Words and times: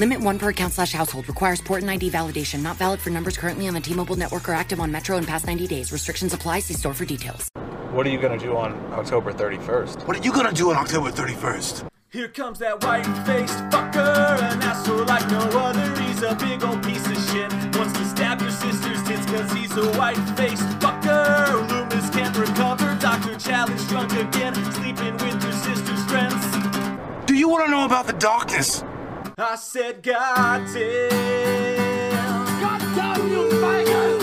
Limit 0.00 0.20
one 0.20 0.38
per 0.38 0.48
account 0.48 0.72
slash 0.72 0.92
household. 0.94 1.28
Requires 1.28 1.60
port 1.60 1.82
and 1.82 1.90
ID 1.90 2.08
validation. 2.10 2.62
Not 2.62 2.78
valid 2.78 3.00
for 3.00 3.10
numbers 3.10 3.36
currently 3.36 3.68
on 3.68 3.74
the 3.74 3.80
T-Mobile 3.80 4.16
network 4.16 4.48
or 4.48 4.54
active 4.54 4.80
on 4.80 4.90
Metro 4.90 5.18
in 5.18 5.26
past 5.26 5.46
90 5.46 5.66
days. 5.66 5.92
Restrictions 5.92 6.32
apply. 6.32 6.60
See 6.60 6.72
store 6.72 6.94
for 6.94 7.04
details. 7.04 7.50
What 7.92 8.06
are 8.06 8.08
you 8.08 8.18
going 8.18 8.38
to 8.38 8.42
do 8.42 8.56
on 8.56 8.72
October 8.92 9.30
31st? 9.30 10.06
What 10.06 10.16
are 10.16 10.22
you 10.22 10.32
going 10.32 10.46
to 10.46 10.54
do 10.54 10.70
on 10.70 10.76
October 10.76 11.10
31st? 11.10 11.86
Here 12.08 12.28
comes 12.28 12.60
that 12.60 12.82
white-faced 12.82 13.58
fucker, 13.68 14.40
an 14.40 14.62
asshole 14.62 15.04
like 15.04 15.30
no 15.30 15.40
other. 15.60 16.02
He's 16.02 16.22
a 16.22 16.34
big 16.34 16.64
old 16.64 16.82
piece 16.82 17.06
of 17.06 17.18
shit. 17.28 17.52
Wants 17.76 17.92
to 17.98 18.04
stab 18.06 18.40
your 18.40 18.52
sister's 18.52 19.02
tits 19.02 19.26
cause 19.26 19.52
he's 19.52 19.76
a 19.76 19.86
white-faced 19.98 20.80
fucker. 20.80 21.68
Loomis 21.68 22.08
can't 22.08 22.36
recover. 22.38 22.96
Dr. 23.00 23.36
Challenge 23.38 23.88
drunk 23.88 24.12
again, 24.14 24.54
sleeping 24.72 25.12
with 25.18 25.42
your 25.42 25.52
sister's 25.52 26.04
friends. 26.06 27.26
Do 27.26 27.34
you 27.34 27.50
want 27.50 27.66
to 27.66 27.70
know 27.70 27.84
about 27.84 28.06
the 28.06 28.14
darkness? 28.14 28.82
I 29.38 29.56
said, 29.56 30.02
God 30.02 30.66
damn. 30.72 32.60
God 32.60 32.80
damn 32.94 33.28
you, 33.28 33.50
Michael! 33.60 34.20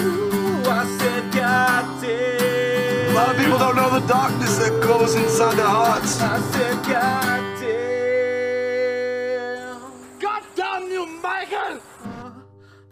I 0.70 0.86
said, 1.00 1.34
God 1.34 2.02
damn. 2.02 3.12
A 3.12 3.14
lot 3.16 3.30
of 3.30 3.38
people 3.38 3.58
don't 3.58 3.76
know 3.76 3.90
the 4.00 4.06
darkness 4.08 4.58
that 4.58 4.80
goes 4.84 5.16
inside 5.16 5.56
their 5.58 5.66
hearts. 5.66 6.20
I 6.22 6.40
said, 6.52 6.84
God 6.86 7.60
damn. 7.62 9.82
God 10.20 10.44
damn 10.56 10.92
you, 10.92 11.06
Michael! 11.22 11.80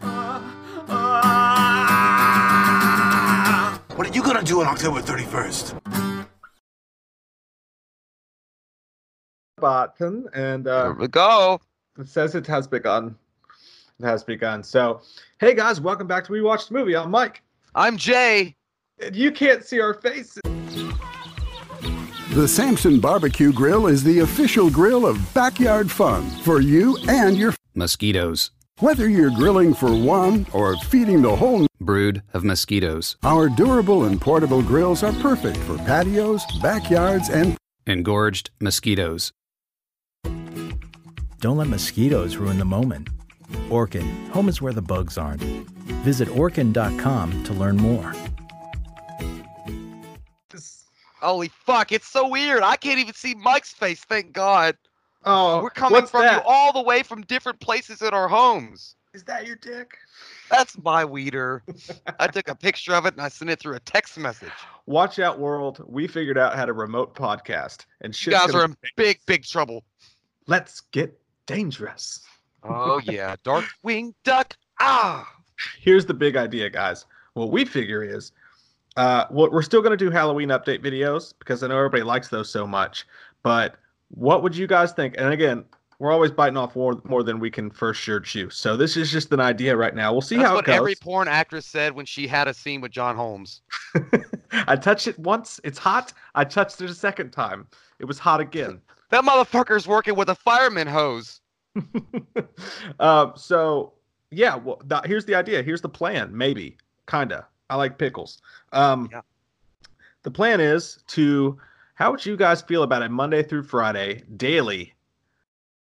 uh, 0.00 0.40
uh. 0.88 0.92
What 3.94 4.08
are 4.08 4.12
you 4.12 4.22
gonna 4.22 4.42
do 4.42 4.60
on 4.60 4.66
October 4.66 5.00
31st? 5.00 5.80
Button 9.58 10.28
and 10.34 10.66
uh, 10.66 10.82
There 10.82 10.92
we 10.92 11.08
go. 11.08 11.60
It 11.98 12.08
says 12.08 12.34
it 12.34 12.46
has 12.46 12.66
begun. 12.66 13.16
It 14.00 14.04
has 14.04 14.22
begun. 14.24 14.62
So, 14.62 15.00
hey 15.40 15.54
guys, 15.54 15.80
welcome 15.80 16.06
back 16.06 16.24
to 16.26 16.32
We 16.32 16.42
Watched 16.42 16.68
the 16.68 16.74
Movie. 16.74 16.96
I'm 16.96 17.10
Mike. 17.10 17.42
I'm 17.74 17.96
Jay. 17.96 18.54
And 19.00 19.14
you 19.16 19.30
can't 19.32 19.64
see 19.64 19.80
our 19.80 19.94
faces. 19.94 20.40
The 22.34 22.46
Samson 22.48 23.00
Barbecue 23.00 23.52
Grill 23.52 23.86
is 23.86 24.02
the 24.04 24.18
official 24.20 24.68
grill 24.70 25.06
of 25.06 25.18
backyard 25.32 25.90
fun 25.90 26.28
for 26.42 26.60
you 26.60 26.98
and 27.08 27.36
your 27.38 27.54
Mosquitoes. 27.74 28.50
whether 28.80 29.08
you're 29.08 29.30
grilling 29.30 29.72
for 29.72 29.94
one 29.94 30.46
or 30.52 30.76
feeding 30.76 31.22
the 31.22 31.34
whole 31.34 31.66
Brood 31.80 32.22
of 32.34 32.42
mosquitoes. 32.44 33.16
our 33.22 33.48
durable 33.48 34.04
and 34.04 34.20
portable 34.20 34.62
grills 34.62 35.02
are 35.02 35.12
perfect 35.14 35.56
for 35.58 35.76
patios, 35.78 36.42
backyards, 36.62 37.28
and 37.30 37.56
Engorged 37.86 38.50
mosquitoes. 38.60 39.30
Don't 41.40 41.56
let 41.58 41.68
mosquitoes 41.68 42.36
ruin 42.36 42.58
the 42.58 42.64
moment. 42.64 43.08
Orkin, 43.68 44.28
home 44.30 44.48
is 44.48 44.60
where 44.60 44.72
the 44.72 44.82
bugs 44.82 45.18
aren't. 45.18 45.42
Visit 46.02 46.28
orkin.com 46.28 47.44
to 47.44 47.52
learn 47.52 47.76
more. 47.76 48.12
Holy 51.20 51.48
fuck, 51.48 51.92
it's 51.92 52.06
so 52.06 52.28
weird. 52.28 52.62
I 52.62 52.76
can't 52.76 52.98
even 53.00 53.14
see 53.14 53.34
Mike's 53.34 53.72
face, 53.72 54.00
thank 54.04 54.32
God. 54.32 54.76
Oh, 55.24 55.60
We're 55.62 55.70
coming 55.70 56.06
from 56.06 56.22
that? 56.22 56.36
you 56.44 56.48
all 56.48 56.72
the 56.72 56.82
way 56.82 57.02
from 57.02 57.22
different 57.22 57.58
places 57.58 58.00
in 58.02 58.10
our 58.10 58.28
homes. 58.28 58.94
Is 59.12 59.24
that 59.24 59.46
your 59.46 59.56
dick? 59.56 59.96
That's 60.50 60.76
my 60.84 61.04
weeder. 61.04 61.62
I 62.20 62.28
took 62.28 62.48
a 62.48 62.54
picture 62.54 62.92
of 62.94 63.06
it 63.06 63.14
and 63.14 63.22
I 63.22 63.28
sent 63.28 63.50
it 63.50 63.58
through 63.58 63.74
a 63.74 63.80
text 63.80 64.18
message. 64.18 64.52
Watch 64.84 65.18
out, 65.18 65.38
world. 65.40 65.82
We 65.88 66.06
figured 66.06 66.38
out 66.38 66.54
how 66.54 66.64
to 66.66 66.72
remote 66.74 67.14
podcast, 67.16 67.86
and 68.02 68.10
You 68.12 68.16
shit. 68.18 68.32
guys 68.34 68.54
are 68.54 68.64
in 68.64 68.76
big, 68.96 69.18
big 69.26 69.42
trouble. 69.44 69.84
Let's 70.46 70.80
get 70.92 71.18
dangerous. 71.46 72.24
Oh 72.62 73.00
yeah, 73.04 73.36
Darkwing 73.44 74.14
Duck. 74.24 74.56
Ah, 74.80 75.28
Here's 75.80 76.06
the 76.06 76.14
big 76.14 76.36
idea, 76.36 76.68
guys. 76.68 77.06
What 77.34 77.50
we 77.50 77.64
figure 77.64 78.02
is, 78.02 78.32
uh, 78.96 79.26
what 79.30 79.52
we're 79.52 79.62
still 79.62 79.82
going 79.82 79.96
to 79.96 80.04
do 80.04 80.10
Halloween 80.10 80.48
update 80.48 80.82
videos 80.82 81.34
because 81.38 81.62
I 81.62 81.68
know 81.68 81.76
everybody 81.76 82.02
likes 82.02 82.28
those 82.28 82.50
so 82.50 82.66
much. 82.66 83.06
But 83.42 83.76
what 84.08 84.42
would 84.42 84.56
you 84.56 84.66
guys 84.66 84.92
think? 84.92 85.14
And 85.18 85.32
again, 85.32 85.64
we're 85.98 86.12
always 86.12 86.30
biting 86.30 86.56
off 86.56 86.76
more, 86.76 87.00
more 87.04 87.22
than 87.22 87.38
we 87.38 87.50
can 87.50 87.70
for 87.70 87.94
sure 87.94 88.20
chew. 88.20 88.50
So 88.50 88.76
this 88.76 88.96
is 88.96 89.10
just 89.10 89.32
an 89.32 89.40
idea 89.40 89.76
right 89.76 89.94
now. 89.94 90.12
We'll 90.12 90.20
see 90.20 90.36
that's 90.36 90.48
how 90.48 90.54
what 90.56 90.64
it 90.64 90.68
goes. 90.68 90.76
every 90.76 90.94
porn 90.94 91.28
actress 91.28 91.66
said 91.66 91.94
when 91.94 92.06
she 92.06 92.26
had 92.26 92.48
a 92.48 92.54
scene 92.54 92.80
with 92.80 92.92
John 92.92 93.16
Holmes. 93.16 93.62
I 94.52 94.76
touched 94.76 95.08
it 95.08 95.18
once. 95.18 95.60
It's 95.64 95.78
hot. 95.78 96.12
I 96.34 96.44
touched 96.44 96.80
it 96.80 96.90
a 96.90 96.94
second 96.94 97.30
time. 97.30 97.66
It 97.98 98.04
was 98.04 98.18
hot 98.18 98.40
again. 98.40 98.80
That 99.10 99.24
motherfucker's 99.24 99.86
working 99.86 100.14
with 100.16 100.28
a 100.30 100.34
fireman 100.34 100.86
hose. 100.86 101.40
um, 103.00 103.32
so 103.36 103.92
yeah, 104.30 104.56
well, 104.56 104.76
th- 104.88 105.02
here's 105.04 105.24
the 105.24 105.34
idea. 105.34 105.62
Here's 105.62 105.80
the 105.80 105.88
plan. 105.88 106.36
Maybe, 106.36 106.76
kinda. 107.08 107.46
I 107.70 107.76
like 107.76 107.98
pickles. 107.98 108.40
Um, 108.72 109.08
Yeah. 109.12 109.20
The 110.22 110.30
plan 110.30 110.60
is 110.60 110.98
to. 111.08 111.58
How 111.94 112.10
would 112.10 112.26
you 112.26 112.36
guys 112.36 112.60
feel 112.60 112.82
about 112.82 113.02
it 113.02 113.10
Monday 113.10 113.42
through 113.42 113.62
Friday 113.62 114.22
daily? 114.36 114.94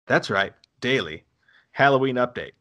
That's 0.08 0.30
right, 0.30 0.54
daily 0.82 1.24
Halloween 1.72 2.16
update. 2.16 2.52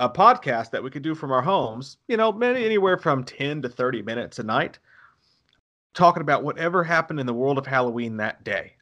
A 0.00 0.08
podcast 0.08 0.70
that 0.70 0.82
we 0.82 0.90
could 0.90 1.02
do 1.02 1.14
from 1.14 1.30
our 1.30 1.42
homes. 1.42 1.98
You 2.08 2.16
know, 2.16 2.32
maybe 2.32 2.64
anywhere 2.64 2.96
from 2.96 3.24
ten 3.24 3.62
to 3.62 3.68
thirty 3.68 4.02
minutes 4.02 4.38
a 4.38 4.42
night, 4.42 4.78
talking 5.92 6.22
about 6.22 6.42
whatever 6.42 6.82
happened 6.82 7.20
in 7.20 7.26
the 7.26 7.34
world 7.34 7.58
of 7.58 7.66
Halloween 7.66 8.16
that 8.16 8.42
day. 8.42 8.74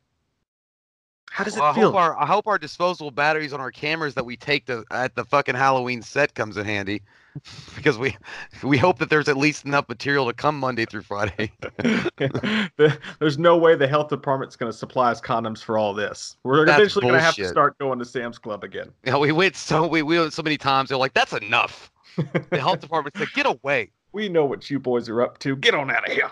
How 1.32 1.44
does 1.44 1.56
Well, 1.56 1.64
I 1.64 1.70
it 1.70 1.74
feel? 1.74 1.92
hope 1.92 1.94
our 1.94 2.18
I 2.20 2.26
hope 2.26 2.46
our 2.46 2.58
disposable 2.58 3.10
batteries 3.10 3.52
on 3.54 3.60
our 3.60 3.70
cameras 3.70 4.14
that 4.14 4.24
we 4.26 4.36
take 4.36 4.66
to 4.66 4.84
at 4.90 5.14
the 5.14 5.24
fucking 5.24 5.54
Halloween 5.54 6.02
set 6.02 6.34
comes 6.34 6.58
in 6.58 6.66
handy, 6.66 7.00
because 7.74 7.96
we 7.96 8.16
we 8.62 8.76
hope 8.76 8.98
that 8.98 9.08
there's 9.08 9.28
at 9.28 9.38
least 9.38 9.64
enough 9.64 9.88
material 9.88 10.26
to 10.26 10.34
come 10.34 10.58
Monday 10.58 10.84
through 10.84 11.02
Friday. 11.02 11.50
There's 12.76 13.38
no 13.38 13.56
way 13.56 13.74
the 13.74 13.88
health 13.88 14.08
department's 14.08 14.56
going 14.56 14.70
to 14.70 14.76
supply 14.76 15.10
us 15.10 15.20
condoms 15.22 15.62
for 15.62 15.78
all 15.78 15.94
this. 15.94 16.36
We're 16.44 16.66
That's 16.66 16.80
eventually 16.80 17.02
going 17.04 17.14
to 17.14 17.20
have 17.20 17.36
to 17.36 17.48
start 17.48 17.78
going 17.78 17.98
to 17.98 18.04
Sam's 18.04 18.38
Club 18.38 18.62
again. 18.62 18.90
you 19.04 19.12
know, 19.12 19.18
we 19.18 19.32
went 19.32 19.56
so 19.56 19.86
we 19.86 20.02
we 20.02 20.18
went 20.18 20.34
so 20.34 20.42
many 20.42 20.58
times. 20.58 20.90
They're 20.90 20.98
like, 20.98 21.14
that's 21.14 21.32
enough. 21.32 21.90
The 22.50 22.60
health 22.60 22.80
department 22.80 23.16
said, 23.16 23.32
get 23.32 23.46
away 23.46 23.90
We 24.12 24.28
know 24.28 24.44
what 24.44 24.68
you 24.68 24.78
boys 24.78 25.08
are 25.08 25.22
up 25.22 25.38
to. 25.38 25.56
Get 25.56 25.74
on 25.74 25.90
out 25.90 26.06
of 26.06 26.12
here. 26.12 26.30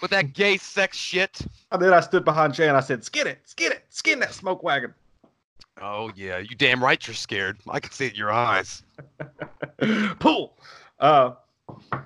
With 0.00 0.10
that 0.10 0.32
gay 0.32 0.56
sex 0.56 0.96
shit. 0.96 1.40
And 1.72 1.80
then 1.80 1.92
I 1.92 2.00
stood 2.00 2.24
behind 2.24 2.54
Jay 2.54 2.68
and 2.68 2.76
I 2.76 2.80
said, 2.80 3.04
"Skin 3.04 3.26
it, 3.26 3.38
skin 3.44 3.72
it, 3.72 3.84
skin 3.90 4.18
that 4.20 4.32
smoke 4.34 4.62
wagon." 4.62 4.94
Oh 5.80 6.10
yeah, 6.14 6.38
you 6.38 6.56
damn 6.56 6.82
right 6.82 7.04
you're 7.06 7.14
scared. 7.14 7.58
I 7.68 7.80
can 7.80 7.92
see 7.92 8.06
it 8.06 8.12
in 8.12 8.18
your 8.18 8.32
eyes. 8.32 8.82
Pull. 10.18 10.56
Uh, 11.00 11.32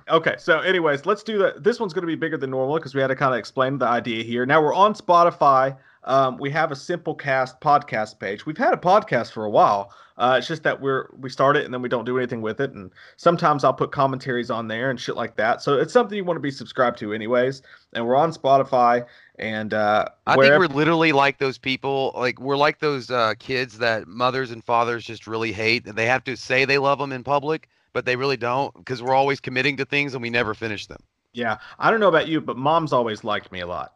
okay. 0.09 0.35
So, 0.37 0.59
anyways, 0.59 1.05
let's 1.05 1.23
do 1.23 1.37
that. 1.39 1.63
This 1.63 1.79
one's 1.79 1.93
going 1.93 2.01
to 2.01 2.07
be 2.07 2.15
bigger 2.15 2.37
than 2.37 2.49
normal 2.49 2.75
because 2.75 2.93
we 2.93 3.01
had 3.01 3.07
to 3.07 3.15
kind 3.15 3.33
of 3.33 3.39
explain 3.39 3.77
the 3.77 3.87
idea 3.87 4.23
here. 4.23 4.45
Now 4.45 4.61
we're 4.61 4.73
on 4.73 4.93
Spotify. 4.93 5.77
Um, 6.03 6.37
we 6.37 6.49
have 6.51 6.71
a 6.71 6.75
simple 6.75 7.13
cast 7.13 7.59
podcast 7.61 8.19
page. 8.19 8.45
We've 8.45 8.57
had 8.57 8.73
a 8.73 8.77
podcast 8.77 9.31
for 9.31 9.45
a 9.45 9.49
while. 9.49 9.93
Uh, 10.17 10.35
it's 10.37 10.47
just 10.47 10.63
that 10.63 10.79
we're 10.79 11.09
we 11.17 11.29
start 11.29 11.57
it 11.57 11.65
and 11.65 11.73
then 11.73 11.81
we 11.81 11.89
don't 11.89 12.05
do 12.05 12.17
anything 12.17 12.41
with 12.41 12.59
it. 12.59 12.71
And 12.71 12.91
sometimes 13.17 13.63
I'll 13.63 13.73
put 13.73 13.91
commentaries 13.91 14.51
on 14.51 14.67
there 14.67 14.89
and 14.89 14.99
shit 14.99 15.15
like 15.15 15.35
that. 15.37 15.61
So 15.61 15.79
it's 15.79 15.93
something 15.93 16.15
you 16.15 16.23
want 16.23 16.37
to 16.37 16.41
be 16.41 16.51
subscribed 16.51 16.97
to, 16.99 17.13
anyways. 17.13 17.61
And 17.93 18.05
we're 18.05 18.15
on 18.15 18.31
Spotify 18.31 19.05
and 19.41 19.73
uh, 19.73 20.05
I 20.27 20.35
think 20.35 20.57
we're 20.57 20.67
literally 20.67 21.11
like 21.11 21.39
those 21.39 21.57
people. 21.57 22.11
Like 22.15 22.39
we're 22.39 22.57
like 22.57 22.79
those 22.79 23.09
uh, 23.09 23.33
kids 23.39 23.79
that 23.79 24.07
mothers 24.07 24.51
and 24.51 24.63
fathers 24.63 25.03
just 25.03 25.25
really 25.25 25.51
hate, 25.51 25.87
and 25.87 25.97
they 25.97 26.05
have 26.05 26.23
to 26.25 26.37
say 26.37 26.63
they 26.63 26.77
love 26.77 26.99
them 26.99 27.11
in 27.11 27.23
public, 27.23 27.67
but 27.91 28.05
they 28.05 28.15
really 28.15 28.37
don't 28.37 28.73
because 28.75 29.01
we're 29.01 29.15
always 29.15 29.39
committing 29.39 29.77
to 29.77 29.85
things 29.85 30.13
and 30.13 30.21
we 30.21 30.29
never 30.29 30.53
finish 30.53 30.85
them. 30.85 31.01
Yeah, 31.33 31.57
I 31.79 31.89
don't 31.89 31.99
know 31.99 32.07
about 32.07 32.27
you, 32.27 32.39
but 32.39 32.55
mom's 32.55 32.93
always 32.93 33.23
liked 33.23 33.51
me 33.51 33.61
a 33.61 33.67
lot. 33.67 33.95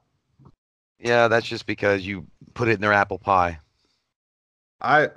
Yeah, 0.99 1.27
that's 1.27 1.45
just 1.45 1.65
because 1.65 2.05
you 2.05 2.27
put 2.53 2.67
it 2.67 2.73
in 2.73 2.81
their 2.81 2.93
apple 2.93 3.19
pie. 3.19 3.59
I 4.81 5.09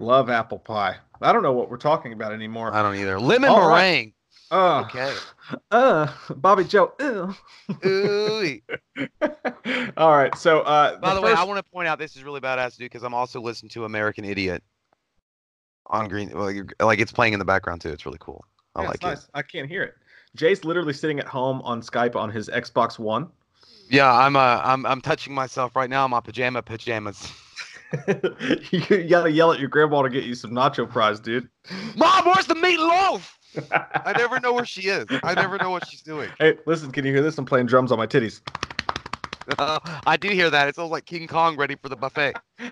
love 0.00 0.30
apple 0.30 0.58
pie. 0.58 0.96
I 1.20 1.32
don't 1.32 1.42
know 1.42 1.52
what 1.52 1.70
we're 1.70 1.76
talking 1.76 2.12
about 2.12 2.32
anymore. 2.32 2.72
I 2.72 2.82
don't 2.82 2.96
either. 2.96 3.18
Lemon 3.20 3.50
All 3.50 3.68
right. 3.68 3.82
meringue. 3.82 4.12
Uh, 4.50 4.84
Okay. 4.86 5.14
uh, 5.70 6.12
Bobby 6.36 6.64
Joe. 6.64 6.92
Ew. 7.00 7.34
Ooh. 7.86 8.60
All 9.96 10.16
right, 10.16 10.36
so 10.36 10.60
uh, 10.60 10.98
By 10.98 11.14
the, 11.14 11.22
way, 11.22 11.32
I 11.32 11.44
want 11.44 11.58
to 11.58 11.70
point 11.70 11.88
out 11.88 11.98
this 11.98 12.16
is 12.16 12.22
really 12.22 12.40
badass, 12.40 12.76
dude, 12.76 12.86
because 12.86 13.02
I'm 13.02 13.14
also 13.14 13.40
listening 13.40 13.70
to 13.70 13.84
American 13.84 14.24
Idiot 14.24 14.62
on 15.86 16.08
Green. 16.08 16.30
Like, 16.30 16.74
like 16.80 17.00
it's 17.00 17.12
playing 17.12 17.32
in 17.32 17.38
the 17.38 17.44
background 17.44 17.80
too. 17.80 17.90
It's 17.90 18.04
really 18.04 18.18
cool. 18.20 18.44
I 18.74 18.82
Yeah, 18.82 18.88
like 18.88 19.04
it's 19.04 19.24
it. 19.24 19.30
I 19.34 19.42
can't 19.42 19.68
hear 19.68 19.82
it. 19.82 19.94
Jay's 20.34 20.64
literally 20.64 20.92
sitting 20.92 21.18
at 21.18 21.26
home 21.26 21.60
on 21.62 21.82
Skype 21.82 22.16
on 22.16 22.30
his 22.30 22.48
Xbox 22.48 22.98
One. 22.98 23.28
Yeah, 23.88 24.12
I'm 24.12 24.36
uh, 24.36 24.60
I'm 24.64 24.86
I'm 24.86 25.00
touching 25.00 25.34
myself 25.34 25.76
right 25.76 25.90
now 25.90 26.04
in 26.04 26.10
my 26.10 26.20
pajama 26.20 26.62
pajamas. 26.62 27.30
you 28.70 29.06
gotta 29.06 29.30
yell 29.30 29.52
at 29.52 29.60
your 29.60 29.68
grandma 29.68 30.02
to 30.02 30.08
get 30.08 30.24
you 30.24 30.34
some 30.34 30.50
nacho 30.52 30.90
fries, 30.90 31.20
dude. 31.20 31.48
Mom, 31.96 32.24
where's 32.24 32.46
the 32.46 32.54
meatloaf? 32.54 33.36
I 33.70 34.14
never 34.16 34.40
know 34.40 34.52
where 34.52 34.64
she 34.64 34.88
is. 34.88 35.06
I 35.22 35.34
never 35.34 35.58
know 35.58 35.70
what 35.70 35.86
she's 35.86 36.00
doing. 36.00 36.30
Hey, 36.38 36.56
listen, 36.64 36.90
can 36.90 37.04
you 37.04 37.12
hear 37.12 37.22
this? 37.22 37.36
I'm 37.36 37.44
playing 37.44 37.66
drums 37.66 37.92
on 37.92 37.98
my 37.98 38.06
titties. 38.06 38.40
Uh, 39.58 39.78
I 40.06 40.16
do 40.16 40.28
hear 40.28 40.48
that. 40.50 40.68
It 40.68 40.76
sounds 40.76 40.90
like 40.90 41.04
King 41.04 41.26
Kong 41.26 41.56
ready 41.56 41.74
for 41.74 41.88
the 41.88 41.96
buffet. 41.96 42.34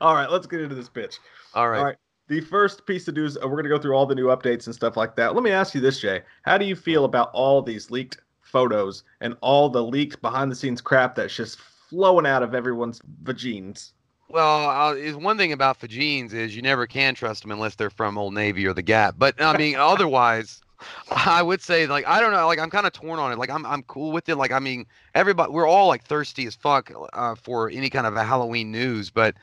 All 0.00 0.14
right, 0.14 0.30
let's 0.30 0.46
get 0.46 0.60
into 0.60 0.74
this 0.74 0.88
bitch. 0.88 1.18
All 1.54 1.68
right. 1.68 1.78
All 1.78 1.84
right. 1.84 1.96
The 2.26 2.40
first 2.42 2.84
piece 2.84 3.08
of 3.08 3.14
news, 3.14 3.36
uh, 3.36 3.40
we're 3.44 3.52
going 3.52 3.64
to 3.64 3.70
go 3.70 3.78
through 3.78 3.96
all 3.96 4.04
the 4.04 4.14
new 4.14 4.26
updates 4.26 4.66
and 4.66 4.74
stuff 4.74 4.98
like 4.98 5.16
that. 5.16 5.34
Let 5.34 5.42
me 5.42 5.50
ask 5.50 5.74
you 5.74 5.80
this, 5.80 5.98
Jay. 5.98 6.20
How 6.42 6.58
do 6.58 6.66
you 6.66 6.76
feel 6.76 7.06
about 7.06 7.30
all 7.32 7.62
these 7.62 7.90
leaked 7.90 8.18
photos 8.48 9.04
and 9.20 9.36
all 9.40 9.68
the 9.68 9.82
leaked 9.82 10.20
behind 10.22 10.50
the 10.50 10.56
scenes 10.56 10.80
crap 10.80 11.14
that's 11.14 11.34
just 11.34 11.58
flowing 11.58 12.26
out 12.26 12.42
of 12.42 12.54
everyone's 12.54 13.00
vagines? 13.22 13.92
Well, 14.30 14.68
uh, 14.68 14.94
is 14.94 15.16
one 15.16 15.38
thing 15.38 15.52
about 15.52 15.80
Fajines 15.80 16.34
is 16.34 16.54
you 16.54 16.60
never 16.60 16.86
can 16.86 17.14
trust 17.14 17.42
them 17.42 17.50
unless 17.50 17.76
they're 17.76 17.88
from 17.88 18.18
Old 18.18 18.34
Navy 18.34 18.66
or 18.66 18.74
the 18.74 18.82
Gap. 18.82 19.14
But 19.16 19.40
I 19.40 19.56
mean, 19.56 19.76
otherwise, 19.78 20.60
I 21.10 21.42
would 21.42 21.62
say 21.62 21.86
like 21.86 22.06
I 22.06 22.20
don't 22.20 22.32
know, 22.32 22.46
like 22.46 22.58
I'm 22.58 22.68
kind 22.68 22.86
of 22.86 22.92
torn 22.92 23.18
on 23.18 23.32
it. 23.32 23.38
Like 23.38 23.50
I'm 23.50 23.64
I'm 23.64 23.82
cool 23.84 24.12
with 24.12 24.28
it. 24.28 24.36
Like 24.36 24.52
I 24.52 24.58
mean, 24.58 24.84
everybody 25.14 25.50
we're 25.50 25.66
all 25.66 25.88
like 25.88 26.04
thirsty 26.04 26.46
as 26.46 26.54
fuck 26.54 26.92
uh, 27.14 27.34
for 27.36 27.70
any 27.70 27.88
kind 27.88 28.06
of 28.06 28.16
a 28.16 28.24
Halloween 28.24 28.70
news, 28.70 29.08
but 29.08 29.34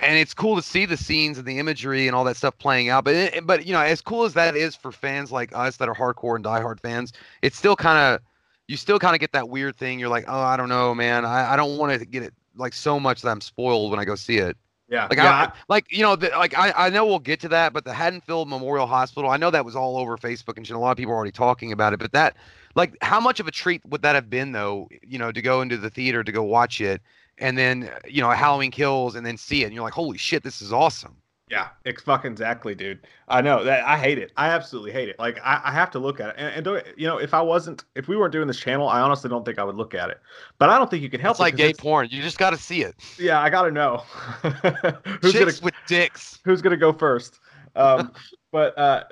and 0.00 0.16
it's 0.16 0.34
cool 0.34 0.56
to 0.56 0.62
see 0.62 0.86
the 0.86 0.96
scenes 0.96 1.38
and 1.38 1.46
the 1.46 1.58
imagery 1.58 2.06
and 2.06 2.14
all 2.14 2.24
that 2.24 2.36
stuff 2.36 2.56
playing 2.58 2.88
out. 2.88 3.04
But 3.04 3.14
it, 3.14 3.46
but 3.46 3.66
you 3.66 3.72
know, 3.72 3.80
as 3.80 4.00
cool 4.00 4.24
as 4.24 4.34
that 4.34 4.56
is 4.56 4.76
for 4.76 4.92
fans 4.92 5.32
like 5.32 5.54
us 5.54 5.76
that 5.78 5.88
are 5.88 5.94
hardcore 5.94 6.36
and 6.36 6.44
diehard 6.44 6.80
fans, 6.80 7.12
it's 7.42 7.56
still 7.56 7.76
kind 7.76 7.98
of 7.98 8.20
you 8.68 8.76
still 8.76 8.98
kind 8.98 9.14
of 9.14 9.20
get 9.20 9.32
that 9.32 9.48
weird 9.48 9.76
thing. 9.76 9.98
You're 9.98 10.08
like, 10.08 10.26
oh, 10.28 10.40
I 10.40 10.56
don't 10.56 10.68
know, 10.68 10.94
man. 10.94 11.24
I, 11.24 11.54
I 11.54 11.56
don't 11.56 11.78
want 11.78 11.98
to 11.98 12.04
get 12.06 12.22
it 12.22 12.34
like 12.56 12.74
so 12.74 13.00
much 13.00 13.22
that 13.22 13.30
I'm 13.30 13.40
spoiled 13.40 13.90
when 13.90 13.98
I 13.98 14.04
go 14.04 14.14
see 14.14 14.38
it. 14.38 14.56
Yeah. 14.90 15.06
Like 15.10 15.18
yeah, 15.18 15.32
I, 15.32 15.52
like 15.68 15.92
you 15.92 16.02
know, 16.02 16.16
the, 16.16 16.30
like 16.30 16.56
I, 16.56 16.72
I 16.72 16.90
know 16.90 17.04
we'll 17.04 17.18
get 17.18 17.40
to 17.40 17.48
that, 17.48 17.72
but 17.72 17.84
the 17.84 17.92
Haddonfield 17.92 18.48
Memorial 18.48 18.86
Hospital, 18.86 19.30
I 19.30 19.36
know 19.36 19.50
that 19.50 19.64
was 19.64 19.76
all 19.76 19.98
over 19.98 20.16
Facebook 20.16 20.56
and 20.56 20.66
shit. 20.66 20.76
A 20.76 20.78
lot 20.78 20.92
of 20.92 20.96
people 20.96 21.12
are 21.12 21.16
already 21.16 21.32
talking 21.32 21.72
about 21.72 21.92
it, 21.92 21.98
but 21.98 22.12
that, 22.12 22.36
like, 22.74 22.96
how 23.02 23.20
much 23.20 23.38
of 23.38 23.46
a 23.46 23.50
treat 23.50 23.84
would 23.86 24.00
that 24.02 24.14
have 24.14 24.30
been 24.30 24.52
though? 24.52 24.88
You 25.06 25.18
know, 25.18 25.30
to 25.30 25.42
go 25.42 25.60
into 25.60 25.76
the 25.76 25.90
theater 25.90 26.24
to 26.24 26.32
go 26.32 26.42
watch 26.42 26.80
it, 26.80 27.02
and 27.40 27.56
then 27.56 27.90
you 28.06 28.20
know 28.22 28.30
Halloween 28.30 28.70
Kills, 28.70 29.14
and 29.14 29.24
then 29.26 29.36
see 29.36 29.62
it, 29.62 29.66
and 29.66 29.74
you're 29.74 29.84
like, 29.84 29.92
holy 29.92 30.18
shit, 30.18 30.42
this 30.42 30.60
is 30.62 30.72
awesome. 30.72 31.16
Yeah, 31.50 31.68
it's 31.86 32.02
fucking 32.02 32.32
exactly, 32.32 32.74
dude. 32.74 33.06
I 33.28 33.40
know 33.40 33.64
that 33.64 33.82
I 33.86 33.96
hate 33.96 34.18
it. 34.18 34.32
I 34.36 34.48
absolutely 34.50 34.92
hate 34.92 35.08
it. 35.08 35.18
Like 35.18 35.38
I, 35.42 35.62
I 35.64 35.72
have 35.72 35.90
to 35.92 35.98
look 35.98 36.20
at 36.20 36.28
it, 36.30 36.34
and, 36.36 36.54
and 36.54 36.64
don't, 36.64 36.84
you 36.96 37.06
know, 37.06 37.16
if 37.16 37.32
I 37.32 37.40
wasn't, 37.40 37.84
if 37.94 38.06
we 38.06 38.18
weren't 38.18 38.32
doing 38.32 38.46
this 38.46 38.58
channel, 38.60 38.86
I 38.86 39.00
honestly 39.00 39.30
don't 39.30 39.46
think 39.46 39.58
I 39.58 39.64
would 39.64 39.76
look 39.76 39.94
at 39.94 40.10
it. 40.10 40.20
But 40.58 40.68
I 40.68 40.76
don't 40.78 40.90
think 40.90 41.02
you 41.02 41.08
can 41.08 41.20
help. 41.20 41.32
It. 41.32 41.34
It's 41.36 41.40
it 41.40 41.42
like 41.42 41.56
gay 41.56 41.70
it's- 41.70 41.80
porn. 41.80 42.08
You 42.10 42.20
just 42.22 42.36
got 42.38 42.50
to 42.50 42.58
see 42.58 42.82
it. 42.82 42.94
Yeah, 43.18 43.40
I 43.40 43.48
gotta 43.48 43.70
know. 43.70 43.98
who's 44.42 45.32
gonna 45.32 45.46
Chicks 45.46 45.62
with 45.62 45.74
dicks. 45.86 46.38
who's 46.44 46.60
gonna 46.60 46.76
go 46.76 46.92
first? 46.92 47.40
Um, 47.76 48.12
but 48.52 48.76
uh, 48.78 49.04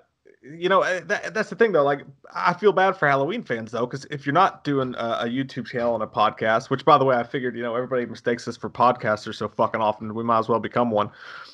you 0.55 0.69
know, 0.69 0.83
uh, 0.83 1.01
that, 1.07 1.35
that's 1.35 1.51
the 1.51 1.57
thing 1.57 1.73
though. 1.73 1.83
Like, 1.85 2.03
I 2.35 2.55
feel 2.55 2.73
bad 2.73 2.97
for 2.97 3.09
Halloween 3.09 3.43
fans 3.43 3.73
though, 3.73 3.87
because 3.87 4.05
if 4.11 4.27
you're 4.27 4.33
not 4.33 4.65
doing 4.65 4.95
a, 4.97 5.19
a 5.23 5.27
YouTube 5.27 5.67
channel 5.67 5.95
and 5.95 6.03
a 6.03 6.07
podcast, 6.07 6.71
which 6.71 6.85
by 6.85 6.99
the 6.99 7.05
way, 7.05 7.17
I 7.17 7.23
figured 7.23 7.57
you 7.57 7.63
know 7.63 7.75
everybody 7.75 8.07
mistakes 8.07 8.47
us 8.47 8.57
for 8.57 8.71
podcasters 8.71 9.37
so 9.37 9.49
fucking 9.49 9.81
often, 9.81 10.15
we 10.15 10.25
might 10.25 10.39
as 10.39 10.49
well 10.49 10.61
become 10.61 10.91
one. 10.91 11.11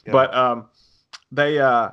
Yeah. 0.07 0.13
But 0.13 0.35
um, 0.35 0.67
they 1.31 1.59
uh. 1.59 1.91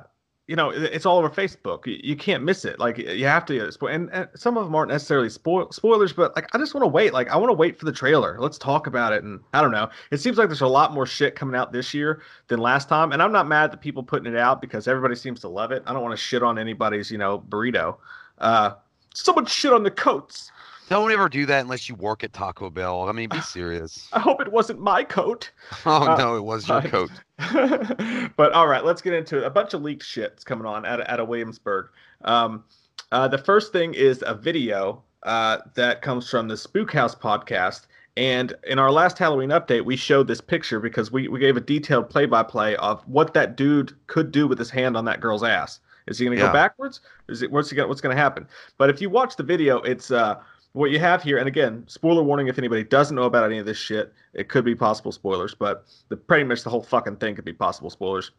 You 0.50 0.56
know, 0.56 0.70
it's 0.70 1.06
all 1.06 1.16
over 1.18 1.30
Facebook. 1.30 1.86
You, 1.86 2.16
can't 2.16 2.42
miss 2.42 2.64
it. 2.64 2.80
Like 2.80 2.98
you 2.98 3.24
have 3.24 3.44
to. 3.46 3.68
uh, 3.68 3.86
and, 3.86 4.10
and 4.10 4.28
some 4.34 4.56
of 4.56 4.64
them 4.64 4.74
aren't 4.74 4.90
necessarily 4.90 5.30
spoil- 5.30 5.70
spoilers, 5.70 6.12
but 6.12 6.34
like 6.34 6.52
I 6.52 6.58
just 6.58 6.74
want 6.74 6.82
to 6.82 6.88
wait. 6.88 7.12
Like 7.12 7.28
I 7.28 7.36
want 7.36 7.50
to 7.50 7.54
wait 7.54 7.78
for 7.78 7.84
the 7.84 7.92
trailer. 7.92 8.36
Let's 8.36 8.58
talk 8.58 8.88
about 8.88 9.12
it. 9.12 9.22
And 9.22 9.38
I 9.54 9.62
don't 9.62 9.70
know. 9.70 9.88
It 10.10 10.18
seems 10.18 10.38
like 10.38 10.48
there's 10.48 10.60
a 10.60 10.66
lot 10.66 10.92
more 10.92 11.06
shit 11.06 11.36
coming 11.36 11.54
out 11.54 11.72
this 11.72 11.94
year 11.94 12.22
than 12.48 12.58
last 12.58 12.88
time. 12.88 13.12
And 13.12 13.22
I'm 13.22 13.30
not 13.30 13.46
mad 13.46 13.70
at 13.72 13.80
people 13.80 14.02
putting 14.02 14.32
it 14.32 14.36
out 14.36 14.60
because 14.60 14.88
everybody 14.88 15.14
seems 15.14 15.38
to 15.42 15.48
love 15.48 15.70
it. 15.70 15.84
I 15.86 15.92
don't 15.92 16.02
want 16.02 16.18
to 16.18 16.20
shit 16.22 16.42
on 16.42 16.58
anybody's, 16.58 17.12
you 17.12 17.18
know, 17.18 17.38
burrito. 17.48 17.98
Uh, 18.38 18.72
someone 19.14 19.46
shit 19.46 19.72
on 19.72 19.84
the 19.84 19.90
coats. 19.92 20.50
Don't 20.90 21.12
ever 21.12 21.28
do 21.28 21.46
that 21.46 21.60
unless 21.60 21.88
you 21.88 21.94
work 21.94 22.24
at 22.24 22.32
Taco 22.32 22.68
Bell. 22.68 23.08
I 23.08 23.12
mean, 23.12 23.28
be 23.28 23.40
serious. 23.42 24.08
I 24.12 24.18
hope 24.18 24.40
it 24.42 24.50
wasn't 24.52 24.80
my 24.80 25.04
coat. 25.04 25.50
Oh 25.86 26.08
Uh, 26.12 26.16
no, 26.16 26.36
it 26.36 26.42
was 26.42 26.68
your 26.68 26.82
but- 26.82 26.90
coat. 26.90 27.10
but 28.36 28.52
all 28.52 28.66
right, 28.66 28.84
let's 28.84 29.00
get 29.00 29.14
into 29.14 29.38
it. 29.38 29.44
A 29.44 29.50
bunch 29.50 29.72
of 29.72 29.82
leaked 29.82 30.02
shit's 30.04 30.44
coming 30.44 30.66
on 30.66 30.84
at 30.84 31.00
at 31.00 31.20
a 31.20 31.24
Williamsburg. 31.24 31.86
Um, 32.24 32.64
uh, 33.12 33.28
the 33.28 33.38
first 33.38 33.72
thing 33.72 33.94
is 33.94 34.22
a 34.26 34.34
video 34.34 35.02
uh, 35.22 35.58
that 35.74 36.02
comes 36.02 36.28
from 36.28 36.48
the 36.48 36.56
Spook 36.56 36.92
House 36.92 37.14
podcast. 37.14 37.86
And 38.16 38.52
in 38.66 38.78
our 38.80 38.90
last 38.90 39.16
Halloween 39.16 39.50
update, 39.50 39.84
we 39.84 39.96
showed 39.96 40.26
this 40.26 40.40
picture 40.40 40.80
because 40.80 41.12
we, 41.12 41.28
we 41.28 41.38
gave 41.38 41.56
a 41.56 41.60
detailed 41.60 42.10
play 42.10 42.26
by 42.26 42.42
play 42.42 42.74
of 42.76 43.00
what 43.08 43.32
that 43.34 43.56
dude 43.56 43.94
could 44.08 44.32
do 44.32 44.48
with 44.48 44.58
his 44.58 44.68
hand 44.70 44.96
on 44.96 45.04
that 45.04 45.20
girl's 45.20 45.44
ass. 45.44 45.78
Is 46.08 46.18
he 46.18 46.26
going 46.26 46.36
to 46.36 46.42
Yeah. 46.42 46.48
go 46.48 46.52
backwards? 46.52 47.00
Is 47.28 47.42
it 47.42 47.50
what's 47.52 47.70
he 47.70 47.76
gonna, 47.76 47.88
what's 47.88 48.00
going 48.00 48.14
to 48.14 48.20
happen? 48.20 48.48
But 48.76 48.90
if 48.90 49.00
you 49.00 49.08
watch 49.08 49.36
the 49.36 49.44
video, 49.44 49.78
it's 49.82 50.10
uh, 50.10 50.40
what 50.72 50.90
you 50.90 50.98
have 50.98 51.22
here. 51.22 51.38
And 51.38 51.48
again, 51.48 51.84
spoiler 51.88 52.22
warning 52.22 52.48
if 52.48 52.58
anybody 52.58 52.84
doesn't 52.84 53.14
know 53.16 53.24
about 53.24 53.44
any 53.44 53.58
of 53.58 53.66
this 53.66 53.78
shit, 53.78 54.12
it 54.34 54.48
could 54.48 54.64
be 54.64 54.74
possible 54.74 55.12
spoilers. 55.12 55.54
But 55.54 55.86
the 56.08 56.16
pretty 56.16 56.44
much 56.44 56.62
the 56.62 56.70
whole 56.70 56.82
fucking 56.82 57.16
thing 57.16 57.34
could 57.34 57.44
be 57.44 57.52
possible 57.52 57.90
spoilers. 57.90 58.30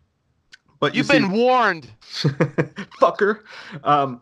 But 0.79 0.93
you 0.95 0.99
You've 0.99 1.07
see- 1.07 1.19
been 1.19 1.31
warned. 1.31 1.89
fucker. 2.01 3.41
Um, 3.83 4.21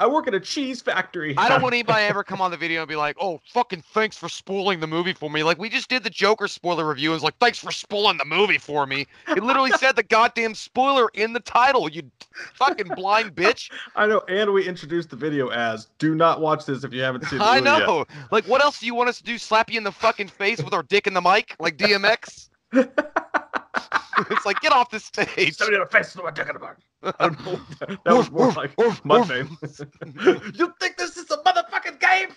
I 0.00 0.08
work 0.08 0.26
at 0.26 0.34
a 0.34 0.40
cheese 0.40 0.82
factory. 0.82 1.34
I 1.38 1.48
don't 1.48 1.62
want 1.62 1.72
anybody 1.74 2.02
ever 2.04 2.24
come 2.24 2.40
on 2.40 2.50
the 2.50 2.56
video 2.56 2.80
and 2.80 2.88
be 2.88 2.96
like, 2.96 3.16
"Oh, 3.20 3.40
fucking 3.52 3.82
thanks 3.92 4.16
for 4.16 4.28
spoiling 4.28 4.80
the 4.80 4.86
movie 4.86 5.12
for 5.12 5.30
me." 5.30 5.42
Like 5.44 5.58
we 5.58 5.68
just 5.68 5.88
did 5.88 6.02
the 6.02 6.10
Joker 6.10 6.48
spoiler 6.48 6.88
review. 6.88 7.10
and 7.10 7.16
It's 7.16 7.24
like, 7.24 7.38
"Thanks 7.38 7.58
for 7.58 7.70
spoiling 7.70 8.18
the 8.18 8.24
movie 8.24 8.58
for 8.58 8.86
me." 8.86 9.06
It 9.28 9.42
literally 9.44 9.70
said 9.78 9.94
the 9.94 10.02
goddamn 10.02 10.54
spoiler 10.54 11.08
in 11.14 11.32
the 11.32 11.40
title. 11.40 11.88
You 11.88 12.10
fucking 12.54 12.88
blind 12.96 13.34
bitch. 13.36 13.70
I 13.94 14.06
know, 14.06 14.22
and 14.28 14.52
we 14.52 14.66
introduced 14.66 15.10
the 15.10 15.16
video 15.16 15.48
as 15.48 15.88
"Do 15.98 16.14
not 16.16 16.40
watch 16.40 16.64
this 16.66 16.82
if 16.82 16.92
you 16.92 17.02
haven't 17.02 17.26
seen." 17.26 17.38
The 17.38 17.44
I 17.44 17.60
movie 17.60 17.70
yet." 17.70 17.86
know. 17.86 18.04
Like, 18.32 18.46
what 18.46 18.64
else 18.64 18.80
do 18.80 18.86
you 18.86 18.94
want 18.96 19.08
us 19.08 19.18
to 19.18 19.24
do? 19.24 19.38
Slap 19.38 19.70
you 19.70 19.78
in 19.78 19.84
the 19.84 19.92
fucking 19.92 20.28
face 20.28 20.60
with 20.62 20.74
our 20.74 20.82
dick 20.82 21.06
in 21.06 21.14
the 21.14 21.22
mic, 21.22 21.54
like 21.60 21.76
DMX? 21.76 22.48
it's 24.30 24.46
like, 24.46 24.60
get 24.60 24.72
off 24.72 24.90
the 24.90 25.00
stage. 25.00 25.56
Somebody 25.56 25.76
in 25.76 25.80
the 25.80 25.86
face 25.86 26.14
with 26.14 26.24
my 26.24 26.30
dick 26.30 26.48
in 26.48 26.54
the 26.54 26.60
mouth. 26.60 26.76
I 27.02 27.28
don't 27.28 27.44
know. 27.44 27.60
That 28.04 28.16
was 28.16 28.30
more 28.30 28.52
like 28.52 28.74
Mudvayne. 28.76 29.50
you 30.58 30.72
think 30.80 30.96
this 30.96 31.16
is 31.16 31.30
a 31.30 31.38
motherfucking 31.38 32.00
game? 32.00 32.34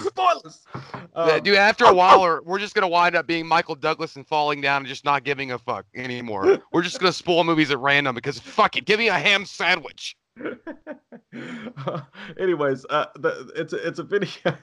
Spoilers. 0.00 0.66
Um, 1.14 1.42
Dude, 1.42 1.56
after 1.56 1.84
a 1.84 1.94
while, 1.94 2.20
or 2.20 2.42
we're 2.44 2.58
just 2.58 2.74
gonna 2.74 2.88
wind 2.88 3.14
up 3.14 3.26
being 3.26 3.46
Michael 3.46 3.76
Douglas 3.76 4.16
and 4.16 4.26
falling 4.26 4.60
down 4.60 4.78
and 4.78 4.86
just 4.88 5.04
not 5.04 5.24
giving 5.24 5.52
a 5.52 5.58
fuck 5.58 5.86
anymore. 5.94 6.58
We're 6.72 6.82
just 6.82 6.98
gonna 6.98 7.12
spoil 7.12 7.44
movies 7.44 7.70
at 7.70 7.78
random 7.78 8.14
because 8.14 8.40
fuck 8.40 8.76
it, 8.76 8.86
give 8.86 8.98
me 8.98 9.08
a 9.08 9.14
ham 9.14 9.44
sandwich. 9.44 10.16
anyways, 12.40 12.86
uh, 12.90 13.06
the, 13.16 13.52
it's 13.54 13.72
a, 13.72 13.86
it's 13.86 13.98
a 13.98 14.02
video. 14.02 14.56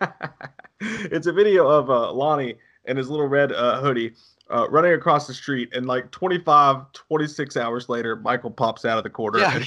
it's 0.82 1.28
a 1.28 1.34
video 1.34 1.68
of 1.68 1.90
uh, 1.90 2.12
Lonnie 2.12 2.56
in 2.86 2.98
his 2.98 3.10
little 3.10 3.28
red 3.28 3.52
uh, 3.52 3.80
hoodie 3.80 4.14
uh, 4.50 4.68
running 4.70 4.94
across 4.94 5.28
the 5.28 5.34
street, 5.34 5.70
and 5.74 5.86
like 5.86 6.12
25, 6.12 6.92
26 6.94 7.58
hours 7.58 7.90
later, 7.90 8.16
Michael 8.18 8.52
pops 8.52 8.86
out 8.86 8.98
of 8.98 9.04
the 9.04 9.10
corner. 9.10 9.40
Yeah, 9.40 9.64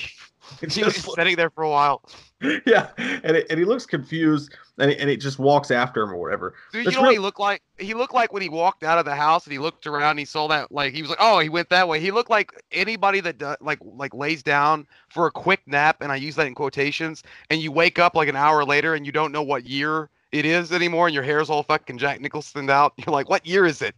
and 0.62 0.72
he 0.72 0.84
was 0.84 0.96
sitting 0.96 1.36
there 1.36 1.50
for 1.50 1.64
a 1.64 1.70
while. 1.70 2.02
yeah, 2.66 2.90
and 2.98 3.36
it, 3.36 3.46
and 3.48 3.58
he 3.58 3.64
looks 3.64 3.86
confused, 3.86 4.54
and 4.78 4.90
he, 4.90 4.96
and 4.98 5.08
he 5.08 5.16
just 5.16 5.38
walks 5.38 5.70
after 5.70 6.02
him 6.02 6.10
or 6.10 6.16
whatever. 6.16 6.54
Dude, 6.72 6.84
you 6.84 6.92
know 6.92 7.02
what 7.02 7.12
he 7.12 7.18
looked 7.18 7.40
like? 7.40 7.62
He 7.78 7.94
looked 7.94 8.12
like 8.12 8.32
when 8.32 8.42
he 8.42 8.50
walked 8.50 8.84
out 8.84 8.98
of 8.98 9.06
the 9.06 9.14
house 9.14 9.44
and 9.44 9.52
he 9.52 9.58
looked 9.58 9.86
around 9.86 10.10
and 10.10 10.18
he 10.18 10.24
saw 10.24 10.46
that 10.48 10.70
like 10.70 10.92
he 10.92 11.00
was 11.00 11.08
like, 11.08 11.20
oh, 11.20 11.38
he 11.38 11.48
went 11.48 11.70
that 11.70 11.88
way. 11.88 11.98
He 11.98 12.10
looked 12.10 12.30
like 12.30 12.52
anybody 12.72 13.20
that 13.20 13.38
do, 13.38 13.54
like 13.60 13.78
like 13.82 14.14
lays 14.14 14.42
down 14.42 14.86
for 15.08 15.26
a 15.26 15.30
quick 15.30 15.60
nap, 15.66 15.96
and 16.00 16.12
I 16.12 16.16
use 16.16 16.36
that 16.36 16.46
in 16.46 16.54
quotations. 16.54 17.22
And 17.48 17.60
you 17.60 17.72
wake 17.72 17.98
up 17.98 18.14
like 18.14 18.28
an 18.28 18.36
hour 18.36 18.64
later 18.64 18.94
and 18.94 19.06
you 19.06 19.12
don't 19.12 19.32
know 19.32 19.42
what 19.42 19.64
year 19.64 20.10
it 20.32 20.44
is 20.44 20.72
anymore, 20.72 21.06
and 21.06 21.14
your 21.14 21.22
hair's 21.22 21.48
all 21.48 21.62
fucking 21.62 21.98
Jack 21.98 22.20
Nicholson 22.20 22.68
out. 22.68 22.92
You're 22.98 23.12
like, 23.12 23.30
what 23.30 23.46
year 23.46 23.64
is 23.64 23.80
it? 23.80 23.94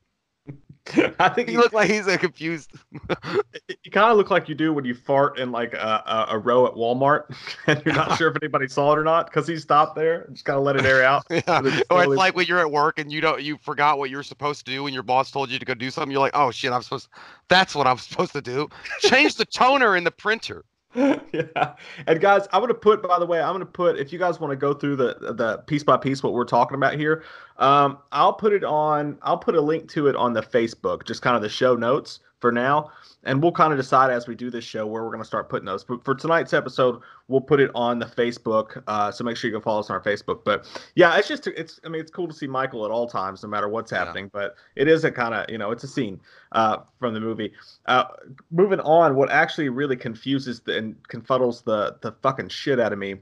I 1.18 1.28
think 1.28 1.48
He 1.48 1.54
you, 1.54 1.60
looked 1.60 1.74
like 1.74 1.90
he's 1.90 2.06
uh, 2.08 2.16
confused. 2.16 2.70
you 2.92 3.90
kind 3.90 4.10
of 4.10 4.16
look 4.16 4.30
like 4.30 4.48
you 4.48 4.54
do 4.54 4.72
when 4.72 4.84
you 4.84 4.94
fart 4.94 5.38
in 5.38 5.50
like 5.52 5.74
a, 5.74 6.02
a, 6.06 6.26
a 6.30 6.38
row 6.38 6.66
at 6.66 6.74
Walmart, 6.74 7.24
and 7.66 7.82
you're 7.84 7.94
not 7.94 8.16
sure 8.16 8.28
if 8.28 8.36
anybody 8.42 8.68
saw 8.68 8.92
it 8.92 8.98
or 8.98 9.04
not 9.04 9.26
because 9.26 9.46
he 9.46 9.56
stopped 9.56 9.96
there 9.96 10.22
and 10.22 10.34
just 10.36 10.44
kind 10.44 10.56
of 10.58 10.64
let 10.64 10.76
it 10.76 10.84
air 10.84 11.02
out. 11.02 11.24
Yeah. 11.30 11.42
And 11.58 11.66
Or 11.66 11.72
slowly- 12.02 12.04
it's 12.06 12.16
like 12.18 12.36
when 12.36 12.46
you're 12.46 12.58
at 12.60 12.70
work 12.70 12.98
and 12.98 13.12
you 13.12 13.20
don't 13.20 13.42
you 13.42 13.58
forgot 13.58 13.98
what 13.98 14.10
you're 14.10 14.22
supposed 14.22 14.64
to 14.66 14.72
do 14.72 14.86
and 14.86 14.94
your 14.94 15.02
boss 15.02 15.30
told 15.30 15.50
you 15.50 15.58
to 15.58 15.64
go 15.64 15.74
do 15.74 15.90
something. 15.90 16.10
You're 16.10 16.20
like, 16.20 16.34
oh 16.36 16.50
shit, 16.50 16.72
I'm 16.72 16.82
supposed. 16.82 17.08
That's 17.48 17.74
what 17.74 17.86
I'm 17.86 17.98
supposed 17.98 18.32
to 18.32 18.40
do. 18.42 18.68
Change 19.00 19.36
the 19.36 19.44
toner 19.44 19.96
in 19.96 20.04
the 20.04 20.10
printer. 20.10 20.64
yeah. 20.94 21.74
And 22.06 22.20
guys, 22.20 22.48
I'm 22.52 22.62
gonna 22.62 22.74
put. 22.74 23.02
By 23.02 23.18
the 23.18 23.26
way, 23.26 23.40
I'm 23.40 23.52
gonna 23.52 23.66
put. 23.66 23.98
If 23.98 24.12
you 24.12 24.18
guys 24.18 24.40
want 24.40 24.52
to 24.52 24.56
go 24.56 24.72
through 24.72 24.96
the 24.96 25.32
the 25.34 25.58
piece 25.66 25.84
by 25.84 25.96
piece 25.96 26.22
what 26.22 26.32
we're 26.32 26.44
talking 26.44 26.76
about 26.76 26.94
here, 26.94 27.24
um, 27.58 27.98
I'll 28.10 28.32
put 28.32 28.52
it 28.52 28.64
on. 28.64 29.18
I'll 29.22 29.38
put 29.38 29.54
a 29.54 29.60
link 29.60 29.90
to 29.90 30.08
it 30.08 30.16
on 30.16 30.32
the 30.32 30.42
Facebook, 30.42 31.04
just 31.04 31.20
kind 31.20 31.36
of 31.36 31.42
the 31.42 31.48
show 31.48 31.74
notes 31.74 32.20
for 32.40 32.52
now, 32.52 32.90
and 33.24 33.42
we'll 33.42 33.52
kind 33.52 33.72
of 33.72 33.78
decide 33.78 34.10
as 34.10 34.28
we 34.28 34.34
do 34.34 34.50
this 34.50 34.64
show 34.64 34.86
where 34.86 35.02
we're 35.04 35.10
gonna 35.10 35.24
start 35.24 35.48
putting 35.48 35.66
those. 35.66 35.82
But 35.82 36.04
for 36.04 36.14
tonight's 36.14 36.52
episode, 36.52 37.00
we'll 37.26 37.40
put 37.40 37.58
it 37.60 37.70
on 37.74 37.98
the 37.98 38.06
Facebook. 38.06 38.82
Uh, 38.86 39.10
so 39.10 39.24
make 39.24 39.36
sure 39.36 39.50
you 39.50 39.56
go 39.56 39.60
follow 39.60 39.80
us 39.80 39.90
on 39.90 39.94
our 39.94 40.02
Facebook. 40.02 40.44
But 40.44 40.66
yeah, 40.94 41.16
it's 41.16 41.26
just 41.28 41.46
it's. 41.48 41.80
I 41.84 41.88
mean, 41.88 42.00
it's 42.00 42.10
cool 42.10 42.28
to 42.28 42.34
see 42.34 42.46
Michael 42.46 42.84
at 42.84 42.90
all 42.90 43.08
times, 43.08 43.42
no 43.42 43.48
matter 43.48 43.68
what's 43.68 43.90
Yeah. 43.90 44.04
happening. 44.04 44.30
But 44.32 44.54
it 44.76 44.86
is 44.86 45.04
a 45.04 45.10
kind 45.10 45.34
of 45.34 45.50
you 45.50 45.58
know, 45.58 45.72
it's 45.72 45.84
a 45.84 45.88
scene 45.88 46.20
uh, 46.52 46.78
from 47.00 47.14
the 47.14 47.20
movie. 47.20 47.52
Uh, 47.86 48.04
moving 48.50 48.80
on, 48.80 49.16
what 49.16 49.30
actually 49.30 49.68
really 49.68 49.96
confuses 49.96 50.60
the, 50.60 50.78
and 50.78 50.96
confuddles 51.08 51.64
the 51.64 51.96
the 52.02 52.12
fucking 52.22 52.48
shit 52.48 52.78
out 52.78 52.92
of 52.92 52.98
me 52.98 53.16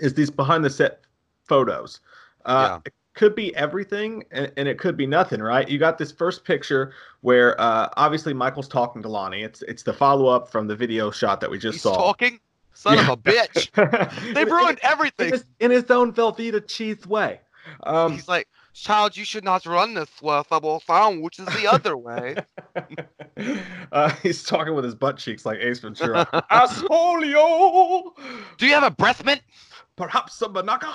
is 0.00 0.14
these 0.14 0.30
behind 0.30 0.64
the 0.64 0.70
set 0.70 1.00
photos. 1.48 2.00
Uh, 2.44 2.78
It 2.84 2.94
could 3.18 3.34
be 3.34 3.54
everything, 3.56 4.24
and, 4.30 4.50
and 4.56 4.66
it 4.68 4.78
could 4.78 4.96
be 4.96 5.06
nothing, 5.06 5.42
right? 5.42 5.68
You 5.68 5.78
got 5.78 5.98
this 5.98 6.10
first 6.10 6.44
picture 6.44 6.92
where 7.20 7.60
uh, 7.60 7.88
obviously 7.98 8.32
Michael's 8.32 8.68
talking 8.68 9.02
to 9.02 9.08
Lonnie. 9.08 9.42
It's 9.42 9.60
it's 9.62 9.82
the 9.82 9.92
follow 9.92 10.26
up 10.28 10.48
from 10.50 10.66
the 10.66 10.74
video 10.76 11.10
shot 11.10 11.40
that 11.42 11.50
we 11.50 11.58
just 11.58 11.74
He's 11.74 11.82
saw. 11.82 11.96
talking. 11.96 12.40
Son 12.72 12.94
Yeah. 12.94 13.02
of 13.02 13.08
a 13.10 13.16
bitch. 13.16 14.32
They 14.34 14.42
In- 14.42 14.48
ruined 14.48 14.78
in, 14.82 14.86
everything. 14.90 15.32
his, 15.32 15.44
in 15.60 15.70
his 15.70 15.90
own 15.90 16.12
Velveeta 16.14 16.66
cheese 16.66 17.06
way. 17.06 17.40
Um, 17.82 18.12
He's 18.12 18.28
like, 18.28 18.48
child, 18.72 19.16
you 19.16 19.24
should 19.24 19.44
not 19.44 19.66
run 19.66 19.92
this 19.94 20.08
double 20.22 20.80
sound, 20.86 21.20
which 21.22 21.38
is 21.40 21.46
the 21.46 21.66
other 21.70 21.96
way. 21.96 22.36
uh, 23.92 24.10
he's 24.22 24.42
talking 24.44 24.74
with 24.74 24.84
his 24.84 24.94
butt 24.94 25.16
cheeks 25.18 25.44
like 25.44 25.58
Ace 25.60 25.80
Ventura. 25.80 26.26
Asshole! 26.50 27.20
Do 28.56 28.66
you 28.66 28.72
have 28.74 28.84
a 28.84 28.90
breath 28.90 29.24
mint? 29.24 29.42
perhaps 29.96 30.36
some 30.36 30.54
banaka. 30.54 30.94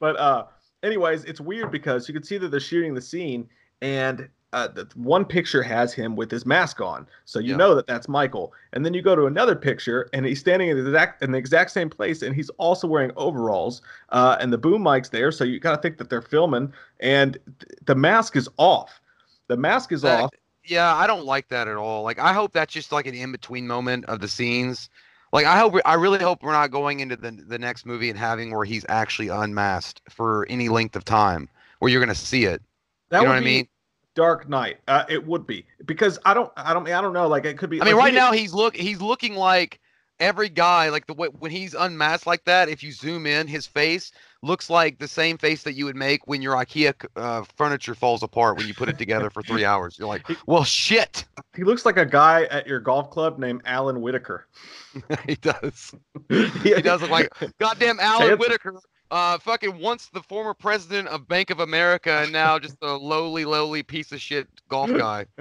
but 0.00 0.16
uh, 0.18 0.46
anyways, 0.82 1.24
it's 1.24 1.40
weird 1.40 1.70
because 1.70 2.08
you 2.08 2.14
can 2.14 2.22
see 2.22 2.38
that 2.38 2.48
they're 2.50 2.60
shooting 2.60 2.94
the 2.94 3.00
scene, 3.00 3.48
and 3.82 4.28
uh, 4.52 4.68
the 4.68 4.88
one 4.94 5.24
picture 5.24 5.62
has 5.62 5.92
him 5.92 6.16
with 6.16 6.30
his 6.30 6.46
mask 6.46 6.80
on, 6.80 7.06
so 7.24 7.38
you 7.38 7.50
Yeah. 7.50 7.56
know 7.56 7.74
that 7.74 7.86
that's 7.86 8.08
Michael. 8.08 8.54
And 8.72 8.86
then 8.86 8.94
you 8.94 9.02
go 9.02 9.14
to 9.16 9.26
another 9.26 9.54
picture, 9.56 10.08
and 10.12 10.24
he's 10.24 10.40
standing 10.40 10.68
in 10.68 10.76
the 10.78 10.86
exact 10.86 11.22
in 11.22 11.32
the 11.32 11.38
exact 11.38 11.72
same 11.72 11.90
place, 11.90 12.22
and 12.22 12.34
he's 12.34 12.48
also 12.50 12.86
wearing 12.86 13.10
overalls, 13.16 13.82
uh, 14.10 14.36
and 14.40 14.52
the 14.52 14.58
boom 14.58 14.82
mic's 14.82 15.08
there, 15.10 15.30
so 15.32 15.44
you 15.44 15.58
gotta 15.60 15.82
think 15.82 15.98
that 15.98 16.08
they're 16.08 16.22
filming, 16.22 16.72
and 17.00 17.34
th- 17.58 17.78
the 17.84 17.94
mask 17.94 18.36
is 18.36 18.48
off. 18.56 19.00
The 19.48 19.56
mask 19.56 19.92
is 19.92 20.02
That- 20.02 20.22
off. 20.24 20.30
Yeah, 20.64 20.94
I 20.96 21.06
don't 21.06 21.24
like 21.24 21.46
that 21.48 21.68
at 21.68 21.76
all. 21.76 22.02
Like, 22.02 22.18
I 22.18 22.32
hope 22.32 22.52
that's 22.52 22.72
just 22.72 22.90
like 22.90 23.06
an 23.06 23.14
in 23.14 23.30
between 23.30 23.68
moment 23.68 24.04
of 24.06 24.18
the 24.20 24.26
scenes. 24.26 24.90
Like, 25.36 25.44
I 25.44 25.58
hope, 25.58 25.74
I 25.84 25.94
really 25.94 26.18
hope 26.18 26.42
we're 26.42 26.52
not 26.52 26.70
going 26.70 27.00
into 27.00 27.14
the 27.14 27.30
the 27.30 27.58
next 27.58 27.84
movie 27.84 28.08
and 28.08 28.18
having 28.18 28.54
where 28.54 28.64
he's 28.64 28.86
actually 28.88 29.28
unmasked 29.28 30.00
for 30.08 30.46
any 30.48 30.70
length 30.70 30.96
of 30.96 31.04
time, 31.04 31.50
where 31.78 31.90
you're 31.90 32.00
gonna 32.00 32.14
see 32.14 32.46
it. 32.46 32.62
That 33.10 33.18
you 33.18 33.24
know 33.24 33.32
would 33.32 33.34
what 33.34 33.42
I 33.42 33.44
mean? 33.44 33.68
Dark 34.14 34.48
Knight. 34.48 34.78
Uh, 34.88 35.04
it 35.10 35.26
would 35.26 35.46
be 35.46 35.66
because 35.84 36.18
I 36.24 36.32
don't, 36.32 36.50
I 36.56 36.72
don't, 36.72 36.88
I 36.88 37.02
don't 37.02 37.12
know. 37.12 37.28
Like 37.28 37.44
it 37.44 37.58
could 37.58 37.68
be. 37.68 37.82
I 37.82 37.84
mean, 37.84 37.96
like, 37.96 38.04
right 38.04 38.12
we 38.14 38.18
now 38.18 38.32
he's 38.32 38.54
look 38.54 38.74
he's 38.74 39.02
looking 39.02 39.34
like 39.34 39.78
every 40.20 40.48
guy 40.48 40.88
like 40.88 41.06
the 41.06 41.12
way 41.12 41.28
when 41.28 41.50
he's 41.50 41.74
unmasked 41.74 42.26
like 42.26 42.44
that. 42.44 42.70
If 42.70 42.82
you 42.82 42.90
zoom 42.90 43.26
in, 43.26 43.46
his 43.46 43.66
face 43.66 44.12
looks 44.46 44.70
like 44.70 44.98
the 44.98 45.08
same 45.08 45.36
face 45.38 45.62
that 45.64 45.74
you 45.74 45.84
would 45.84 45.96
make 45.96 46.26
when 46.26 46.40
your 46.40 46.54
IKEA 46.54 46.94
uh, 47.16 47.44
furniture 47.56 47.94
falls 47.94 48.22
apart 48.22 48.56
when 48.56 48.66
you 48.66 48.74
put 48.74 48.88
it 48.88 48.98
together 48.98 49.28
for 49.30 49.42
three 49.42 49.64
hours. 49.64 49.98
You're 49.98 50.08
like, 50.08 50.26
well, 50.46 50.64
shit. 50.64 51.24
he 51.54 51.64
looks 51.64 51.84
like 51.84 51.96
a 51.96 52.06
guy 52.06 52.44
at 52.44 52.66
your 52.66 52.80
golf 52.80 53.10
club 53.10 53.38
named 53.38 53.62
Alan 53.64 54.00
Whitaker. 54.00 54.46
he 55.26 55.34
does. 55.36 55.94
he, 56.62 56.74
does 56.80 57.02
look 57.02 57.10
like 57.10 57.28
goddamn 57.58 58.00
Alan 58.00 58.20
Handsome. 58.28 58.38
Whitaker. 58.38 58.80
Uh, 59.08 59.38
fucking 59.38 59.78
once 59.78 60.08
the 60.12 60.22
former 60.22 60.52
president 60.52 61.06
of 61.08 61.28
Bank 61.28 61.50
of 61.50 61.60
America 61.60 62.10
and 62.22 62.32
now 62.32 62.58
just 62.58 62.76
a 62.82 62.92
lowly, 62.92 63.44
lowly 63.44 63.82
piece 63.84 64.10
of 64.10 64.20
shit 64.20 64.48
golf 64.68 64.90
guy. 64.90 65.26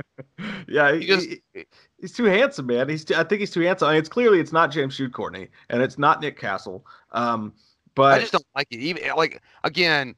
Yeah, 0.67 0.93
he, 0.93 1.00
He 1.01 1.05
just- 1.07 1.29
he- 1.53 1.65
he's 2.01 2.12
too 2.12 2.25
handsome, 2.25 2.65
man. 2.65 2.89
He's, 2.89 3.05
too, 3.05 3.15
I 3.15 3.24
think 3.24 3.39
he's 3.39 3.51
too 3.51 3.62
handsome. 3.62 3.88
I 3.88 3.91
mean, 3.93 4.00
it's 4.00 4.09
clearly 4.09 4.39
it's 4.39 4.51
not 4.51 4.71
James 4.71 4.97
Jude 4.97 5.13
Courtney, 5.13 5.47
and 5.69 5.81
it's 5.81 5.97
not 6.00 6.21
Nick 6.21 6.39
Castle. 6.39 6.85
Um, 7.12 7.53
but 7.95 8.13
I 8.13 8.19
just 8.19 8.31
don't 8.31 8.45
like 8.55 8.67
it. 8.71 8.79
Even 8.79 9.03
eh, 9.03 9.13
like 9.13 9.41
again, 9.63 10.15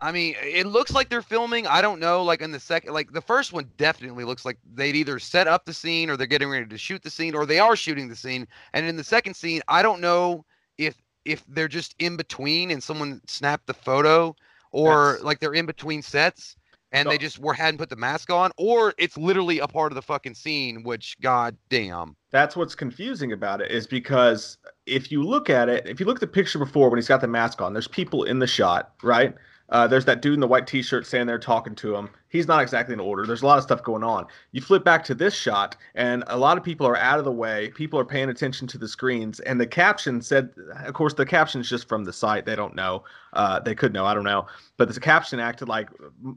I 0.00 0.10
mean, 0.10 0.34
it 0.42 0.66
looks 0.66 0.92
like 0.92 1.08
they're 1.08 1.22
filming. 1.22 1.66
I 1.66 1.80
don't 1.80 2.00
know. 2.00 2.22
Like 2.22 2.40
in 2.40 2.50
the 2.50 2.60
second, 2.60 2.92
like 2.92 3.12
the 3.12 3.20
first 3.20 3.52
one 3.52 3.70
definitely 3.76 4.24
looks 4.24 4.44
like 4.44 4.58
they'd 4.74 4.96
either 4.96 5.18
set 5.18 5.46
up 5.46 5.64
the 5.64 5.72
scene 5.72 6.10
or 6.10 6.16
they're 6.16 6.26
getting 6.26 6.50
ready 6.50 6.66
to 6.66 6.78
shoot 6.78 7.02
the 7.02 7.10
scene 7.10 7.34
or 7.34 7.46
they 7.46 7.58
are 7.58 7.76
shooting 7.76 8.08
the 8.08 8.16
scene. 8.16 8.46
And 8.72 8.86
in 8.86 8.96
the 8.96 9.04
second 9.04 9.34
scene, 9.34 9.62
I 9.68 9.82
don't 9.82 10.00
know 10.00 10.44
if 10.78 10.96
if 11.24 11.44
they're 11.46 11.68
just 11.68 11.94
in 11.98 12.16
between 12.16 12.70
and 12.70 12.82
someone 12.82 13.20
snapped 13.26 13.66
the 13.66 13.74
photo 13.74 14.34
or 14.72 15.18
like 15.22 15.38
they're 15.38 15.54
in 15.54 15.66
between 15.66 16.02
sets 16.02 16.56
and 16.92 17.08
they 17.08 17.18
just 17.18 17.38
were 17.38 17.54
hadn't 17.54 17.78
put 17.78 17.88
the 17.90 17.96
mask 17.96 18.30
on 18.30 18.50
or 18.56 18.94
it's 18.98 19.16
literally 19.16 19.58
a 19.58 19.68
part 19.68 19.92
of 19.92 19.96
the 19.96 20.02
fucking 20.02 20.34
scene. 20.34 20.82
Which 20.82 21.16
god 21.20 21.56
damn. 21.68 22.16
That's 22.30 22.56
what's 22.56 22.74
confusing 22.74 23.32
about 23.32 23.60
it 23.60 23.70
is 23.70 23.86
because 23.86 24.58
if 24.86 25.10
you 25.10 25.22
look 25.22 25.50
at 25.50 25.68
it, 25.68 25.86
if 25.86 26.00
you 26.00 26.06
look 26.06 26.16
at 26.16 26.20
the 26.20 26.26
picture 26.26 26.58
before 26.58 26.88
when 26.90 26.98
he's 26.98 27.08
got 27.08 27.20
the 27.20 27.28
mask 27.28 27.60
on, 27.60 27.72
there's 27.72 27.88
people 27.88 28.24
in 28.24 28.38
the 28.38 28.46
shot, 28.46 28.92
right? 29.02 29.34
Uh, 29.68 29.86
there's 29.86 30.04
that 30.04 30.20
dude 30.22 30.34
in 30.34 30.40
the 30.40 30.46
white 30.46 30.66
t-shirt 30.66 31.06
standing 31.06 31.26
there 31.26 31.38
talking 31.38 31.74
to 31.74 31.96
him. 31.96 32.10
He's 32.32 32.48
not 32.48 32.62
exactly 32.62 32.94
in 32.94 33.00
order. 33.00 33.26
There's 33.26 33.42
a 33.42 33.46
lot 33.46 33.58
of 33.58 33.64
stuff 33.64 33.82
going 33.82 34.02
on. 34.02 34.26
You 34.52 34.62
flip 34.62 34.84
back 34.84 35.04
to 35.04 35.14
this 35.14 35.34
shot, 35.34 35.76
and 35.94 36.24
a 36.28 36.38
lot 36.38 36.56
of 36.56 36.64
people 36.64 36.86
are 36.86 36.96
out 36.96 37.18
of 37.18 37.26
the 37.26 37.30
way. 37.30 37.70
People 37.74 38.00
are 38.00 38.06
paying 38.06 38.30
attention 38.30 38.66
to 38.68 38.78
the 38.78 38.88
screens, 38.88 39.38
and 39.40 39.60
the 39.60 39.66
caption 39.66 40.22
said, 40.22 40.48
of 40.86 40.94
course, 40.94 41.12
the 41.12 41.26
caption's 41.26 41.68
just 41.68 41.86
from 41.88 42.04
the 42.04 42.12
site. 42.12 42.46
They 42.46 42.56
don't 42.56 42.74
know. 42.74 43.04
Uh, 43.34 43.60
they 43.60 43.74
could 43.74 43.92
know. 43.92 44.06
I 44.06 44.14
don't 44.14 44.24
know. 44.24 44.46
But 44.78 44.92
the 44.92 44.98
caption 44.98 45.40
acted 45.40 45.68
like 45.68 45.90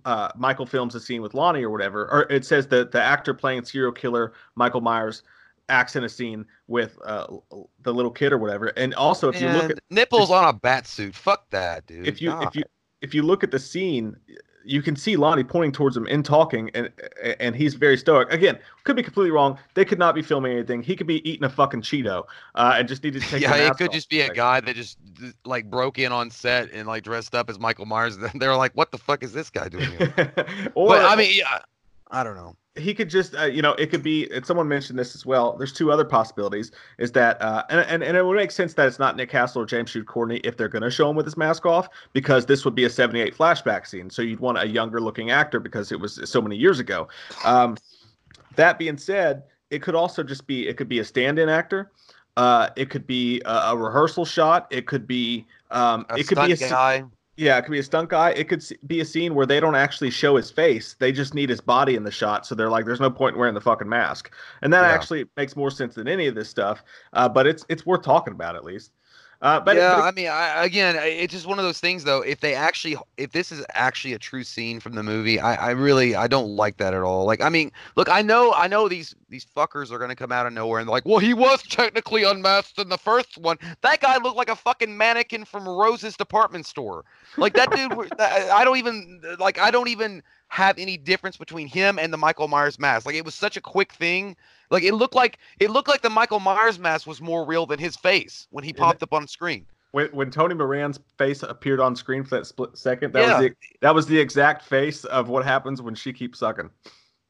uh, 0.03 0.31
Michael 0.35 0.65
films 0.65 0.95
a 0.95 0.99
scene 0.99 1.21
with 1.21 1.33
Lonnie 1.33 1.63
or 1.63 1.69
whatever, 1.69 2.11
or 2.11 2.29
it 2.29 2.43
says 2.43 2.67
that 2.67 2.91
the 2.91 3.01
actor 3.01 3.33
playing 3.33 3.63
serial 3.63 3.93
killer 3.93 4.33
Michael 4.55 4.81
Myers 4.81 5.23
acts 5.69 5.95
in 5.95 6.03
a 6.03 6.09
scene 6.09 6.45
with 6.67 6.99
uh, 7.05 7.25
the 7.83 7.93
little 7.93 8.11
kid 8.11 8.33
or 8.33 8.37
whatever. 8.37 8.67
And 8.75 8.93
also, 8.95 9.29
if 9.29 9.39
you 9.39 9.47
look 9.47 9.71
at 9.71 9.79
nipples 9.89 10.29
on 10.29 10.43
a 10.43 10.51
bat 10.51 10.87
suit, 10.87 11.15
fuck 11.15 11.49
that, 11.51 11.87
dude. 11.87 12.05
if 12.05 12.21
you 12.21 12.31
God. 12.31 12.47
if 12.47 12.55
you 12.57 12.63
if 13.01 13.13
you 13.13 13.23
look 13.23 13.45
at 13.45 13.51
the 13.51 13.59
scene, 13.59 14.17
you 14.65 14.81
can 14.81 14.95
see 14.95 15.15
Lonnie 15.15 15.43
pointing 15.43 15.71
towards 15.71 15.95
him 15.95 16.07
and 16.09 16.25
talking, 16.25 16.69
and 16.73 16.91
and 17.39 17.55
he's 17.55 17.75
very 17.75 17.97
stoic. 17.97 18.31
Again, 18.31 18.57
could 18.83 18.95
be 18.95 19.03
completely 19.03 19.31
wrong. 19.31 19.57
They 19.75 19.85
could 19.85 19.99
not 19.99 20.15
be 20.15 20.21
filming 20.21 20.51
anything. 20.53 20.81
He 20.81 20.95
could 20.95 21.07
be 21.07 21.27
eating 21.29 21.43
a 21.43 21.49
fucking 21.49 21.81
Cheeto, 21.81 22.25
uh, 22.55 22.75
and 22.77 22.87
just 22.87 23.03
needed 23.03 23.21
to 23.21 23.27
take. 23.29 23.41
yeah, 23.41 23.55
it 23.55 23.77
could 23.77 23.91
just 23.91 24.09
be 24.09 24.21
a 24.21 24.33
guy 24.33 24.59
that 24.61 24.75
just 24.75 24.97
like 25.45 25.69
broke 25.69 25.99
in 25.99 26.11
on 26.11 26.29
set 26.31 26.71
and 26.71 26.87
like 26.87 27.03
dressed 27.03 27.35
up 27.35 27.49
as 27.49 27.59
Michael 27.59 27.85
Myers. 27.85 28.17
They're 28.35 28.55
like, 28.55 28.73
"What 28.73 28.91
the 28.91 28.97
fuck 28.97 29.23
is 29.23 29.33
this 29.33 29.49
guy 29.49 29.69
doing?" 29.69 29.89
Here? 29.91 30.13
or 30.75 30.89
but 30.89 31.05
I 31.05 31.15
mean, 31.15 31.31
yeah, 31.35 31.59
I 32.11 32.23
don't 32.23 32.35
know. 32.35 32.55
he 32.75 32.93
could 32.93 33.09
just 33.09 33.35
uh, 33.35 33.45
you 33.45 33.61
know 33.61 33.73
it 33.73 33.87
could 33.87 34.03
be 34.03 34.29
and 34.31 34.45
someone 34.45 34.67
mentioned 34.67 34.99
this 34.99 35.15
as 35.15 35.25
well 35.25 35.55
there's 35.57 35.73
two 35.73 35.91
other 35.91 36.05
possibilities 36.05 36.71
is 36.99 37.11
that 37.13 37.41
uh, 37.41 37.63
and, 37.69 37.79
and, 37.81 38.03
and 38.03 38.17
it 38.17 38.25
would 38.25 38.35
make 38.35 38.51
sense 38.51 38.73
that 38.73 38.87
it's 38.87 38.99
not 38.99 39.15
nick 39.15 39.29
castle 39.29 39.61
or 39.61 39.65
james 39.65 39.91
jude 39.91 40.05
courtney 40.05 40.37
if 40.43 40.57
they're 40.57 40.67
going 40.69 40.83
to 40.83 40.91
show 40.91 41.09
him 41.09 41.15
with 41.15 41.25
his 41.25 41.37
mask 41.37 41.65
off 41.65 41.87
because 42.13 42.45
this 42.45 42.63
would 42.65 42.75
be 42.75 42.83
a 42.83 42.89
78 42.89 43.35
flashback 43.35 43.87
scene 43.87 44.09
so 44.09 44.21
you'd 44.21 44.39
want 44.39 44.57
a 44.57 44.67
younger 44.67 44.99
looking 45.01 45.31
actor 45.31 45.59
because 45.59 45.91
it 45.91 45.99
was 45.99 46.19
so 46.29 46.41
many 46.41 46.55
years 46.55 46.79
ago 46.79 47.07
um, 47.43 47.77
that 48.55 48.77
being 48.77 48.97
said 48.97 49.43
it 49.69 49.81
could 49.81 49.95
also 49.95 50.21
just 50.21 50.45
be 50.45 50.67
it 50.67 50.77
could 50.77 50.89
be 50.89 50.99
a 50.99 51.03
stand-in 51.05 51.49
actor 51.49 51.91
uh, 52.37 52.69
it 52.75 52.89
could 52.89 53.07
be 53.07 53.41
a, 53.45 53.49
a 53.49 53.77
rehearsal 53.77 54.25
shot 54.25 54.67
it 54.69 54.85
could 54.85 55.07
be 55.07 55.45
um, 55.71 56.05
A 56.09 56.15
it 56.17 56.27
could 56.27 56.37
be 56.37 56.51
a 56.51 56.57
stunt 56.57 56.71
guy. 56.71 57.03
Yeah, 57.37 57.57
it 57.57 57.63
could 57.63 57.71
be 57.71 57.79
a 57.79 57.83
stunt 57.83 58.09
guy. 58.09 58.29
It 58.31 58.47
could 58.47 58.63
be 58.87 59.01
a 59.01 59.05
scene 59.05 59.35
where 59.35 59.45
they 59.45 59.59
don't 59.59 59.75
actually 59.75 60.09
show 60.09 60.37
his 60.37 60.49
face. 60.49 60.95
They 60.99 61.11
just 61.11 61.33
need 61.33 61.49
his 61.49 61.59
body 61.59 61.95
in 61.95 62.03
the 62.03 62.11
shot. 62.11 62.45
So 62.45 62.55
they're 62.55 62.69
like, 62.69 62.85
there's 62.85 63.01
no 63.01 63.11
point 63.11 63.33
in 63.35 63.39
wearing 63.39 63.55
the 63.55 63.61
fucking 63.61 63.89
mask. 63.89 64.31
And 64.61 64.71
that 64.73 64.85
Yeah. 64.85 64.85
actually 64.85 65.25
makes 65.35 65.55
more 65.55 65.69
sense 65.69 65.95
than 65.95 66.07
any 66.07 66.27
of 66.27 66.35
this 66.35 66.49
stuff. 66.49 66.83
Uh, 67.11 67.27
but 67.27 67.45
it's 67.45 67.65
it's 67.67 67.85
worth 67.85 68.03
talking 68.03 68.33
about 68.33 68.55
at 68.55 68.63
least. 68.63 68.91
Uh, 69.45 69.59
but 69.59 69.75
yeah, 69.75 69.97
but- 69.97 70.05
I 70.05 70.11
mean, 70.11 70.27
I, 70.27 70.63
again, 70.65 70.95
it's 70.99 71.31
just 71.31 71.45
one 71.45 71.59
of 71.59 71.65
those 71.65 71.79
things, 71.79 72.03
though. 72.03 72.21
If 72.21 72.39
they 72.39 72.55
actually, 72.55 72.97
if 73.17 73.31
this 73.31 73.51
is 73.51 73.63
actually 73.75 74.13
a 74.13 74.17
true 74.17 74.43
scene 74.43 74.79
from 74.79 74.93
the 74.95 75.03
movie, 75.03 75.39
I, 75.39 75.67
I 75.67 75.69
really, 75.69 76.15
I 76.15 76.25
don't 76.25 76.55
like 76.55 76.77
that 76.77 76.95
at 76.95 77.03
all. 77.03 77.25
Like, 77.25 77.41
I 77.41 77.49
mean, 77.49 77.71
look, 77.95 78.09
I 78.09 78.23
know, 78.23 78.53
I 78.53 78.65
know 78.65 78.89
these 78.89 79.13
these 79.29 79.45
fuckers 79.45 79.91
are 79.91 79.99
gonna 79.99 80.15
come 80.15 80.31
out 80.31 80.47
of 80.47 80.53
nowhere 80.53 80.79
and 80.79 80.89
like, 80.89 81.05
well, 81.05 81.19
he 81.19 81.35
was 81.35 81.61
technically 81.61 82.23
unmasked 82.23 82.79
in 82.79 82.89
the 82.89 82.97
first 82.97 83.37
one. 83.37 83.57
That 83.81 84.01
guy 84.01 84.17
looked 84.17 84.35
like 84.35 84.49
a 84.49 84.55
fucking 84.55 84.97
mannequin 84.97 85.45
from 85.45 85.69
Rose's 85.69 86.17
department 86.17 86.65
store. 86.65 87.05
Like 87.37 87.53
that 87.53 87.69
dude, 87.69 87.91
I 88.19 88.63
don't 88.65 88.77
even 88.77 89.21
like, 89.37 89.59
I 89.59 89.69
don't 89.69 89.89
even 89.89 90.23
have 90.47 90.79
any 90.79 90.97
difference 90.97 91.37
between 91.37 91.67
him 91.67 91.99
and 91.99 92.11
the 92.11 92.17
Michael 92.17 92.47
Myers 92.47 92.79
mask. 92.79 93.05
Like, 93.05 93.15
it 93.15 93.25
was 93.25 93.35
such 93.35 93.57
a 93.57 93.61
quick 93.61 93.93
thing. 93.93 94.35
Like, 94.71 94.83
it 94.83 94.93
looked 94.93 95.15
like 95.15 95.37
it 95.59 95.69
looked 95.71 95.87
like 95.87 96.01
the 96.01 96.09
Michael 96.09 96.39
Myers 96.39 96.79
mask 96.79 97.07
was 97.07 97.21
more 97.21 97.45
real 97.45 97.65
than 97.65 97.79
his 97.79 97.95
face 97.95 98.47
when 98.49 98.63
he 98.63 98.73
popped 98.73 99.03
up 99.03 99.13
on 99.13 99.27
screen. 99.27 99.65
when, 99.91 100.07
when 100.07 100.29
Tony 100.31 100.55
Moran's 100.55 100.99
face 101.17 101.41
appeared 101.43 101.79
on 101.79 101.95
screen 101.95 102.23
for 102.23 102.35
that 102.37 102.45
split 102.45 102.77
second, 102.77 103.13
that 103.13 103.21
Yeah. 103.21 103.39
was 103.39 103.41
the 103.49 103.55
that 103.81 103.95
was 103.95 104.05
the 104.07 104.19
exact 104.19 104.63
face 104.63 105.05
of 105.05 105.29
what 105.29 105.45
happens 105.45 105.81
when 105.81 105.95
she 105.95 106.11
keeps 106.13 106.39
sucking. 106.39 106.69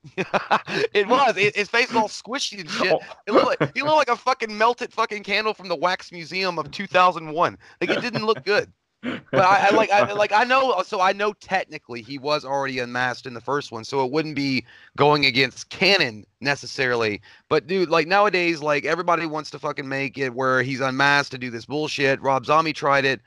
it 0.18 1.08
was. 1.08 1.36
It, 1.38 1.56
his 1.56 1.68
face 1.68 1.88
was 1.88 1.98
all 1.98 2.08
squishy 2.08 2.60
and 2.60 2.70
shit. 2.70 2.94
It 3.28 3.32
looked 3.34 3.60
like, 3.60 3.76
he 3.76 3.82
looked 3.82 3.96
like 3.98 4.10
a 4.10 4.16
fucking 4.16 4.56
melted 4.56 4.94
fucking 4.94 5.24
candle 5.24 5.54
from 5.54 5.68
the 5.68 5.76
wax 5.76 6.12
museum 6.12 6.60
of 6.60 6.70
2001. 6.72 7.58
Like 7.82 7.90
it 7.90 8.02
didn't 8.02 8.26
look 8.26 8.44
good. 8.46 8.72
But 9.32 9.42
I, 9.42 9.68
I 9.68 9.76
like, 9.76 9.92
I 9.92 10.12
like, 10.14 10.32
I 10.32 10.44
know. 10.44 10.72
Uh, 10.72 10.84
so 10.84 11.02
I 11.02 11.14
know 11.14 11.34
technically 11.34 12.02
he 12.02 12.18
was 12.18 12.44
already 12.46 12.80
unmasked 12.80 13.26
in 13.26 13.34
the 13.34 13.42
first 13.42 13.72
one, 13.72 13.84
so 13.84 14.04
it 14.06 14.12
wouldn't 14.12 14.36
be 14.36 14.66
going 14.98 15.26
against 15.26 15.70
canon 15.70 16.26
necessarily. 16.42 17.22
But 17.50 17.68
dude, 17.68 17.90
like 17.90 18.08
nowadays, 18.08 18.62
like 18.62 18.86
everybody 18.86 19.26
wants 19.26 19.50
to 19.52 19.60
fucking 19.60 19.88
make 19.88 20.18
it 20.18 20.34
where 20.34 20.64
he's 20.64 20.82
unmasked 20.82 21.32
to 21.32 21.38
do 21.38 21.50
this 21.50 21.66
bullshit. 21.66 22.22
Rob 22.22 22.46
Zombie 22.46 22.74
tried 22.74 23.06
it, 23.06 23.22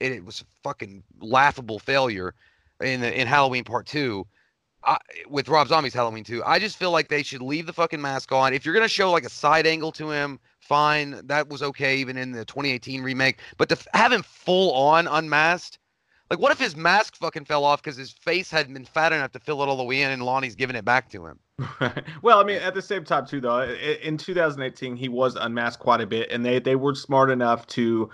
and 0.00 0.14
it 0.14 0.24
was 0.24 0.40
a 0.40 0.44
fucking 0.62 1.02
laughable 1.20 1.78
failure 1.78 2.34
in 2.80 3.02
in 3.02 3.26
Halloween 3.26 3.64
Part 3.64 3.86
Two. 3.86 4.26
I, 4.84 4.96
with 5.28 5.48
Rob 5.48 5.66
Zombie's 5.66 5.92
Halloween 5.92 6.22
2. 6.22 6.44
I 6.44 6.60
just 6.60 6.76
feel 6.76 6.92
like 6.92 7.08
they 7.08 7.24
should 7.24 7.42
leave 7.42 7.66
the 7.66 7.72
fucking 7.72 8.00
mask 8.00 8.30
on. 8.30 8.54
If 8.54 8.64
you're 8.64 8.74
gonna 8.74 8.86
show 8.86 9.10
like 9.10 9.24
a 9.24 9.28
side 9.28 9.66
angle 9.66 9.90
to 9.92 10.08
him, 10.08 10.38
fine. 10.68 11.20
That 11.26 11.48
was 11.48 11.62
okay 11.62 11.96
even 11.98 12.16
in 12.16 12.32
the 12.32 12.44
2018 12.44 13.02
remake. 13.02 13.40
But 13.56 13.68
to 13.70 13.76
f- 13.76 13.86
have 13.94 14.12
him 14.12 14.22
full 14.22 14.72
on 14.74 15.06
unmasked, 15.08 15.78
like 16.30 16.38
what 16.38 16.52
if 16.52 16.58
his 16.58 16.76
mask 16.76 17.16
fucking 17.16 17.46
fell 17.46 17.64
off 17.64 17.82
because 17.82 17.96
his 17.96 18.12
face 18.12 18.50
hadn't 18.50 18.74
been 18.74 18.84
fat 18.84 19.12
enough 19.12 19.32
to 19.32 19.40
fill 19.40 19.62
it 19.62 19.66
all 19.68 19.76
the 19.78 19.84
way 19.84 20.02
in, 20.02 20.10
and 20.10 20.22
Lonnie's 20.22 20.54
giving 20.54 20.76
it 20.76 20.84
back 20.84 21.10
to 21.10 21.26
him? 21.26 21.40
well, 22.22 22.38
I 22.38 22.44
mean, 22.44 22.58
at 22.58 22.74
the 22.74 22.82
same 22.82 23.04
time 23.04 23.26
too, 23.26 23.40
though, 23.40 23.62
in 23.62 24.16
2018 24.16 24.96
he 24.96 25.08
was 25.08 25.34
unmasked 25.34 25.82
quite 25.82 26.00
a 26.00 26.06
bit, 26.06 26.30
and 26.30 26.44
they 26.44 26.60
they 26.60 26.76
were 26.76 26.94
smart 26.94 27.30
enough 27.30 27.66
to 27.68 28.10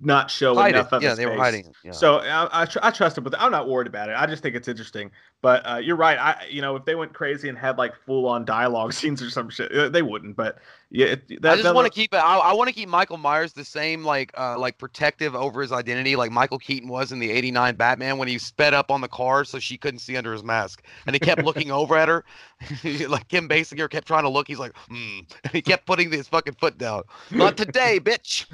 not 0.00 0.30
show 0.30 0.58
Hide 0.58 0.68
it. 0.74 0.76
enough 0.76 0.92
of 0.92 1.02
Yeah, 1.02 1.10
his 1.10 1.18
they 1.18 1.26
were 1.26 1.36
hiding 1.36 1.66
it, 1.66 1.76
yeah. 1.82 1.92
So 1.92 2.16
I, 2.18 2.62
I, 2.62 2.64
tr- 2.66 2.78
I 2.82 2.90
trust 2.90 3.16
him, 3.18 3.24
but 3.24 3.34
I'm 3.40 3.50
not 3.50 3.68
worried 3.68 3.86
about 3.86 4.10
it. 4.10 4.16
I 4.16 4.26
just 4.26 4.42
think 4.42 4.54
it's 4.54 4.68
interesting. 4.68 5.10
But 5.42 5.68
uh, 5.68 5.78
you're 5.78 5.96
right. 5.96 6.18
I 6.18 6.46
you 6.48 6.62
know 6.62 6.76
if 6.76 6.84
they 6.84 6.94
went 6.94 7.12
crazy 7.12 7.48
and 7.48 7.58
had 7.58 7.76
like 7.76 7.94
full 8.06 8.26
on 8.26 8.44
dialogue 8.44 8.92
scenes 8.94 9.20
or 9.20 9.28
some 9.28 9.50
shit, 9.50 9.72
uh, 9.72 9.88
they 9.88 10.02
wouldn't. 10.02 10.36
But 10.36 10.58
yeah, 10.94 11.06
it, 11.06 11.42
that, 11.42 11.54
I 11.54 11.56
just 11.56 11.74
want 11.74 11.86
to 11.86 11.92
keep 11.92 12.12
it. 12.12 12.18
I, 12.18 12.36
I 12.36 12.52
want 12.52 12.68
to 12.68 12.74
keep 12.74 12.86
Michael 12.86 13.16
Myers 13.16 13.54
the 13.54 13.64
same, 13.64 14.04
like, 14.04 14.30
uh, 14.38 14.58
like 14.58 14.76
protective 14.76 15.34
over 15.34 15.62
his 15.62 15.72
identity, 15.72 16.16
like 16.16 16.30
Michael 16.30 16.58
Keaton 16.58 16.86
was 16.86 17.12
in 17.12 17.18
the 17.18 17.30
'89 17.30 17.76
Batman 17.76 18.18
when 18.18 18.28
he 18.28 18.36
sped 18.36 18.74
up 18.74 18.90
on 18.90 19.00
the 19.00 19.08
car 19.08 19.46
so 19.46 19.58
she 19.58 19.78
couldn't 19.78 20.00
see 20.00 20.18
under 20.18 20.34
his 20.34 20.44
mask, 20.44 20.82
and 21.06 21.16
he 21.16 21.18
kept 21.18 21.44
looking 21.46 21.70
over 21.70 21.96
at 21.96 22.08
her, 22.08 22.24
like 23.08 23.26
Kim 23.28 23.48
Basinger 23.48 23.88
kept 23.88 24.06
trying 24.06 24.24
to 24.24 24.28
look. 24.28 24.46
He's 24.46 24.58
like, 24.58 24.76
hmm, 24.90 25.20
he 25.50 25.62
kept 25.62 25.86
putting 25.86 26.12
his 26.12 26.28
fucking 26.28 26.54
foot 26.54 26.76
down. 26.76 27.04
Not 27.30 27.56
today, 27.56 27.98
bitch. 27.98 28.44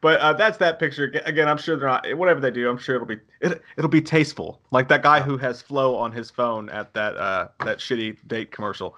but 0.00 0.20
uh, 0.20 0.32
that's 0.32 0.58
that 0.58 0.80
picture 0.80 1.04
again. 1.24 1.48
I'm 1.48 1.58
sure 1.58 1.76
they're 1.76 1.88
not. 1.88 2.12
Whatever 2.16 2.40
they 2.40 2.50
do, 2.50 2.68
I'm 2.68 2.78
sure 2.78 2.96
it'll 2.96 3.06
be 3.06 3.18
it, 3.40 3.62
it'll 3.78 3.88
be 3.88 4.02
tasteful, 4.02 4.60
like 4.70 4.88
that 4.88 5.02
guy 5.02 5.20
who 5.20 5.36
has 5.38 5.62
Flow 5.62 5.96
on 5.96 6.12
his 6.12 6.30
phone 6.30 6.68
at 6.70 6.92
that 6.94 7.16
uh, 7.16 7.48
that 7.64 7.78
shitty 7.78 8.16
date 8.26 8.50
commercial. 8.50 8.96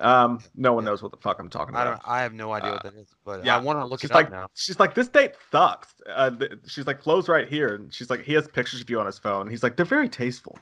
Um, 0.00 0.40
no 0.54 0.72
one 0.72 0.84
knows 0.84 1.02
what 1.02 1.10
the 1.10 1.18
fuck 1.18 1.40
I'm 1.40 1.50
talking 1.50 1.74
I 1.74 1.82
about. 1.82 2.02
don't. 2.02 2.12
I 2.12 2.22
have 2.22 2.32
no 2.32 2.52
idea 2.52 2.70
what 2.70 2.82
that 2.84 2.94
is, 2.94 3.08
but 3.24 3.44
yeah, 3.44 3.56
I 3.56 3.60
want 3.60 3.80
to 3.80 3.84
look 3.84 4.00
she's 4.00 4.10
it 4.10 4.14
like, 4.14 4.26
up 4.26 4.32
now. 4.32 4.46
She's 4.54 4.78
like, 4.78 4.94
this 4.94 5.08
date 5.08 5.32
sucks. 5.50 5.88
Uh, 6.08 6.30
th- 6.30 6.52
she's 6.68 6.86
like, 6.86 7.02
flows 7.02 7.28
right 7.28 7.48
here, 7.48 7.74
and 7.74 7.92
she's 7.92 8.08
like, 8.08 8.22
he 8.22 8.32
has 8.34 8.46
pictures 8.46 8.80
of 8.80 8.88
you 8.88 9.00
on 9.00 9.06
his 9.06 9.18
phone. 9.18 9.50
He's 9.50 9.64
like, 9.64 9.76
they're 9.76 9.84
very 9.84 10.08
tasteful. 10.08 10.56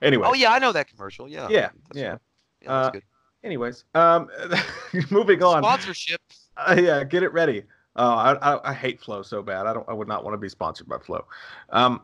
Anyway. 0.00 0.28
Oh 0.28 0.34
yeah, 0.34 0.52
I 0.52 0.60
know 0.60 0.70
that 0.72 0.86
commercial. 0.88 1.28
Yeah. 1.28 1.48
Yeah. 1.50 1.70
Yeah. 1.92 2.02
Yeah, 2.02 2.16
that's 2.60 2.88
Uh, 2.88 2.90
good. 2.90 3.02
Anyways, 3.42 3.84
um, 3.94 4.28
moving 5.10 5.42
on. 5.42 5.62
Sponsorship. 5.62 6.20
Uh, 6.56 6.76
yeah, 6.80 7.02
get 7.04 7.22
it 7.24 7.32
ready. 7.32 7.64
Uh, 7.96 8.36
I, 8.40 8.54
I 8.54 8.70
I 8.70 8.72
hate 8.74 9.00
Flow 9.00 9.22
so 9.22 9.42
bad. 9.42 9.66
I 9.66 9.72
don't. 9.72 9.88
I 9.88 9.92
would 9.92 10.06
not 10.08 10.22
want 10.22 10.34
to 10.34 10.38
be 10.38 10.48
sponsored 10.48 10.88
by 10.88 10.98
Flow. 10.98 11.24
Um, 11.70 12.00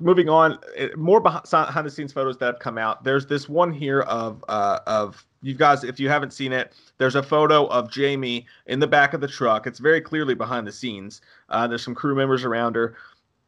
moving 0.00 0.28
on. 0.28 0.58
eh, 0.76 0.88
More 0.96 1.20
behind, 1.20 1.44
the 1.46 1.90
scenes 1.90 2.12
photos 2.12 2.38
that 2.38 2.46
have 2.46 2.58
come 2.58 2.78
out. 2.78 3.02
There's 3.04 3.26
this 3.26 3.48
one 3.48 3.72
here 3.72 4.02
of 4.02 4.44
uh 4.48 4.80
of 4.86 5.24
you 5.42 5.54
guys. 5.54 5.84
If 5.84 5.98
you 5.98 6.08
haven't 6.08 6.32
seen 6.32 6.52
it, 6.52 6.72
there's 6.98 7.14
a 7.16 7.22
photo 7.22 7.66
of 7.66 7.90
Jamie 7.90 8.46
in 8.66 8.78
the 8.78 8.86
back 8.86 9.14
of 9.14 9.20
the 9.20 9.28
truck. 9.28 9.66
It's 9.66 9.78
very 9.78 10.00
clearly 10.00 10.34
behind 10.34 10.66
the 10.66 10.72
scenes. 10.72 11.20
Uh, 11.48 11.66
there's 11.66 11.82
some 11.82 11.94
crew 11.94 12.14
members 12.14 12.44
around 12.44 12.76
her. 12.76 12.94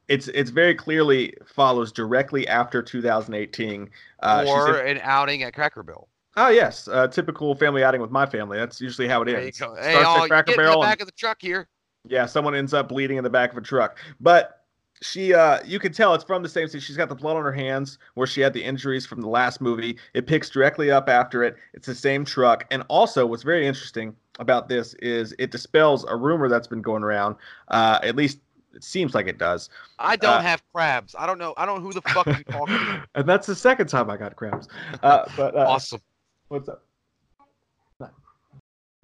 It's 0.08 0.28
it's 0.28 0.50
very 0.50 0.74
clearly 0.74 1.34
follows 1.46 1.92
directly 1.92 2.46
after 2.48 2.82
2018. 2.82 3.88
Uh, 4.20 4.42
she's 4.44 4.50
or 4.52 4.80
in- 4.82 4.96
an 4.96 5.02
outing 5.04 5.42
at 5.42 5.54
Cracker 5.54 5.82
Barrel. 5.82 6.08
Oh 6.36 6.48
yes, 6.48 6.88
uh, 6.88 7.06
typical 7.08 7.54
family 7.54 7.84
outing 7.84 8.00
with 8.00 8.10
my 8.10 8.24
family. 8.26 8.56
That's 8.58 8.80
usually 8.80 9.06
how 9.06 9.20
it 9.22 9.26
There 9.26 9.40
you 9.42 9.48
is. 9.48 9.58
go. 9.60 9.74
Starts 9.74 9.86
Hey, 9.86 9.96
at 9.96 10.28
Cracker 10.28 10.46
get 10.46 10.52
in 10.52 10.56
the 10.56 10.62
Barrel 10.62 10.82
and- 10.82 10.90
back 10.90 11.00
of 11.00 11.06
the 11.06 11.12
truck 11.12 11.36
here. 11.40 11.68
yeah, 12.08 12.24
someone 12.26 12.54
ends 12.54 12.72
up 12.74 12.88
bleeding 12.88 13.18
in 13.18 13.22
the 13.24 13.30
back 13.30 13.52
of 13.52 13.58
a 13.58 13.60
truck. 13.60 13.98
But 14.18 14.61
she, 15.02 15.34
uh, 15.34 15.58
you 15.64 15.78
can 15.78 15.92
tell 15.92 16.14
it's 16.14 16.24
from 16.24 16.42
the 16.42 16.48
same 16.48 16.68
scene. 16.68 16.80
She's 16.80 16.96
got 16.96 17.08
the 17.10 17.14
blood 17.14 17.36
on 17.36 17.42
her 17.42 17.52
hands 17.52 17.98
where 18.14 18.26
she 18.26 18.40
had 18.40 18.52
the 18.54 18.62
injuries 18.64 19.04
from 19.04 19.20
the 19.20 19.28
last 19.28 19.60
movie. 19.60 19.98
It 20.14 20.26
picks 20.26 20.48
directly 20.48 20.90
up 20.90 21.08
after 21.08 21.42
it. 21.42 21.56
It's 21.74 21.86
the 21.86 21.94
same 21.94 22.24
truck. 22.24 22.64
And 22.70 22.84
also, 22.88 23.26
what's 23.26 23.42
very 23.42 23.66
interesting 23.66 24.16
about 24.38 24.68
this 24.68 24.94
is 24.94 25.34
it 25.38 25.50
dispels 25.50 26.04
a 26.08 26.16
rumor 26.16 26.48
that's 26.48 26.66
been 26.68 26.80
going 26.82 27.02
around. 27.02 27.36
Uh, 27.68 27.98
at 28.02 28.16
least 28.16 28.38
it 28.74 28.82
seems 28.82 29.14
like 29.14 29.26
it 29.26 29.36
does. 29.36 29.68
I 29.98 30.16
don't 30.16 30.36
Uh, 30.36 30.40
have 30.40 30.62
crabs. 30.72 31.14
I 31.18 31.26
don't 31.26 31.38
know. 31.38 31.52
I 31.58 31.66
don't 31.66 31.80
know 31.80 31.86
who 31.86 31.92
the 31.92 32.00
fuck 32.02 32.26
you 32.26 32.44
talking 32.44 32.74
to. 32.74 33.04
And 33.14 33.28
that's 33.28 33.46
the 33.46 33.54
second 33.54 33.88
time 33.88 34.08
I 34.08 34.16
got 34.16 34.36
crabs. 34.36 34.68
Uh, 35.02 35.26
but 35.36 35.54
uh, 35.54 35.66
Awesome. 35.68 36.00
What's 36.48 36.68
up? 36.68 36.82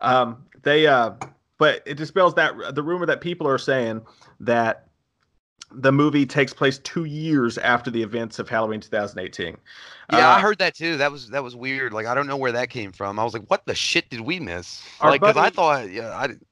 Um, 0.00 0.44
they 0.62 0.86
uh, 0.86 1.10
but 1.58 1.82
it 1.84 1.94
dispels 1.96 2.34
that 2.34 2.74
the 2.74 2.82
rumor 2.82 3.04
that 3.06 3.20
people 3.20 3.48
are 3.48 3.58
saying 3.58 4.02
that 4.40 4.87
the 5.70 5.92
movie 5.92 6.24
takes 6.26 6.52
place 6.54 6.78
two 6.78 7.04
years 7.04 7.58
after 7.58 7.90
the 7.90 8.02
events 8.02 8.38
of 8.38 8.48
Halloween 8.48 8.80
2018. 8.80 9.56
Yeah, 10.10 10.18
Uh, 10.30 10.36
I 10.36 10.40
heard 10.40 10.58
that 10.58 10.74
too. 10.74 10.96
That 10.96 11.12
was 11.12 11.28
that 11.28 11.44
was 11.44 11.54
weird. 11.54 11.92
Like 11.92 12.06
I 12.06 12.14
don't 12.14 12.26
know 12.26 12.36
where 12.38 12.52
that 12.52 12.70
came 12.70 12.90
from. 12.92 13.18
I 13.18 13.24
was 13.24 13.34
like, 13.34 13.44
what 13.48 13.66
the 13.66 13.74
shit 13.74 14.08
did 14.08 14.20
we 14.22 14.40
miss? 14.40 14.82
Like, 15.02 15.20
because 15.20 15.36
I 15.36 15.50
thought, 15.50 15.90
yeah, 15.90 16.16
I 16.16 16.28
didn't- 16.28 16.46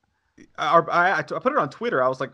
Our, 0.59 0.91
I, 0.91 1.19
I 1.19 1.23
put 1.23 1.47
it 1.53 1.59
on 1.59 1.71
Twitter. 1.71 2.03
I 2.03 2.09
was 2.09 2.21
like, 2.21 2.31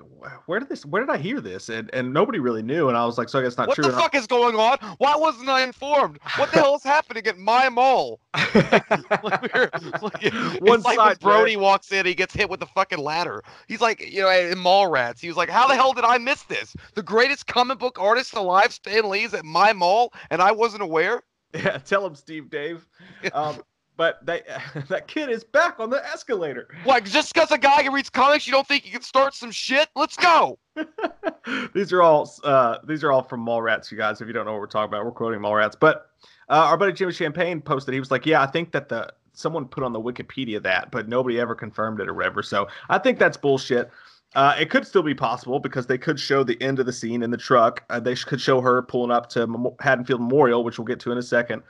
"Where 0.47 0.59
did 0.59 0.69
this? 0.69 0.85
Where 0.85 1.01
did 1.05 1.11
I 1.11 1.19
hear 1.19 1.41
this?" 1.41 1.69
And 1.69 1.89
and 1.95 2.13
nobody 2.13 2.41
really 2.41 2.63
knew. 2.63 2.89
And 2.89 2.97
I 2.97 3.07
was 3.07 3.17
like, 3.17 3.29
"So 3.29 3.39
I 3.39 3.43
guess 3.43 3.51
it's 3.53 3.59
not 3.59 3.69
what 3.69 3.77
true." 3.77 3.85
What 3.85 3.91
the 3.91 3.95
And 3.95 4.01
I- 4.01 4.03
fuck 4.03 4.15
is 4.17 4.27
going 4.27 4.57
on? 4.57 4.79
Why 4.99 5.15
wasn't 5.15 5.49
I 5.49 5.63
informed? 5.63 6.19
What 6.37 6.51
the 6.51 6.59
hell 6.59 6.75
is 6.75 6.83
happening 6.83 7.25
at 7.29 7.39
my 7.39 7.69
mall? 7.69 8.19
like, 8.55 8.91
like, 8.93 9.53
One 10.03 10.79
it's 10.81 10.85
like 10.85 10.97
side, 10.97 11.21
Brodie 11.21 11.55
man. 11.57 11.63
walks 11.63 11.93
in, 11.93 12.05
he 12.07 12.15
gets 12.15 12.35
hit 12.35 12.51
with 12.51 12.61
the 12.61 12.67
fucking 12.67 12.99
ladder. 12.99 13.43
He's 13.69 13.81
like, 13.81 14.01
you 14.01 14.23
know, 14.23 14.31
in 14.31 14.59
Mallrats. 14.59 15.21
He 15.21 15.29
was 15.29 15.37
like, 15.37 15.49
how 15.49 15.69
the 15.69 15.75
hell 15.75 15.93
did 15.93 16.05
I 16.05 16.19
miss 16.19 16.43
this? 16.45 16.75
The 16.95 17.03
greatest 17.03 17.47
comic 17.47 17.79
book 17.79 18.01
artist 18.01 18.35
alive, 18.35 18.73
Stan 18.73 19.09
Lee's 19.09 19.33
at 19.35 19.45
my 19.45 19.73
mall, 19.73 20.13
and 20.31 20.43
I 20.43 20.53
wasn't 20.53 20.83
aware. 20.83 21.23
Yeah, 21.55 21.77
tell 21.77 22.07
him, 22.07 22.15
Steve 22.15 22.49
Dave. 22.49 22.87
Um, 23.35 23.63
but 24.03 24.27
they, 24.27 24.43
that 24.89 25.07
kid 25.07 25.31
is 25.31 25.45
back 25.45 25.79
on 25.79 25.89
the 25.89 26.05
escalator. 26.05 26.67
Like, 26.85 27.05
just 27.05 27.33
because 27.33 27.53
a 27.53 27.59
guy 27.59 27.85
who 27.85 27.93
reads 27.93 28.11
comics, 28.11 28.49
you 28.49 28.53
don't 28.53 28.67
think 28.67 28.85
you 28.85 28.91
can 28.91 29.03
start 29.03 29.33
some 29.33 29.53
shit? 29.53 29.89
Let's 29.95 30.17
go. 30.17 30.59
these 31.73 31.93
are 31.93 32.03
all 32.03 32.29
uh, 32.43 32.79
these 32.85 33.05
are 33.05 33.13
all 33.13 33.23
from 33.23 33.47
Mallrats, 33.47 33.93
you 33.93 33.97
guys. 33.97 34.21
If 34.21 34.27
you 34.27 34.33
don't 34.33 34.45
know 34.45 34.55
what 34.55 34.61
we're 34.61 34.67
talking 34.67 34.93
about, 34.93 35.05
we're 35.05 35.13
quoting 35.13 35.39
Mallrats. 35.39 35.77
But 35.79 36.11
uh, 36.49 36.67
our 36.67 36.77
buddy 36.77 36.93
Jimmy 36.93 37.13
Champagne 37.13 37.61
posted. 37.61 37.95
He 37.95 38.01
was 38.01 38.11
like, 38.11 38.27
"Yeah, 38.27 38.43
I 38.43 38.47
think 38.47 38.73
that 38.73 38.89
the 38.89 39.09
someone 39.35 39.69
put 39.69 39.85
on 39.85 39.93
the 39.93 40.01
Wikipedia 40.01 40.61
that, 40.65 40.91
but 40.91 41.09
nobody 41.09 41.39
ever 41.39 41.55
confirmed 41.55 42.01
it 42.01 42.09
or 42.09 42.15
whatever." 42.15 42.43
So 42.43 42.67
I 42.89 42.99
think 42.99 43.21
that's 43.21 43.37
bullshit. 43.37 43.89
Uh, 44.35 44.57
it 44.59 44.69
could 44.69 44.85
still 44.85 45.03
be 45.05 45.15
possible 45.15 45.61
because 45.61 45.87
they 45.87 45.99
could 45.99 46.19
show 46.19 46.43
the 46.43 46.61
end 46.61 46.81
of 46.81 46.87
the 46.87 46.93
scene 46.93 47.23
in 47.23 47.31
the 47.31 47.37
truck. 47.37 47.85
Uh, 47.89 48.01
they 48.01 48.17
sh- 48.17 48.25
could 48.25 48.41
show 48.41 48.63
her 48.63 48.83
pulling 48.83 49.11
up 49.11 49.29
to 49.29 49.47
Mem- 49.47 49.77
Haddonfield 49.79 50.23
Memorial, 50.23 50.65
which 50.65 50.79
we'll 50.79 50.87
get 50.87 50.99
to 51.01 51.13
in 51.13 51.19
a 51.19 51.23
second, 51.23 51.63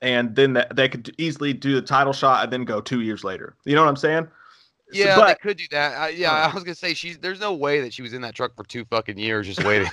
and 0.00 0.34
then 0.36 0.52
that 0.54 0.74
they 0.76 0.88
could 0.88 1.14
easily 1.18 1.52
do 1.52 1.74
the 1.74 1.82
title 1.82 2.12
shot 2.12 2.44
and 2.44 2.52
then 2.52 2.64
go 2.64 2.80
two 2.80 3.00
years 3.00 3.24
later. 3.24 3.54
You 3.64 3.74
know 3.74 3.82
what 3.82 3.88
I'm 3.88 3.96
saying? 3.96 4.24
So- 4.90 4.98
Yeah, 4.98 5.16
but- 5.16 5.26
they 5.28 5.34
could 5.34 5.56
do 5.58 5.64
that. 5.72 5.98
I, 5.98 6.08
yeah, 6.10 6.32
I 6.32 6.54
was 6.54 6.64
gonna 6.64 6.74
say 6.74 6.94
she's. 6.94 7.18
There's 7.18 7.40
no 7.40 7.52
way 7.52 7.80
that 7.82 7.92
she 7.92 8.00
was 8.02 8.12
in 8.14 8.22
that 8.22 8.34
truck 8.34 8.56
for 8.56 8.64
two 8.64 8.84
fucking 8.86 9.18
years 9.18 9.46
just 9.46 9.62
waiting. 9.64 9.90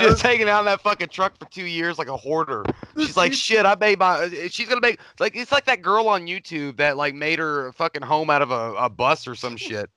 She's 0.00 0.20
hanging 0.20 0.48
out 0.48 0.60
in 0.60 0.64
that 0.66 0.80
fucking 0.82 1.08
truck 1.08 1.38
for 1.38 1.46
two 1.50 1.64
years 1.64 1.98
like 1.98 2.08
a 2.08 2.16
hoarder. 2.16 2.64
She's 2.96 3.16
like, 3.16 3.32
shit, 3.46 3.64
I 3.66 3.74
made 3.76 3.98
my. 3.98 4.28
She's 4.50 4.68
gonna 4.68 4.80
make 4.80 5.00
like 5.18 5.36
it's 5.36 5.52
like 5.52 5.64
that 5.66 5.82
girl 5.82 6.08
on 6.08 6.26
YouTube 6.26 6.76
that 6.78 6.96
like 6.96 7.14
made 7.14 7.38
her 7.38 7.72
fucking 7.72 8.02
home 8.02 8.30
out 8.30 8.42
of 8.42 8.50
a, 8.50 8.74
a 8.74 8.88
bus 8.90 9.26
or 9.26 9.34
some 9.34 9.56
shit. 9.56 9.88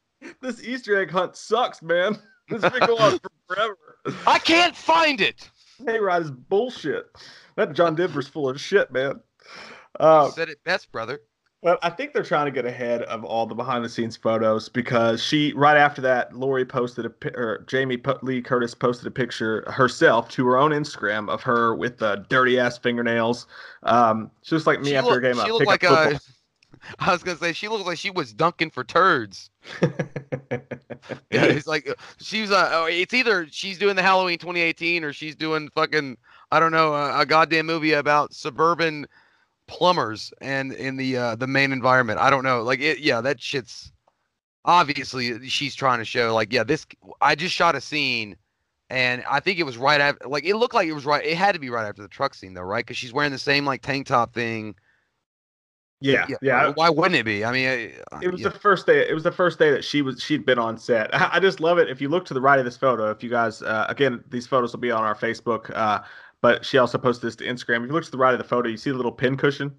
this 0.41 0.63
Easter 0.63 0.97
egg 1.01 1.11
hunt 1.11 1.35
sucks, 1.35 1.81
man. 1.81 2.17
This 2.49 2.61
been 2.61 2.85
going 2.85 3.01
on 3.01 3.19
for 3.19 3.29
forever. 3.47 3.77
I 4.27 4.39
can't 4.39 4.75
find 4.75 5.21
it. 5.21 5.49
Hey, 5.77 5.93
Hayride 5.97 6.21
is 6.23 6.31
bullshit. 6.31 7.05
That 7.55 7.73
John 7.73 7.95
Denver's 7.95 8.27
full 8.27 8.49
of 8.49 8.59
shit, 8.59 8.91
man. 8.91 9.19
Uh, 9.99 10.29
Said 10.29 10.49
it 10.49 10.63
best, 10.63 10.91
brother. 10.91 11.21
But 11.63 11.77
I 11.83 11.91
think 11.91 12.13
they're 12.13 12.23
trying 12.23 12.45
to 12.45 12.51
get 12.51 12.65
ahead 12.65 13.03
of 13.03 13.23
all 13.23 13.45
the 13.45 13.53
behind 13.53 13.85
the 13.85 13.89
scenes 13.89 14.17
photos 14.17 14.67
because 14.67 15.23
she 15.23 15.53
right 15.53 15.77
after 15.77 16.01
that, 16.01 16.35
Laurie 16.35 16.65
posted 16.65 17.05
a 17.05 17.13
or 17.37 17.63
Jamie 17.67 18.01
Lee 18.23 18.41
Curtis 18.41 18.73
posted 18.73 19.05
a 19.05 19.11
picture 19.11 19.63
herself 19.69 20.27
to 20.29 20.47
her 20.47 20.57
own 20.57 20.71
Instagram 20.71 21.29
of 21.29 21.43
her 21.43 21.75
with 21.75 21.99
the 21.99 22.25
dirty 22.29 22.57
ass 22.59 22.79
fingernails. 22.79 23.45
Um, 23.83 24.31
she 24.41 24.55
looks 24.55 24.65
like 24.65 24.81
me 24.81 24.89
She 24.89 24.95
after 24.95 25.19
a 25.19 25.21
game 25.21 25.35
she 25.35 25.41
of 25.41 25.47
looked 25.49 25.67
like 25.67 25.81
football. 25.81 26.13
a. 26.15 26.19
I 26.99 27.11
was 27.11 27.23
gonna 27.23 27.37
say 27.37 27.53
she 27.53 27.67
looks 27.67 27.85
like 27.85 27.97
she 27.97 28.09
was 28.09 28.33
dunking 28.33 28.71
for 28.71 28.83
turds. 28.83 29.49
Yeah, 31.31 31.45
it's 31.45 31.67
like 31.67 31.91
she's 32.19 32.51
uh, 32.51 32.69
oh, 32.71 32.85
it's 32.85 33.13
either 33.13 33.47
she's 33.49 33.77
doing 33.77 33.95
the 33.95 34.01
Halloween 34.01 34.37
2018 34.37 35.03
or 35.03 35.13
she's 35.13 35.35
doing 35.35 35.69
fucking 35.73 36.17
I 36.51 36.59
don't 36.59 36.71
know 36.71 36.93
a, 36.93 37.21
a 37.21 37.25
goddamn 37.25 37.65
movie 37.65 37.93
about 37.93 38.33
suburban 38.33 39.07
plumbers 39.67 40.33
and 40.41 40.73
in 40.73 40.97
the 40.97 41.17
uh, 41.17 41.35
the 41.35 41.47
main 41.47 41.71
environment. 41.71 42.19
I 42.19 42.29
don't 42.29 42.43
know. 42.43 42.61
Like 42.61 42.81
it, 42.81 42.99
yeah, 42.99 43.21
that 43.21 43.41
shit's 43.41 43.91
obviously 44.65 45.47
she's 45.49 45.73
trying 45.73 45.99
to 45.99 46.05
show 46.05 46.33
like 46.35 46.53
yeah 46.53 46.63
this 46.63 46.85
I 47.19 47.33
just 47.35 47.55
shot 47.55 47.75
a 47.75 47.81
scene 47.81 48.35
and 48.89 49.23
I 49.29 49.39
think 49.39 49.57
it 49.57 49.63
was 49.63 49.77
right 49.77 49.99
after 49.99 50.27
like 50.27 50.45
it 50.45 50.55
looked 50.55 50.75
like 50.75 50.87
it 50.87 50.93
was 50.93 51.05
right 51.05 51.25
it 51.25 51.35
had 51.35 51.53
to 51.53 51.59
be 51.59 51.69
right 51.69 51.87
after 51.87 52.03
the 52.03 52.07
truck 52.07 52.35
scene 52.35 52.53
though 52.53 52.61
right 52.61 52.85
because 52.85 52.97
she's 52.97 53.13
wearing 53.13 53.31
the 53.31 53.39
same 53.39 53.65
like 53.65 53.81
tank 53.81 54.07
top 54.07 54.33
thing. 54.33 54.75
Yeah, 56.01 56.25
yeah. 56.41 56.71
Why 56.75 56.89
wouldn't 56.89 57.15
it 57.15 57.23
be? 57.25 57.45
I 57.45 57.51
mean, 57.51 57.67
I- 58.11 58.19
It 58.21 58.31
was 58.31 58.41
yeah. 58.41 58.49
the 58.49 58.59
first 58.59 58.85
day. 58.85 59.07
It 59.07 59.13
was 59.13 59.23
the 59.23 59.31
first 59.31 59.57
day 59.59 59.71
that 59.71 59.83
she 59.85 60.01
was 60.01 60.21
she'd 60.21 60.45
been 60.45 60.59
on 60.59 60.77
set. 60.77 61.13
I, 61.15 61.29
I 61.33 61.39
just 61.39 61.59
love 61.59 61.77
it. 61.77 61.89
If 61.89 62.01
you 62.01 62.09
look 62.09 62.25
to 62.25 62.33
the 62.33 62.41
right 62.41 62.59
of 62.59 62.65
this 62.65 62.77
photo, 62.77 63.09
if 63.11 63.23
you 63.23 63.29
guys 63.29 63.61
uh, 63.61 63.85
again, 63.87 64.23
these 64.29 64.47
photos 64.47 64.73
will 64.73 64.79
be 64.81 64.91
on 64.91 65.03
our 65.03 65.15
Facebook. 65.15 65.71
Uh, 65.75 66.01
but 66.41 66.65
she 66.65 66.77
also 66.79 66.97
posted 66.97 67.27
this 67.27 67.35
to 67.37 67.45
Instagram. 67.45 67.83
If 67.83 67.87
you 67.87 67.93
look 67.93 68.03
to 68.05 68.11
the 68.11 68.17
right 68.17 68.33
of 68.33 68.39
the 68.39 68.43
photo, 68.47 68.67
you 68.67 68.77
see 68.77 68.89
the 68.89 68.97
little 68.97 69.11
pin 69.11 69.37
cushion. 69.37 69.73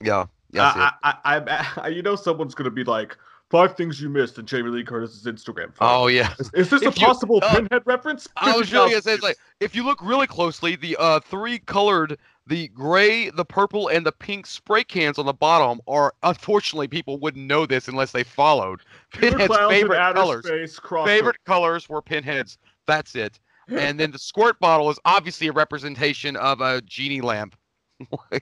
yeah 0.00 0.24
yeah. 0.52 0.72
I. 1.04 1.10
Uh, 1.10 1.12
I, 1.24 1.66
I, 1.82 1.88
you 1.88 2.00
know, 2.02 2.16
someone's 2.16 2.54
gonna 2.54 2.70
be 2.70 2.82
like 2.84 3.16
five 3.50 3.76
things 3.76 4.00
you 4.00 4.08
missed 4.08 4.38
in 4.38 4.46
Jamie 4.46 4.70
Lee 4.70 4.84
Curtis's 4.84 5.24
Instagram. 5.26 5.74
Photo. 5.74 5.92
Oh 6.04 6.06
yeah. 6.06 6.32
Is, 6.38 6.50
is 6.54 6.70
this 6.70 6.82
a 6.82 6.86
If 6.88 6.98
you- 6.98 7.06
possible 7.06 7.40
uh, 7.42 7.54
pinhead 7.54 7.82
reference? 7.84 8.26
I 8.36 8.56
was 8.56 8.72
really 8.72 8.90
gonna 8.90 9.02
say 9.02 9.16
like 9.16 9.36
if 9.60 9.76
you 9.76 9.84
look 9.84 10.00
really 10.02 10.26
closely, 10.26 10.76
the 10.76 10.96
uh 10.98 11.20
three 11.20 11.58
colored, 11.58 12.16
the 12.48 12.68
gray, 12.68 13.30
the 13.30 13.44
purple, 13.44 13.88
and 13.88 14.04
the 14.04 14.12
pink 14.12 14.46
spray 14.46 14.82
cans 14.82 15.18
on 15.18 15.26
the 15.26 15.32
bottom 15.32 15.80
are 15.86 16.14
unfortunately 16.22 16.88
people 16.88 17.18
wouldn't 17.18 17.46
know 17.46 17.66
this 17.66 17.88
unless 17.88 18.12
they 18.12 18.24
followed. 18.24 18.80
Pinhead's 19.12 19.54
favorite 19.68 20.14
colors. 20.14 20.46
Favorite 21.04 21.36
colors 21.44 21.88
were 21.88 22.02
pinheads. 22.02 22.58
That's 22.86 23.14
it. 23.14 23.38
And 23.70 24.00
then 24.00 24.10
the 24.10 24.18
squirt 24.18 24.58
bottle 24.60 24.88
is 24.88 24.98
obviously 25.04 25.48
a 25.48 25.52
representation 25.52 26.36
of 26.36 26.62
a 26.62 26.80
genie 26.82 27.20
lamp. 27.20 27.54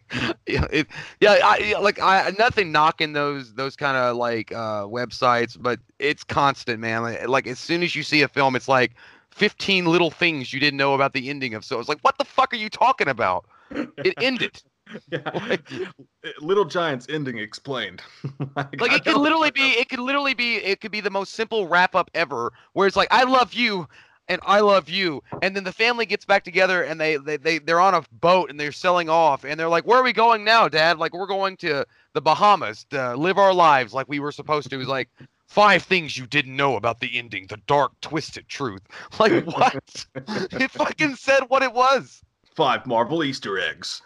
yeah, 0.46 0.66
it, 0.70 0.86
yeah, 1.20 1.38
I, 1.42 1.58
yeah, 1.58 1.78
like 1.78 2.00
I 2.00 2.30
nothing 2.38 2.70
knocking 2.70 3.14
those 3.14 3.54
those 3.54 3.74
kind 3.74 3.96
of 3.96 4.14
like 4.16 4.52
uh 4.52 4.82
websites, 4.84 5.56
but 5.58 5.80
it's 5.98 6.22
constant, 6.22 6.78
man. 6.78 7.02
Like, 7.02 7.26
like 7.26 7.46
as 7.46 7.58
soon 7.58 7.82
as 7.82 7.96
you 7.96 8.02
see 8.02 8.20
a 8.20 8.28
film, 8.28 8.54
it's 8.54 8.68
like 8.68 8.92
15 9.30 9.86
little 9.86 10.10
things 10.10 10.52
you 10.52 10.60
didn't 10.60 10.76
know 10.76 10.94
about 10.94 11.14
the 11.14 11.30
ending 11.30 11.54
of. 11.54 11.64
So 11.64 11.80
it's 11.80 11.88
like, 11.88 12.00
what 12.02 12.18
the 12.18 12.24
fuck 12.24 12.52
are 12.52 12.56
you 12.56 12.68
talking 12.68 13.08
about? 13.08 13.46
It 13.70 14.14
ended. 14.18 14.62
Yeah. 15.10 15.56
Little 16.40 16.64
Giants 16.64 17.08
ending 17.08 17.38
explained. 17.38 18.02
like, 18.56 18.80
Like 18.80 18.92
it 18.92 19.04
could 19.04 19.16
literally 19.16 19.50
be, 19.50 19.62
it 19.62 19.88
could 19.88 19.98
literally 19.98 20.32
be, 20.32 20.58
it 20.58 20.80
could 20.80 20.92
be 20.92 21.00
the 21.00 21.10
most 21.10 21.32
simple 21.32 21.66
wrap 21.66 21.96
up 21.96 22.08
ever, 22.14 22.52
where 22.72 22.86
it's 22.86 22.94
like, 22.94 23.08
I 23.10 23.24
love 23.24 23.52
you, 23.52 23.88
and 24.28 24.40
I 24.44 24.60
love 24.60 24.88
you, 24.88 25.22
and 25.42 25.54
then 25.54 25.64
the 25.64 25.72
family 25.72 26.06
gets 26.06 26.24
back 26.24 26.44
together 26.44 26.82
and 26.82 27.00
they 27.00 27.16
they 27.16 27.36
they 27.36 27.58
they're 27.58 27.80
on 27.80 27.94
a 27.94 28.02
boat 28.12 28.50
and 28.50 28.58
they're 28.58 28.72
selling 28.72 29.08
off, 29.08 29.44
and 29.44 29.58
they're 29.58 29.68
like, 29.68 29.86
where 29.86 29.98
are 29.98 30.04
we 30.04 30.12
going 30.12 30.44
now, 30.44 30.68
Dad? 30.68 30.98
Like 30.98 31.12
we're 31.14 31.26
going 31.26 31.56
to 31.58 31.86
the 32.12 32.20
Bahamas 32.20 32.84
to 32.90 33.16
live 33.16 33.38
our 33.38 33.54
lives 33.54 33.94
like 33.94 34.08
we 34.08 34.20
were 34.20 34.32
supposed 34.32 34.70
to. 34.70 34.76
It 34.76 34.78
was 34.78 34.88
like 34.88 35.08
five 35.46 35.82
things 35.84 36.16
you 36.16 36.26
didn't 36.26 36.56
know 36.56 36.76
about 36.76 37.00
the 37.00 37.16
ending, 37.16 37.46
the 37.46 37.58
dark, 37.66 37.92
twisted 38.00 38.48
truth. 38.48 38.82
Like 39.18 39.46
what? 39.46 40.06
it 40.14 40.70
fucking 40.70 41.14
said 41.16 41.42
what 41.48 41.62
it 41.62 41.72
was. 41.72 42.22
Five 42.56 42.86
Marvel 42.86 43.22
Easter 43.22 43.58
eggs. 43.58 44.02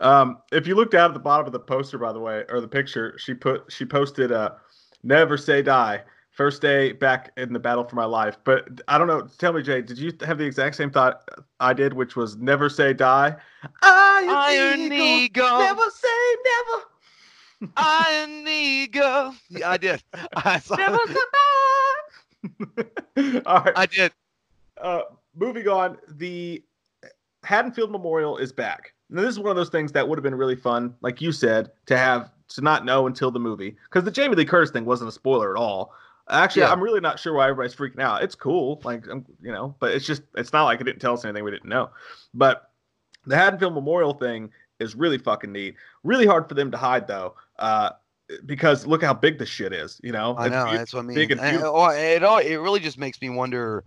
Um, 0.00 0.38
if 0.52 0.66
you 0.66 0.74
look 0.74 0.90
down 0.90 1.10
at 1.10 1.14
the 1.14 1.20
bottom 1.20 1.46
of 1.46 1.52
the 1.52 1.60
poster, 1.60 1.98
by 1.98 2.12
the 2.12 2.20
way, 2.20 2.44
or 2.48 2.60
the 2.60 2.68
picture, 2.68 3.16
she 3.18 3.34
put 3.34 3.64
she 3.70 3.84
posted 3.84 4.32
uh 4.32 4.50
never 5.02 5.36
say 5.36 5.62
die. 5.62 6.02
First 6.30 6.60
day 6.60 6.90
back 6.90 7.30
in 7.36 7.52
the 7.52 7.60
battle 7.60 7.84
for 7.84 7.94
my 7.94 8.04
life. 8.04 8.36
But 8.42 8.80
I 8.88 8.98
don't 8.98 9.06
know. 9.06 9.28
Tell 9.38 9.52
me, 9.52 9.62
Jay, 9.62 9.82
did 9.82 9.98
you 9.98 10.12
have 10.26 10.36
the 10.36 10.44
exact 10.44 10.74
same 10.74 10.90
thought 10.90 11.28
I 11.60 11.72
did, 11.72 11.92
which 11.92 12.16
was 12.16 12.36
never 12.36 12.68
say 12.68 12.92
die? 12.92 13.36
Iron, 13.82 14.28
Iron 14.28 14.80
Eagle, 14.80 15.06
Eagle. 15.06 15.58
Never 15.60 15.90
say 15.90 16.36
never. 16.44 17.72
Iron 17.76 18.48
Eagle. 18.48 19.34
Yeah, 19.48 19.70
I 19.70 19.76
did. 19.76 20.02
I 20.36 20.58
saw 20.58 20.74
Never 20.74 20.98
All 23.46 23.62
right. 23.62 23.72
I 23.76 23.86
did. 23.86 24.12
uh, 24.80 25.02
moving 25.36 25.68
on, 25.68 25.98
the 26.16 26.64
Haddonfield 27.44 27.90
Memorial 27.90 28.36
is 28.38 28.52
back. 28.52 28.92
Now, 29.10 29.22
this 29.22 29.30
is 29.30 29.38
one 29.38 29.50
of 29.50 29.56
those 29.56 29.68
things 29.68 29.92
that 29.92 30.08
would 30.08 30.18
have 30.18 30.22
been 30.22 30.34
really 30.34 30.56
fun, 30.56 30.94
like 31.02 31.20
you 31.20 31.30
said, 31.30 31.70
to 31.86 31.96
have 31.96 32.30
to 32.48 32.60
not 32.62 32.84
know 32.84 33.06
until 33.06 33.30
the 33.30 33.38
movie, 33.40 33.76
because 33.88 34.04
the 34.04 34.10
Jamie 34.10 34.34
Lee 34.36 34.44
Curtis 34.44 34.70
thing 34.70 34.84
wasn't 34.84 35.08
a 35.08 35.12
spoiler 35.12 35.54
at 35.54 35.60
all. 35.60 35.92
Actually, 36.30 36.62
Yeah. 36.62 36.72
I'm 36.72 36.82
really 36.82 37.00
not 37.00 37.18
sure 37.18 37.34
why 37.34 37.44
everybody's 37.48 37.74
freaking 37.74 38.00
out. 38.00 38.22
It's 38.22 38.34
cool, 38.34 38.80
like 38.82 39.06
I'm, 39.10 39.26
you 39.42 39.52
know, 39.52 39.74
but 39.78 39.92
it's 39.92 40.06
just 40.06 40.22
it's 40.36 40.52
not 40.52 40.64
like 40.64 40.80
it 40.80 40.84
didn't 40.84 41.00
tell 41.00 41.12
us 41.12 41.24
anything 41.24 41.44
we 41.44 41.50
didn't 41.50 41.68
know. 41.68 41.90
But 42.32 42.70
the 43.26 43.36
Haddonfield 43.36 43.74
Memorial 43.74 44.14
thing 44.14 44.50
is 44.80 44.94
really 44.94 45.18
fucking 45.18 45.52
neat. 45.52 45.74
Really 46.02 46.26
hard 46.26 46.48
for 46.48 46.54
them 46.54 46.70
to 46.70 46.76
hide 46.78 47.06
though, 47.06 47.34
uh, 47.58 47.90
because 48.46 48.86
look 48.86 49.02
how 49.02 49.12
big 49.12 49.38
this 49.38 49.50
shit 49.50 49.72
is. 49.74 50.00
You 50.02 50.12
know, 50.12 50.34
I 50.38 50.48
know 50.48 50.64
beau- 50.64 50.72
that's 50.72 50.94
what 50.94 51.00
I 51.00 51.02
mean. 51.02 51.14
big 51.14 51.30
and 51.30 51.40
beautiful. 51.40 51.76
oh, 51.76 51.90
it 51.90 52.24
all 52.24 52.38
it 52.38 52.56
really 52.56 52.80
just 52.80 52.98
makes 52.98 53.20
me 53.20 53.28
wonder. 53.28 53.84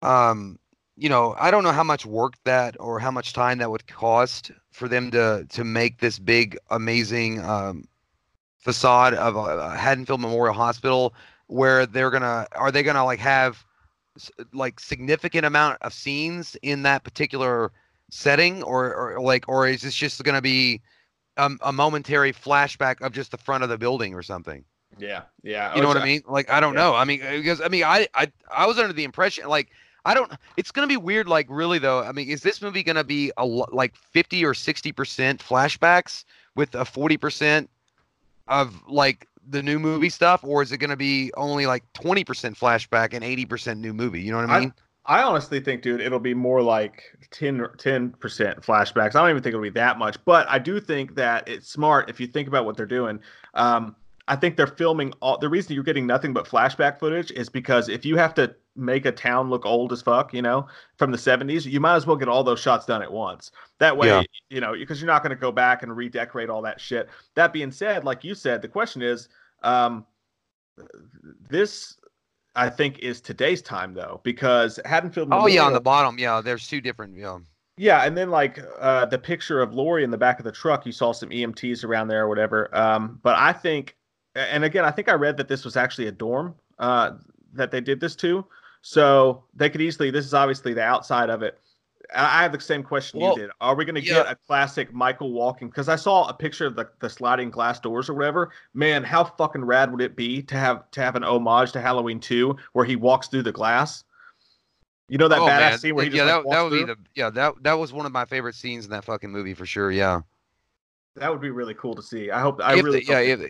Um, 0.00 0.58
you 0.96 1.08
know, 1.08 1.34
I 1.38 1.50
don't 1.50 1.64
know 1.64 1.72
how 1.72 1.84
much 1.84 2.04
work 2.06 2.34
that 2.44 2.76
or 2.80 2.98
how 2.98 3.10
much 3.10 3.32
time 3.32 3.58
that 3.58 3.70
would 3.70 3.86
cost 3.86 4.50
for 4.70 4.88
them 4.88 5.10
to 5.12 5.46
to 5.50 5.64
make 5.64 5.98
this 5.98 6.18
big, 6.18 6.56
amazing 6.70 7.40
um, 7.40 7.88
facade 8.58 9.14
of 9.14 9.36
a, 9.36 9.40
a 9.40 9.76
Haddonfield 9.76 10.20
Memorial 10.20 10.54
Hospital, 10.54 11.14
where 11.46 11.86
they're 11.86 12.10
gonna 12.10 12.46
are 12.54 12.70
they 12.70 12.82
gonna 12.82 13.04
like 13.04 13.20
have 13.20 13.64
like 14.52 14.80
significant 14.80 15.44
amount 15.46 15.78
of 15.82 15.92
scenes 15.92 16.56
in 16.62 16.82
that 16.82 17.04
particular 17.04 17.72
setting, 18.10 18.62
or 18.62 18.94
or 18.94 19.20
like 19.20 19.48
or 19.48 19.66
is 19.66 19.82
this 19.82 19.94
just 19.94 20.22
gonna 20.24 20.42
be 20.42 20.80
um, 21.36 21.58
a 21.62 21.72
momentary 21.72 22.32
flashback 22.32 23.00
of 23.02 23.12
just 23.12 23.30
the 23.30 23.38
front 23.38 23.62
of 23.62 23.68
the 23.70 23.78
building 23.78 24.14
or 24.14 24.22
something? 24.22 24.64
Yeah, 24.98 25.22
yeah. 25.42 25.70
You 25.72 25.80
know 25.80 25.86
Oh, 25.86 25.88
what 25.88 25.96
I 25.96 26.00
mean? 26.00 26.22
Like 26.26 26.50
I 26.50 26.60
don't 26.60 26.74
yeah. 26.74 26.82
know. 26.82 26.94
I 26.94 27.04
mean, 27.04 27.22
uh, 27.22 27.30
because 27.32 27.60
I 27.60 27.68
mean, 27.68 27.84
I 27.84 28.06
I 28.14 28.30
I 28.50 28.66
was 28.66 28.78
under 28.78 28.92
the 28.92 29.04
impression 29.04 29.46
like 29.48 29.70
I 30.04 30.14
don't. 30.14 30.32
It's 30.56 30.70
gonna 30.70 30.86
be 30.86 30.96
weird. 30.96 31.28
Like 31.28 31.46
really 31.48 31.78
though. 31.78 32.02
I 32.02 32.12
mean, 32.12 32.28
is 32.28 32.42
this 32.42 32.60
movie 32.60 32.82
gonna 32.82 33.04
be 33.04 33.32
a 33.36 33.44
like 33.44 33.94
fifty 33.96 34.44
or 34.44 34.54
sixty 34.54 34.92
percent 34.92 35.40
flashbacks 35.40 36.24
with 36.56 36.74
a 36.74 36.84
forty 36.84 37.16
percent 37.16 37.70
of 38.48 38.74
like 38.88 39.28
the 39.48 39.62
new 39.62 39.78
movie 39.78 40.08
stuff, 40.08 40.42
or 40.44 40.62
is 40.62 40.72
it 40.72 40.78
gonna 40.78 40.96
be 40.96 41.32
only 41.36 41.66
like 41.66 41.84
twenty 41.92 42.24
percent 42.24 42.58
flashback 42.58 43.14
and 43.14 43.22
eighty 43.22 43.44
percent 43.44 43.80
new 43.80 43.92
movie? 43.92 44.22
You 44.22 44.32
know 44.32 44.38
what 44.38 44.50
I 44.50 44.60
mean? 44.60 44.74
I 45.04 45.22
honestly 45.22 45.58
think, 45.58 45.82
dude, 45.82 46.00
it'll 46.00 46.20
be 46.20 46.34
more 46.34 46.62
like 46.62 47.02
10 47.32 47.58
percent 48.20 48.62
flashbacks. 48.62 49.16
I 49.16 49.20
don't 49.20 49.30
even 49.30 49.42
think 49.42 49.52
it'll 49.52 49.60
be 49.60 49.70
that 49.70 49.98
much, 49.98 50.16
but 50.24 50.48
I 50.48 50.60
do 50.60 50.78
think 50.80 51.16
that 51.16 51.48
it's 51.48 51.68
smart 51.68 52.08
if 52.08 52.20
you 52.20 52.28
think 52.28 52.46
about 52.46 52.66
what 52.66 52.76
they're 52.76 52.86
doing. 52.86 53.18
Um, 53.54 53.96
I 54.28 54.36
think 54.36 54.56
they're 54.56 54.66
filming 54.66 55.12
all. 55.20 55.38
The 55.38 55.48
reason 55.48 55.74
you're 55.74 55.84
getting 55.84 56.06
nothing 56.06 56.32
but 56.32 56.46
flashback 56.46 56.98
footage 56.98 57.30
is 57.32 57.48
because 57.48 57.88
if 57.88 58.04
you 58.04 58.16
have 58.16 58.34
to 58.34 58.54
make 58.76 59.04
a 59.04 59.12
town 59.12 59.50
look 59.50 59.66
old 59.66 59.92
as 59.92 60.00
fuck, 60.00 60.32
you 60.32 60.40
know, 60.42 60.66
from 60.96 61.10
the 61.10 61.18
70s, 61.18 61.66
you 61.66 61.80
might 61.80 61.96
as 61.96 62.06
well 62.06 62.16
get 62.16 62.28
all 62.28 62.42
those 62.44 62.60
shots 62.60 62.86
done 62.86 63.02
at 63.02 63.12
once. 63.12 63.50
That 63.78 63.96
way, 63.96 64.08
Yeah. 64.08 64.22
you 64.48 64.60
know, 64.60 64.72
because 64.74 65.00
you're 65.00 65.10
not 65.10 65.22
going 65.22 65.30
to 65.30 65.36
go 65.36 65.52
back 65.52 65.82
and 65.82 65.94
redecorate 65.94 66.48
all 66.48 66.62
that 66.62 66.80
shit. 66.80 67.08
That 67.34 67.52
being 67.52 67.70
said, 67.70 68.04
like 68.04 68.24
you 68.24 68.34
said, 68.34 68.62
the 68.62 68.68
question 68.68 69.02
is, 69.02 69.28
um, 69.62 70.06
this 71.48 71.96
I 72.54 72.68
think 72.68 72.98
is 73.00 73.20
today's 73.20 73.62
time 73.62 73.94
though, 73.94 74.20
because 74.24 74.78
Haddonfield. 74.84 75.28
Oh 75.32 75.46
yeah, 75.46 75.62
on 75.62 75.72
the 75.72 75.80
bottom. 75.80 76.18
Yeah, 76.18 76.40
there's 76.40 76.66
two 76.66 76.80
different. 76.80 77.16
Yeah. 77.16 77.38
yeah, 77.76 78.04
and 78.04 78.16
then 78.16 78.30
like 78.30 78.58
uh, 78.78 79.06
the 79.06 79.18
picture 79.18 79.60
of 79.62 79.74
Laurie 79.74 80.04
in 80.04 80.10
the 80.10 80.18
back 80.18 80.38
of 80.38 80.44
the 80.44 80.52
truck, 80.52 80.84
you 80.86 80.92
saw 80.92 81.12
some 81.12 81.30
EMTs 81.30 81.84
around 81.84 82.08
there 82.08 82.24
or 82.24 82.28
whatever. 82.28 82.74
Um, 82.76 83.18
but 83.22 83.36
I 83.38 83.52
think, 83.52 83.96
and 84.34 84.64
again, 84.64 84.84
I 84.84 84.90
think 84.90 85.08
I 85.08 85.14
read 85.14 85.36
that 85.36 85.48
this 85.48 85.64
was 85.64 85.76
actually 85.76 86.06
a 86.08 86.12
dorm 86.12 86.54
uh, 86.78 87.12
that 87.54 87.70
they 87.70 87.80
did 87.80 88.00
this 88.00 88.16
to, 88.16 88.44
so 88.80 89.44
they 89.54 89.68
could 89.70 89.80
easily. 89.80 90.10
This 90.10 90.24
is 90.24 90.34
obviously 90.34 90.74
the 90.74 90.82
outside 90.82 91.30
of 91.30 91.42
it. 91.42 91.58
I 92.14 92.42
have 92.42 92.52
the 92.52 92.60
same 92.60 92.82
question 92.82 93.20
Well, 93.20 93.34
you 93.34 93.42
did. 93.42 93.50
Are 93.60 93.74
we 93.74 93.86
going 93.86 93.94
to 93.94 94.02
yeah. 94.02 94.14
get 94.24 94.30
a 94.30 94.36
classic 94.36 94.92
Michael 94.92 95.32
walking? 95.32 95.68
Because 95.68 95.88
I 95.88 95.96
saw 95.96 96.28
a 96.28 96.34
picture 96.34 96.66
of 96.66 96.76
the, 96.76 96.88
the 97.00 97.08
sliding 97.08 97.48
glass 97.50 97.80
doors 97.80 98.10
or 98.10 98.14
whatever. 98.14 98.50
Man, 98.74 99.02
how 99.02 99.24
fucking 99.24 99.64
rad 99.64 99.90
would 99.90 100.02
it 100.02 100.14
be 100.14 100.42
to 100.42 100.56
have 100.56 100.90
to 100.90 101.00
have 101.00 101.16
an 101.16 101.24
homage 101.24 101.72
to 101.72 101.80
Halloween 101.80 102.20
2 102.20 102.54
where 102.74 102.84
he 102.84 102.96
walks 102.96 103.28
through 103.28 103.44
the 103.44 103.52
glass? 103.52 104.04
You 105.08 105.16
know 105.18 105.28
that 105.28 105.38
Oh, 105.38 105.46
badass 105.46 105.58
man. 105.70 105.78
scene 105.78 105.94
where 105.94 106.04
he 106.04 106.10
just 106.10 106.16
yeah, 106.18 106.24
like, 106.24 106.44
that, 106.44 106.50
that 106.50 106.62
walks 106.62 106.70
would 106.70 106.70
be 106.76 106.84
the 106.84 106.96
yeah 107.14 107.30
that 107.30 107.54
that 107.62 107.74
was 107.74 107.92
one 107.92 108.06
of 108.06 108.12
my 108.12 108.24
favorite 108.24 108.54
scenes 108.54 108.84
in 108.84 108.90
that 108.90 109.04
fucking 109.04 109.30
movie 109.30 109.54
for 109.54 109.66
sure. 109.66 109.90
Yeah. 109.90 110.22
That 111.16 111.30
would 111.30 111.40
be 111.40 111.50
really 111.50 111.74
cool 111.74 111.94
to 111.94 112.02
see. 112.02 112.30
I 112.30 112.40
hope. 112.40 112.60
I 112.62 112.76
If 112.76 112.84
really. 112.84 113.04
yeah, 113.04 113.20
if, 113.20 113.40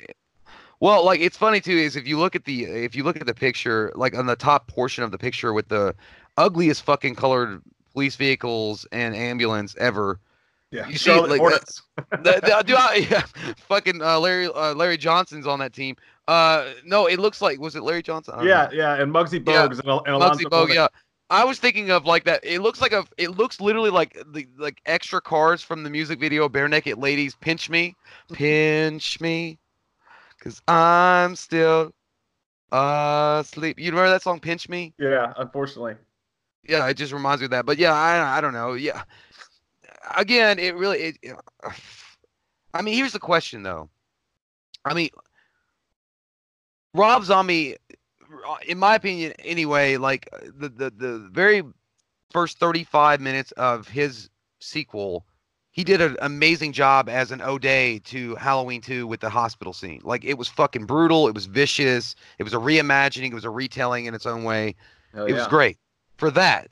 well, 0.82 1.04
like 1.04 1.20
it's 1.20 1.36
funny 1.36 1.60
too 1.60 1.76
is 1.76 1.94
if 1.94 2.08
you 2.08 2.18
look 2.18 2.34
at 2.34 2.44
the 2.44 2.64
if 2.64 2.96
you 2.96 3.04
look 3.04 3.14
at 3.14 3.24
the 3.24 3.34
picture, 3.34 3.92
like 3.94 4.16
on 4.16 4.26
the 4.26 4.34
top 4.34 4.66
portion 4.66 5.04
of 5.04 5.12
the 5.12 5.16
picture 5.16 5.52
with 5.52 5.68
the 5.68 5.94
ugliest 6.36 6.82
fucking 6.82 7.14
colored 7.14 7.62
police 7.92 8.16
vehicles 8.16 8.84
and 8.90 9.14
ambulance 9.14 9.76
ever. 9.78 10.18
yeah. 10.72 10.88
you 10.88 10.94
see, 10.94 11.10
Charlotte 11.10 11.30
like, 11.30 11.40
Hornets. 11.40 11.82
the, 12.10 12.40
the, 12.42 12.64
do 12.66 12.74
I, 12.76 13.06
yeah, 13.10 13.22
fucking 13.68 14.02
uh, 14.02 14.18
Larry 14.18 14.48
uh, 14.48 14.74
Larry 14.74 14.96
Johnson's 14.96 15.46
on 15.46 15.60
that 15.60 15.72
team. 15.72 15.94
Uh, 16.26 16.72
no, 16.84 17.06
it 17.06 17.20
looks 17.20 17.40
like 17.40 17.60
was 17.60 17.76
it 17.76 17.84
Larry 17.84 18.02
Johnson? 18.02 18.34
Yeah, 18.38 18.64
know. 18.64 18.70
yeah, 18.72 19.00
and 19.00 19.14
Muggsy 19.14 19.34
Yeah, 19.34 19.68
Bogues 19.68 19.78
and, 19.78 19.88
and 19.88 20.20
Muggsy 20.20 20.50
Bogues, 20.50 20.74
yeah. 20.74 20.88
I 21.30 21.44
was 21.44 21.60
thinking 21.60 21.92
of 21.92 22.06
like 22.06 22.24
that. 22.24 22.40
It 22.42 22.60
looks 22.60 22.80
like 22.80 22.90
a. 22.92 23.06
It 23.18 23.36
looks 23.36 23.60
literally 23.60 23.90
like 23.90 24.20
the 24.32 24.48
like 24.58 24.80
extra 24.84 25.20
cars 25.20 25.62
from 25.62 25.84
the 25.84 25.90
music 25.90 26.18
video 26.18 26.48
"Barenaked 26.48 27.00
Ladies." 27.00 27.36
Pinch 27.36 27.70
me, 27.70 27.94
pinch 28.32 29.20
me, 29.20 29.58
cause 30.42 30.60
I'm 30.68 31.36
still 31.36 31.92
asleep. 32.72 33.78
You 33.78 33.90
remember 33.90 34.10
that 34.10 34.22
song 34.22 34.40
"Pinch 34.40 34.68
Me"? 34.68 34.94
Yeah, 34.98 35.32
unfortunately. 35.36 35.94
Yeah, 36.68 36.86
it 36.88 36.94
just 36.94 37.12
reminds 37.12 37.40
me 37.40 37.46
of 37.46 37.50
that. 37.52 37.66
But 37.66 37.78
yeah, 37.78 37.92
I 37.92 38.38
I 38.38 38.40
don't 38.40 38.52
know. 38.52 38.74
Yeah, 38.74 39.02
again, 40.16 40.58
it 40.58 40.74
really. 40.76 40.98
It, 40.98 41.18
it- 41.22 41.36
I 42.74 42.80
mean, 42.82 42.94
here's 42.94 43.12
the 43.12 43.18
question 43.18 43.62
though. 43.62 43.90
I 44.84 44.94
mean, 44.94 45.10
Rob 46.94 47.24
Zombie, 47.24 47.76
uh, 48.48 48.56
in 48.66 48.78
my 48.78 48.94
opinion, 48.94 49.32
anyway, 49.40 49.96
like 49.96 50.28
uh, 50.32 50.38
the 50.56 50.68
the 50.68 50.90
the 50.90 51.28
very 51.32 51.62
first 52.30 52.58
35 52.58 53.20
minutes 53.20 53.52
of 53.52 53.88
his 53.88 54.30
sequel, 54.60 55.26
he 55.72 55.84
did 55.84 56.02
an 56.02 56.16
amazing 56.20 56.72
job 56.72 57.08
as 57.08 57.32
an 57.32 57.40
O'Day 57.40 57.98
to 58.00 58.34
Halloween 58.36 58.82
2 58.82 59.06
with 59.06 59.20
the 59.20 59.30
hospital 59.30 59.72
scene. 59.72 60.02
Like 60.04 60.22
it 60.24 60.34
was 60.34 60.48
fucking 60.48 60.84
brutal. 60.84 61.28
It 61.28 61.34
was 61.34 61.46
vicious. 61.46 62.14
It 62.38 62.44
was 62.44 62.52
a 62.52 62.58
reimagining. 62.58 63.30
It 63.30 63.34
was 63.34 63.46
a 63.46 63.50
retelling 63.50 64.04
in 64.04 64.14
its 64.14 64.26
own 64.26 64.44
way. 64.44 64.76
It 65.26 65.32
was 65.32 65.46
great 65.48 65.78
for 66.18 66.30
that. 66.32 66.68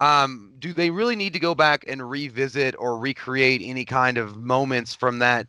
Um, 0.00 0.52
do 0.58 0.72
they 0.72 0.90
really 0.90 1.14
need 1.14 1.32
to 1.34 1.38
go 1.38 1.54
back 1.54 1.84
and 1.86 2.08
revisit 2.08 2.74
or 2.76 2.98
recreate 2.98 3.62
any 3.64 3.84
kind 3.84 4.18
of 4.18 4.36
moments 4.36 4.92
from 4.92 5.20
that 5.20 5.46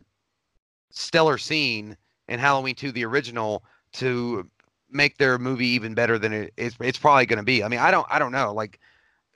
stellar 0.90 1.38
scene 1.38 1.96
in 2.28 2.38
Halloween 2.38 2.76
2, 2.76 2.92
the 2.92 3.04
original, 3.04 3.64
to 3.94 4.48
make 4.88 5.18
their 5.18 5.38
movie 5.38 5.66
even 5.66 5.94
better 5.94 6.20
than 6.20 6.32
it 6.32 6.52
is? 6.56 6.76
It's 6.80 6.98
probably 6.98 7.26
going 7.26 7.38
to 7.38 7.44
be. 7.44 7.64
I 7.64 7.68
mean, 7.68 7.80
I 7.80 7.90
don't, 7.90 8.06
I 8.08 8.20
don't 8.20 8.30
know. 8.30 8.52
Like, 8.52 8.78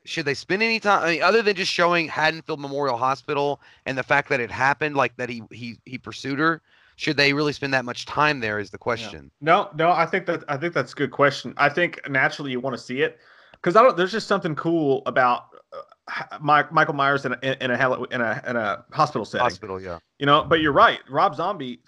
should 0.09 0.25
they 0.25 0.35
spend 0.35 0.63
any 0.63 0.81
time? 0.81 1.03
I 1.03 1.11
mean, 1.13 1.23
other 1.23 1.43
than 1.43 1.55
just 1.55 1.71
showing 1.71 2.09
Haddonfield 2.09 2.61
Memorial 2.61 2.97
Hospital 2.97 3.61
and 3.87 3.97
the 3.99 4.03
fact 4.03 4.29
that 4.31 4.41
it 4.41 4.51
happened, 4.51 4.97
like 4.97 5.17
that 5.17 5.29
he 5.29 5.43
he 5.51 5.79
he 5.85 5.99
pursued 5.99 6.39
her? 6.39 6.63
Should 6.97 7.17
they 7.17 7.33
really 7.33 7.53
spend 7.53 7.73
that 7.75 7.85
much 7.85 8.07
time 8.07 8.41
there? 8.41 8.59
Is 8.59 8.71
the 8.71 8.79
question. 8.79 9.31
No, 9.41 9.71
no, 9.77 9.91
I 9.93 10.07
think 10.07 10.27
that 10.27 10.43
I 10.49 10.57
think 10.57 10.75
that's 10.75 10.93
a 10.93 10.97
good 10.97 11.13
question. 11.13 11.55
I 11.57 11.69
think 11.69 12.01
naturally 12.09 12.51
you 12.51 12.59
want 12.59 12.75
to 12.75 12.83
see 12.83 13.03
it 13.03 13.19
because 13.53 13.77
I 13.77 13.83
don't. 13.83 13.97
There's 13.97 14.11
just 14.11 14.27
something 14.27 14.57
cool 14.57 15.03
about 15.07 15.45
uh, 15.73 16.39
Mike, 16.41 16.73
Michael 16.73 16.95
Myers 16.95 17.25
in 17.25 17.35
a 17.35 17.39
in 17.63 17.71
a 17.71 18.05
in 18.05 18.21
a 18.21 18.43
in 18.47 18.57
a 18.57 18.85
hospital 18.93 19.25
setting. 19.25 19.45
Hospital, 19.45 19.81
yeah. 19.81 19.99
You 20.19 20.27
know, 20.27 20.43
but 20.43 20.61
you're 20.61 20.73
right. 20.73 21.01
Rob 21.09 21.37
Zombie, 21.37 21.81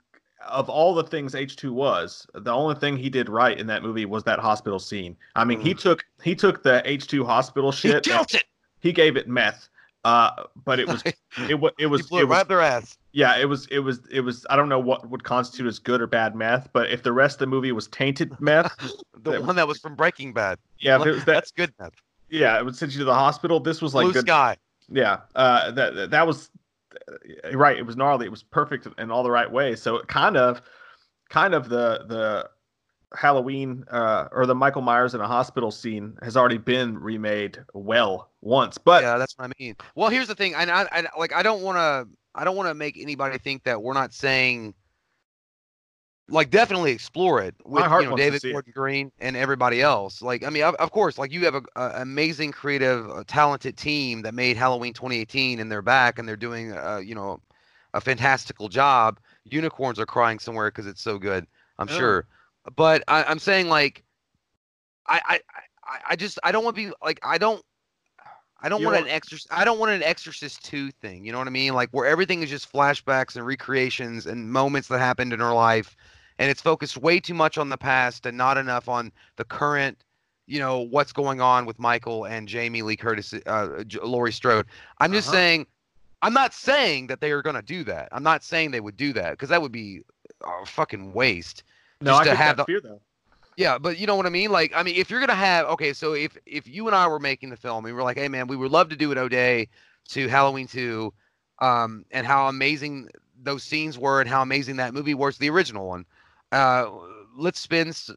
of 0.49 0.69
all 0.69 0.95
the 0.95 1.05
things 1.05 1.35
H2 1.35 1.71
was, 1.71 2.27
the 2.35 2.51
only 2.53 2.75
thing 2.75 2.97
he 2.97 3.11
did 3.11 3.29
right 3.29 3.59
in 3.59 3.67
that 3.69 3.83
movie 3.83 4.05
was 4.07 4.25
that 4.25 4.39
hospital 4.39 4.79
scene. 4.79 5.17
I 5.37 5.45
mean, 5.45 5.61
he 5.61 5.75
took 5.75 6.05
he 6.23 6.35
took 6.35 6.63
the 6.63 6.83
H2 6.87 7.25
hospital 7.27 7.73
shit. 7.73 8.05
killed 8.05 8.33
it. 8.35 8.45
He 8.81 8.93
gave 8.93 9.17
it 9.17 9.29
meth. 9.29 9.69
Uh, 10.03 10.31
but 10.65 10.81
it 10.81 10.89
was 10.89 11.03
it 11.49 11.61
was 11.61 11.73
it 11.79 11.87
was 11.87 12.01
He 12.03 12.07
blew 12.09 12.21
it 12.21 12.25
was 12.29 12.31
right 12.39 12.49
their 12.49 12.63
ass. 12.63 12.97
yeah, 13.13 13.37
it 13.37 13.45
was 13.45 13.67
it 13.71 13.81
was 13.81 14.01
it 14.11 14.21
was 14.23 14.47
I 14.49 14.57
don't 14.57 14.71
know 14.71 14.79
what 14.79 15.09
would 15.11 15.25
constitute 15.25 15.67
as 15.67 15.79
good 15.79 16.01
or 16.01 16.07
bad 16.07 16.35
meth, 16.35 16.71
but 16.73 16.91
if 16.91 17.03
the 17.03 17.13
rest 17.13 17.35
of 17.35 17.41
the 17.41 17.47
movie 17.49 17.73
was 17.73 17.87
tainted 17.89 18.33
meth, 18.41 18.75
The 19.23 19.33
that- 19.33 19.45
one 19.45 19.57
that 19.57 19.69
was 19.69 19.79
from 19.79 19.95
Breaking 19.97 20.33
Bad. 20.33 20.59
yeah, 20.79 20.99
if 20.99 21.07
it 21.07 21.11
was 21.11 21.25
that, 21.27 21.35
That's 21.35 21.51
good 21.53 21.75
meth. 21.79 21.93
yeah, 22.31 22.59
it 22.59 22.65
would 22.65 22.75
send 22.77 22.93
you 22.95 22.99
to 23.01 23.05
the 23.05 23.13
hospital. 23.15 23.61
This 23.61 23.83
was 23.83 23.95
like 23.95 24.05
Blue 24.05 24.15
good, 24.15 24.27
Sky. 24.27 24.57
yeah, 24.91 25.19
uh, 25.35 25.71
that 25.73 26.11
that- 26.11 26.27
was 26.27 26.49
right. 27.53 27.77
It 27.77 27.87
was 27.87 27.97
gnarly. 27.97 28.27
It 28.27 28.31
was 28.31 28.43
perfect 28.43 28.87
in 28.99 29.11
all 29.11 29.23
the 29.23 29.31
right 29.31 29.51
ways. 29.51 29.81
So 29.83 29.97
it 29.97 30.09
kind 30.09 30.37
of, 30.37 30.63
kind 31.29 31.55
of 31.55 31.69
the 31.69 32.05
the 32.09 32.51
Halloween 33.17 33.85
uh, 33.91 34.29
or 34.33 34.47
the 34.47 34.55
Michael 34.55 34.83
Myers 34.83 35.15
in 35.15 35.21
a 35.21 35.27
hospital 35.27 35.71
scene 35.71 36.17
has 36.23 36.37
already 36.37 36.59
been 36.59 36.97
remade 36.99 37.59
well 37.75 38.31
once, 38.41 38.79
but 38.79 39.03
yeah, 39.03 39.19
that's 39.19 39.35
what 39.37 39.51
I 39.51 39.53
mean. 39.59 39.77
Well, 39.95 40.09
here's 40.09 40.29
the 40.29 40.35
thing, 40.35 40.55
and 40.55 40.71
I, 40.71 40.87
I 40.93 41.07
like 41.19 41.35
I 41.35 41.43
don't 41.43 41.63
want 41.63 41.77
to 41.77 42.09
I 42.35 42.45
don't 42.45 42.57
want 42.57 42.69
to 42.69 42.75
make 42.75 42.97
anybody 42.99 43.39
think 43.39 43.65
that 43.65 43.83
we're 43.83 43.95
not 43.95 44.15
saying 44.15 44.75
like 46.31 46.51
definitely 46.51 46.93
explore 46.93 47.43
it 47.43 47.55
with 47.65 47.85
you 47.85 48.03
know 48.03 48.17
David. 48.17 48.43
Gordon 48.43 48.73
Green 48.75 49.13
and 49.21 49.37
everybody 49.37 49.83
else. 49.83 50.23
Like 50.23 50.45
I 50.45 50.51
mean, 50.51 50.63
of, 50.63 50.75
of 50.77 50.91
course, 50.91 51.19
like 51.19 51.33
you 51.33 51.45
have 51.45 51.55
a, 51.55 51.63
a 51.77 52.03
amazing, 52.03 52.53
creative, 52.53 53.09
uh, 53.11 53.25
talented 53.27 53.77
team 53.77 54.23
that 54.23 54.35
made 54.35 54.57
Halloween 54.57 54.93
2018, 54.93 55.61
and 55.61 55.71
they're 55.71 55.83
back 55.83 56.19
and 56.19 56.29
they're 56.29 56.37
doing 56.37 56.73
uh, 56.73 57.01
you 57.05 57.15
know 57.15 57.41
a 57.95 58.01
fantastical 58.01 58.69
job. 58.69 59.19
Unicorns 59.45 59.99
are 59.99 60.07
crying 60.07 60.39
somewhere 60.39 60.69
because 60.69 60.87
it's 60.87 61.03
so 61.03 61.19
good. 61.19 61.47
I'm 61.79 61.89
sure, 61.89 62.27
but 62.77 63.03
I, 63.09 63.25
I'm 63.25 63.39
saying 63.39 63.69
like 63.69 64.05
I 65.07 65.21
I 65.85 65.99
I, 66.11 66.17
just 66.17 66.39
I 66.45 66.53
don't 66.53 66.65
want 66.65 66.77
to 66.77 66.89
be 66.89 66.93
like 67.03 67.19
I 67.23 67.39
don't 67.39 67.65
I 68.63 68.69
don't 68.69 68.81
You 68.81 68.87
want 68.87 68.99
an 68.99 69.09
exorcist. 69.09 69.49
I 69.51 69.65
don't 69.65 69.79
want 69.79 69.93
an 69.93 70.03
Exorcist 70.03 70.65
two 70.65 70.91
thing. 70.91 71.25
You 71.25 71.33
know 71.33 71.39
what 71.39 71.47
I 71.47 71.51
mean? 71.51 71.75
Like 71.75 71.91
where 71.91 72.07
everything 72.07 72.43
is 72.43 72.51
just 72.51 72.71
flashbacks 72.71 73.37
and 73.37 73.47
recreations 73.47 74.27
and 74.27 74.51
moments 74.53 74.89
that 74.89 74.99
happened 74.99 75.33
in 75.33 75.41
her 75.41 75.55
life, 75.55 75.97
and 76.41 76.51
it's 76.51 76.61
focused 76.63 76.97
way 76.97 77.21
too 77.21 77.35
much 77.35 77.59
on 77.59 77.69
the 77.69 77.77
past 77.77 78.25
and 78.27 78.37
not 78.37 78.57
enough 78.59 78.89
on 78.89 79.13
the 79.37 79.45
current. 79.45 80.03
You 80.47 80.59
know 80.59 80.81
what's 80.81 81.13
going 81.13 81.41
on 81.41 81.65
with 81.67 81.79
Michael 81.79 82.25
and 82.25 82.49
Jamie 82.49 82.83
Lee 82.83 82.97
Curtis, 82.97 83.33
uh, 83.47 83.85
J- 83.87 84.01
Laurie 84.03 84.33
Strode. 84.33 84.67
I'm 84.99 85.13
just 85.13 85.29
Uh-huh. 85.29 85.37
saying. 85.37 85.67
I'm 86.23 86.35
not 86.35 86.53
saying 86.53 87.07
that 87.07 87.21
they 87.23 87.31
are 87.31 87.41
gonna 87.41 87.63
do 87.63 87.83
that. 87.85 88.09
I'm 88.13 88.23
not 88.23 88.43
saying 88.45 88.73
they 88.73 88.81
would 88.81 88.97
do 88.97 89.13
that 89.15 89.31
because 89.31 89.49
that 89.49 89.63
would 89.63 89.73
be 89.73 90.03
a 90.45 90.67
fucking 90.67 91.13
waste. 91.15 91.63
no, 92.03 92.11
just 92.13 92.23
I 92.23 92.25
to 92.25 92.35
have 92.35 92.57
the- 92.57 92.65
fear 92.65 92.81
though. 92.81 93.01
Yeah, 93.57 93.77
but 93.79 93.99
you 93.99 94.07
know 94.07 94.17
what 94.17 94.27
I 94.27 94.31
mean? 94.31 94.51
Like, 94.51 94.73
I 94.75 94.83
mean, 94.83 94.97
if 94.97 95.09
you're 95.11 95.21
gonna 95.21 95.35
have 95.35 95.67
okay, 95.67 95.93
so 95.93 96.15
if 96.15 96.37
if 96.47 96.67
you 96.67 96.87
and 96.89 96.97
I 96.97 97.07
were 97.07 97.19
making 97.21 97.51
the 97.51 97.57
film 97.57 97.85
and 97.85 97.85
we 97.85 97.93
were 97.93 98.03
like, 98.03 98.17
hey 98.19 98.29
man, 98.29 98.47
we 98.49 98.57
would 98.57 98.71
love 98.73 98.89
to 98.91 98.97
do 98.97 99.13
an 99.13 99.19
O'Day 99.19 99.69
to 100.09 100.29
Halloween 100.29 100.67
two, 100.67 101.13
um, 101.61 102.05
and 102.11 102.27
how 102.27 102.49
amazing 102.49 103.09
those 103.43 103.63
scenes 103.63 103.97
were 103.99 104.21
and 104.21 104.29
how 104.29 104.43
amazing 104.43 104.77
that 104.77 104.93
movie 104.95 105.15
was, 105.15 105.39
the 105.39 105.49
original 105.51 105.87
one. 105.89 106.05
Uh, 106.53 106.91
let's 107.37 107.59
spend 107.61 107.91
s- 107.91 108.11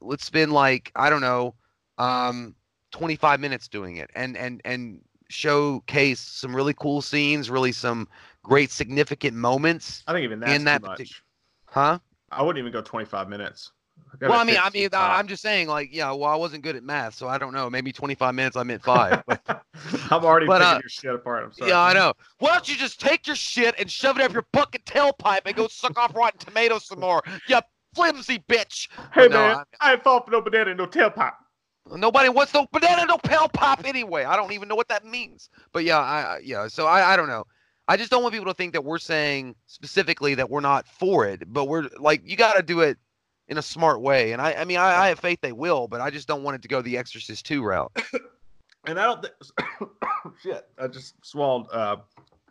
let's 0.00 0.24
spend 0.24 0.52
like 0.52 0.90
I 0.96 1.10
don't 1.10 1.20
know, 1.20 1.54
um, 1.98 2.54
25 2.92 3.40
minutes 3.40 3.68
doing 3.68 3.96
it 3.96 4.10
and 4.14 4.36
and 4.36 4.60
and 4.64 5.00
showcase 5.28 6.20
some 6.20 6.54
really 6.54 6.74
cool 6.74 7.02
scenes, 7.02 7.50
really 7.50 7.72
some 7.72 8.08
great 8.42 8.70
significant 8.70 9.36
moments, 9.36 10.06
I 10.06 10.12
think 10.12 10.24
even 10.24 10.40
that's 10.40 10.62
in 10.62 10.64
that 10.64 10.80
too 10.80 10.80
much. 10.80 10.98
partic- 10.98 11.22
huh? 11.66 11.98
I 12.30 12.42
wouldn't 12.42 12.58
even 12.58 12.72
go 12.72 12.80
25 12.82 13.28
minutes. 13.28 13.72
Gotta 14.18 14.30
Well, 14.30 14.40
I 14.40 14.44
mean, 14.44 14.56
I 14.60 14.70
mean, 14.70 14.88
I-. 14.92 15.18
I'm 15.18 15.28
just 15.28 15.42
saying, 15.42 15.68
like, 15.68 15.90
yeah. 15.92 16.10
Well, 16.12 16.30
I 16.30 16.36
wasn't 16.36 16.62
good 16.62 16.76
at 16.76 16.82
math, 16.82 17.14
so 17.14 17.28
I 17.28 17.38
don't 17.38 17.52
know. 17.52 17.70
Maybe 17.70 17.92
25 17.92 18.34
minutes. 18.34 18.56
I 18.56 18.62
meant 18.62 18.82
five. 18.82 19.22
But, 19.80 20.10
I'm 20.10 20.24
already 20.24 20.46
but, 20.46 20.58
picking 20.58 20.74
uh, 20.74 20.80
your 20.82 20.88
shit 20.88 21.14
apart. 21.14 21.44
I'm 21.44 21.52
sorry. 21.52 21.70
yeah, 21.70 21.80
I 21.80 21.92
know. 21.92 22.12
Why 22.40 22.50
don't 22.50 22.68
you 22.68 22.74
just 22.74 23.00
take 23.00 23.28
your 23.28 23.36
shit 23.36 23.76
and 23.78 23.88
shove 23.88 24.18
it 24.18 24.24
up 24.24 24.32
your 24.32 24.44
fucking 24.52 24.80
tailpipe 24.84 25.42
and 25.46 25.54
go 25.54 25.68
suck 25.68 25.96
off 25.96 26.16
rotten 26.16 26.40
tomatoes 26.40 26.86
some 26.86 26.98
more? 26.98 27.22
You 27.46 27.60
flimsy 27.94 28.44
bitch. 28.48 28.88
Hey 29.12 29.28
no, 29.28 29.48
man, 29.48 29.64
I 29.80 29.92
ain't 29.92 30.02
fall 30.02 30.22
for 30.22 30.30
no 30.30 30.40
banana 30.40 30.70
and 30.70 30.78
no 30.78 30.86
tailpipe. 30.86 31.34
Nobody 31.90 32.28
wants 32.28 32.52
no 32.52 32.66
banana, 32.72 33.06
no 33.06 33.18
pop 33.18 33.84
anyway. 33.84 34.24
I 34.24 34.36
don't 34.36 34.52
even 34.52 34.68
know 34.68 34.74
what 34.74 34.88
that 34.88 35.04
means. 35.04 35.48
But 35.72 35.84
yeah, 35.84 35.98
I 35.98 36.20
I- 36.20 36.40
yeah. 36.42 36.68
So 36.68 36.86
I 36.86 37.12
I 37.12 37.16
don't 37.16 37.28
know. 37.28 37.44
I 37.86 37.96
just 37.96 38.10
don't 38.10 38.22
want 38.22 38.34
people 38.34 38.52
to 38.52 38.54
think 38.54 38.74
that 38.74 38.84
we're 38.84 38.98
saying 38.98 39.54
specifically 39.66 40.34
that 40.34 40.50
we're 40.50 40.60
not 40.60 40.86
for 40.86 41.26
it, 41.26 41.44
but 41.46 41.64
we're 41.66 41.88
like 41.98 42.20
you 42.24 42.36
got 42.36 42.56
to 42.56 42.62
do 42.62 42.80
it 42.80 42.98
in 43.48 43.58
a 43.58 43.62
smart 43.62 44.00
way. 44.00 44.32
And 44.32 44.40
I 44.40 44.54
I 44.54 44.64
mean 44.64 44.78
I, 44.78 45.04
I 45.04 45.08
have 45.08 45.18
faith 45.18 45.40
they 45.40 45.52
will, 45.52 45.88
but 45.88 46.00
I 46.00 46.10
just 46.10 46.28
don't 46.28 46.42
want 46.42 46.56
it 46.56 46.62
to 46.62 46.68
go 46.68 46.82
the 46.82 46.96
Exorcist 46.96 47.46
2 47.46 47.62
route. 47.62 47.92
And 48.86 48.98
I 48.98 49.04
don't 49.04 49.20
think 49.20 49.34
shit. 50.42 50.66
I 50.78 50.86
just 50.86 51.14
swallowed 51.22 51.66
uh, 51.72 51.96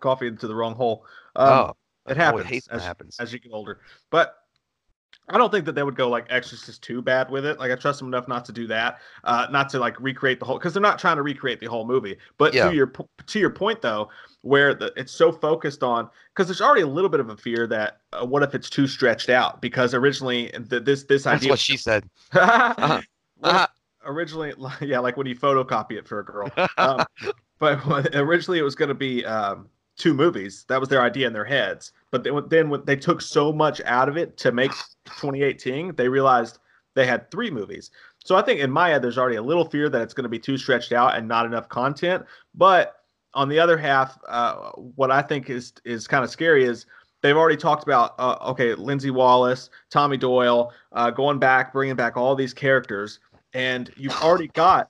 coffee 0.01 0.27
into 0.27 0.47
the 0.47 0.53
wrong 0.53 0.75
hole. 0.75 1.03
Um, 1.36 1.47
oh, 1.47 1.73
it 2.07 2.15
happens 2.17 2.45
hate 2.45 2.67
when 2.69 2.79
as, 2.79 2.86
happens. 2.86 3.17
as 3.19 3.33
you 3.33 3.39
get 3.39 3.51
older. 3.53 3.79
But 4.12 4.36
I 5.30 5.38
don't 5.38 5.52
think 5.52 5.66
that 5.66 5.74
they 5.76 5.84
would 5.84 5.96
go 5.96 6.10
like 6.10 6.26
Exorcist 6.30 6.82
too 6.82 7.02
bad 7.02 7.30
with 7.30 7.46
it. 7.46 7.60
Like 7.60 7.72
I 7.72 7.76
trust 7.76 8.00
them 8.00 8.08
enough 8.08 8.28
not 8.28 8.46
to 8.46 8.52
do 8.54 8.66
that, 8.68 9.00
uh, 9.26 9.48
not 9.52 9.70
to 9.70 9.80
like 9.80 10.00
recreate 10.00 10.40
the 10.40 10.46
whole 10.46 10.58
because 10.58 10.74
they're 10.74 10.82
not 10.82 11.00
trying 11.00 11.18
to 11.18 11.22
recreate 11.22 11.60
the 11.60 11.66
whole 11.66 11.86
movie. 11.86 12.18
But 12.38 12.54
Yeah. 12.54 12.70
to 12.70 12.76
your 12.76 12.94
to 13.26 13.40
your 13.40 13.50
point 13.50 13.82
though, 13.82 14.10
where 14.42 14.74
the, 14.74 14.94
it's 14.96 15.12
so 15.12 15.32
focused 15.32 15.84
on 15.84 16.10
because 16.34 16.48
there's 16.48 16.62
already 16.62 16.82
a 16.84 16.88
little 16.88 17.10
bit 17.10 17.20
of 17.20 17.30
a 17.30 17.36
fear 17.38 17.68
that 17.68 17.98
uh, 18.13 18.26
what 18.26 18.42
if 18.44 18.56
it's 18.56 18.70
too 18.70 18.88
stretched 18.88 19.30
out 19.30 19.62
because 19.62 19.94
originally 19.94 20.50
the, 20.58 20.80
this 20.80 21.04
this 21.04 21.24
That's 21.24 21.42
idea 21.42 21.50
what 21.52 21.60
she 21.60 21.76
said. 21.78 22.10
If- 22.32 23.04
Uh-huh. 23.44 23.68
originally 24.06 24.54
yeah 24.82 25.00
like 25.00 25.18
when 25.18 25.28
you 25.28 25.36
photocopy 25.36 25.94
it 25.94 26.08
for 26.08 26.20
a 26.20 26.26
girl 26.26 26.52
um, 26.78 27.06
but 27.60 28.16
originally 28.16 28.60
it 28.60 28.63
was 28.63 28.76
going 28.76 28.90
to 28.90 28.96
be 28.96 29.26
um, 29.26 29.68
two 29.97 30.13
movies 30.13 30.65
that 30.69 30.79
was 30.79 30.89
their 30.89 31.01
idea 31.01 31.27
in 31.27 31.33
their 31.33 31.45
heads. 31.45 31.91
But 32.12 32.23
then, 32.23 32.41
then 32.49 32.69
when 32.69 32.86
they 32.86 32.95
took 32.95 33.21
so 33.21 33.51
much 33.51 33.81
out 33.81 34.07
of 34.07 34.17
it 34.17 34.38
to 34.38 34.51
make 34.51 34.71
2018 35.05 35.95
they 35.95 36.07
realized 36.07 36.60
they 36.95 37.05
had 37.05 37.29
three 37.29 37.51
movies. 37.51 37.91
So 38.23 38.36
i 38.36 38.41
think 38.41 38.60
in 38.60 38.71
my 38.71 38.89
head 38.89 39.01
there's 39.01 39.17
already 39.17 39.38
a 39.38 39.41
little 39.41 39.65
fear 39.65 39.89
that 39.89 40.01
it's 40.01 40.13
going 40.13 40.23
to 40.23 40.29
be 40.29 40.39
too 40.39 40.57
stretched 40.57 40.91
out 40.91 41.15
and 41.15 41.27
not 41.27 41.45
enough 41.45 41.67
content. 41.69 42.25
But 42.55 42.95
on 43.33 43.49
the 43.49 43.60
other 43.60 43.77
half 43.77 44.17
uh, 44.27 44.71
what 44.71 45.12
i 45.12 45.21
think 45.21 45.49
is 45.49 45.73
is 45.86 46.07
kind 46.07 46.23
of 46.23 46.29
scary 46.29 46.63
is 46.63 46.86
they've 47.21 47.36
already 47.36 47.57
talked 47.57 47.83
about 47.83 48.15
uh, 48.17 48.38
okay 48.41 48.73
lindsey 48.73 49.12
wallace 49.12 49.69
tommy 49.89 50.17
doyle 50.17 50.71
uh, 50.93 51.12
going 51.12 51.38
back 51.38 51.71
bringing 51.71 51.95
back 51.95 52.17
all 52.17 52.36
these 52.36 52.53
characters. 52.53 53.19
And 53.53 53.91
you've 53.95 54.19
already 54.21 54.47
got 54.49 54.89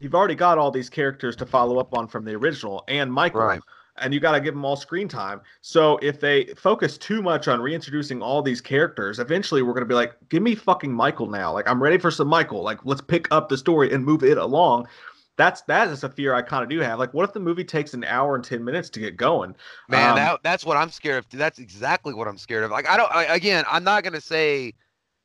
you've 0.00 0.14
already 0.14 0.34
got 0.34 0.58
all 0.58 0.70
these 0.70 0.88
characters 0.88 1.36
to 1.36 1.46
follow 1.46 1.78
up 1.78 1.94
on 1.94 2.06
from 2.08 2.24
the 2.24 2.34
original 2.34 2.84
and 2.88 3.12
michael. 3.12 3.42
Right. 3.42 3.60
And 4.00 4.14
you 4.14 4.20
got 4.20 4.32
to 4.32 4.40
give 4.40 4.54
them 4.54 4.64
all 4.64 4.76
screen 4.76 5.08
time 5.08 5.40
so 5.60 5.98
if 5.98 6.20
they 6.20 6.46
focus 6.56 6.96
too 6.98 7.22
much 7.22 7.48
on 7.48 7.60
reintroducing 7.60 8.22
all 8.22 8.42
these 8.42 8.60
characters 8.60 9.18
eventually 9.18 9.62
we're 9.62 9.72
going 9.72 9.82
to 9.84 9.88
be 9.88 9.94
like 9.94 10.14
give 10.28 10.42
me 10.42 10.54
fucking 10.54 10.92
michael 10.92 11.26
now 11.26 11.52
like 11.52 11.68
i'm 11.68 11.82
ready 11.82 11.98
for 11.98 12.10
some 12.10 12.28
michael 12.28 12.62
like 12.62 12.78
let's 12.84 13.00
pick 13.00 13.26
up 13.30 13.48
the 13.48 13.56
story 13.56 13.92
and 13.92 14.04
move 14.04 14.22
it 14.22 14.38
along 14.38 14.86
that's 15.36 15.60
that 15.62 15.88
is 15.88 16.02
a 16.04 16.08
fear 16.08 16.34
i 16.34 16.42
kind 16.42 16.62
of 16.62 16.68
do 16.68 16.80
have 16.80 16.98
like 16.98 17.14
what 17.14 17.24
if 17.24 17.32
the 17.32 17.40
movie 17.40 17.64
takes 17.64 17.94
an 17.94 18.04
hour 18.04 18.34
and 18.34 18.44
10 18.44 18.64
minutes 18.64 18.90
to 18.90 19.00
get 19.00 19.16
going 19.16 19.54
Man, 19.88 20.10
Um, 20.10 20.16
that 20.16 20.40
that's 20.42 20.64
what 20.64 20.76
I'm 20.76 20.90
scared 20.90 21.18
of. 21.18 21.30
That's 21.30 21.58
exactly 21.58 22.12
what 22.14 22.28
I'm 22.28 22.38
scared 22.38 22.64
of. 22.64 22.70
Like 22.70 22.88
I 22.88 22.96
don't. 22.96 23.10
I, 23.14 23.24
again, 23.24 23.64
I'm 23.70 23.84
not 23.84 24.04
gonna 24.04 24.20
say 24.20 24.74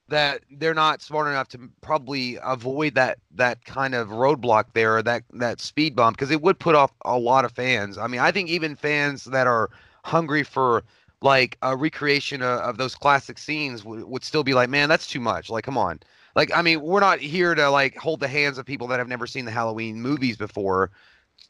that 0.09 0.41
they're 0.51 0.73
not 0.73 1.01
smart 1.01 1.27
enough 1.27 1.47
to 1.49 1.69
probably 1.81 2.37
avoid 2.43 2.95
that 2.95 3.19
that 3.31 3.63
kind 3.65 3.95
of 3.95 4.09
roadblock 4.09 4.65
there, 4.73 5.01
that 5.03 5.23
that 5.33 5.61
speed 5.61 5.95
bump, 5.95 6.17
because 6.17 6.31
it 6.31 6.41
would 6.41 6.59
put 6.59 6.75
off 6.75 6.91
a 7.05 7.17
lot 7.17 7.45
of 7.45 7.51
fans. 7.51 7.97
I 7.97 8.07
mean, 8.07 8.19
I 8.19 8.31
think 8.31 8.49
even 8.49 8.75
fans 8.75 9.25
that 9.25 9.47
are 9.47 9.69
hungry 10.03 10.43
for 10.43 10.83
like 11.21 11.57
a 11.61 11.75
recreation 11.75 12.41
of, 12.41 12.59
of 12.59 12.77
those 12.77 12.95
classic 12.95 13.37
scenes 13.37 13.85
would, 13.85 14.03
would 14.03 14.23
still 14.23 14.43
be 14.43 14.53
like, 14.53 14.69
man, 14.69 14.89
that's 14.89 15.07
too 15.07 15.21
much. 15.21 15.49
Like, 15.49 15.63
come 15.63 15.77
on. 15.77 15.99
Like, 16.35 16.51
I 16.53 16.61
mean, 16.61 16.81
we're 16.81 16.99
not 16.99 17.19
here 17.19 17.55
to 17.55 17.69
like 17.69 17.95
hold 17.95 18.19
the 18.19 18.27
hands 18.27 18.57
of 18.57 18.65
people 18.65 18.87
that 18.87 18.99
have 18.99 19.07
never 19.07 19.25
seen 19.27 19.45
the 19.45 19.51
Halloween 19.51 20.01
movies 20.01 20.35
before 20.37 20.91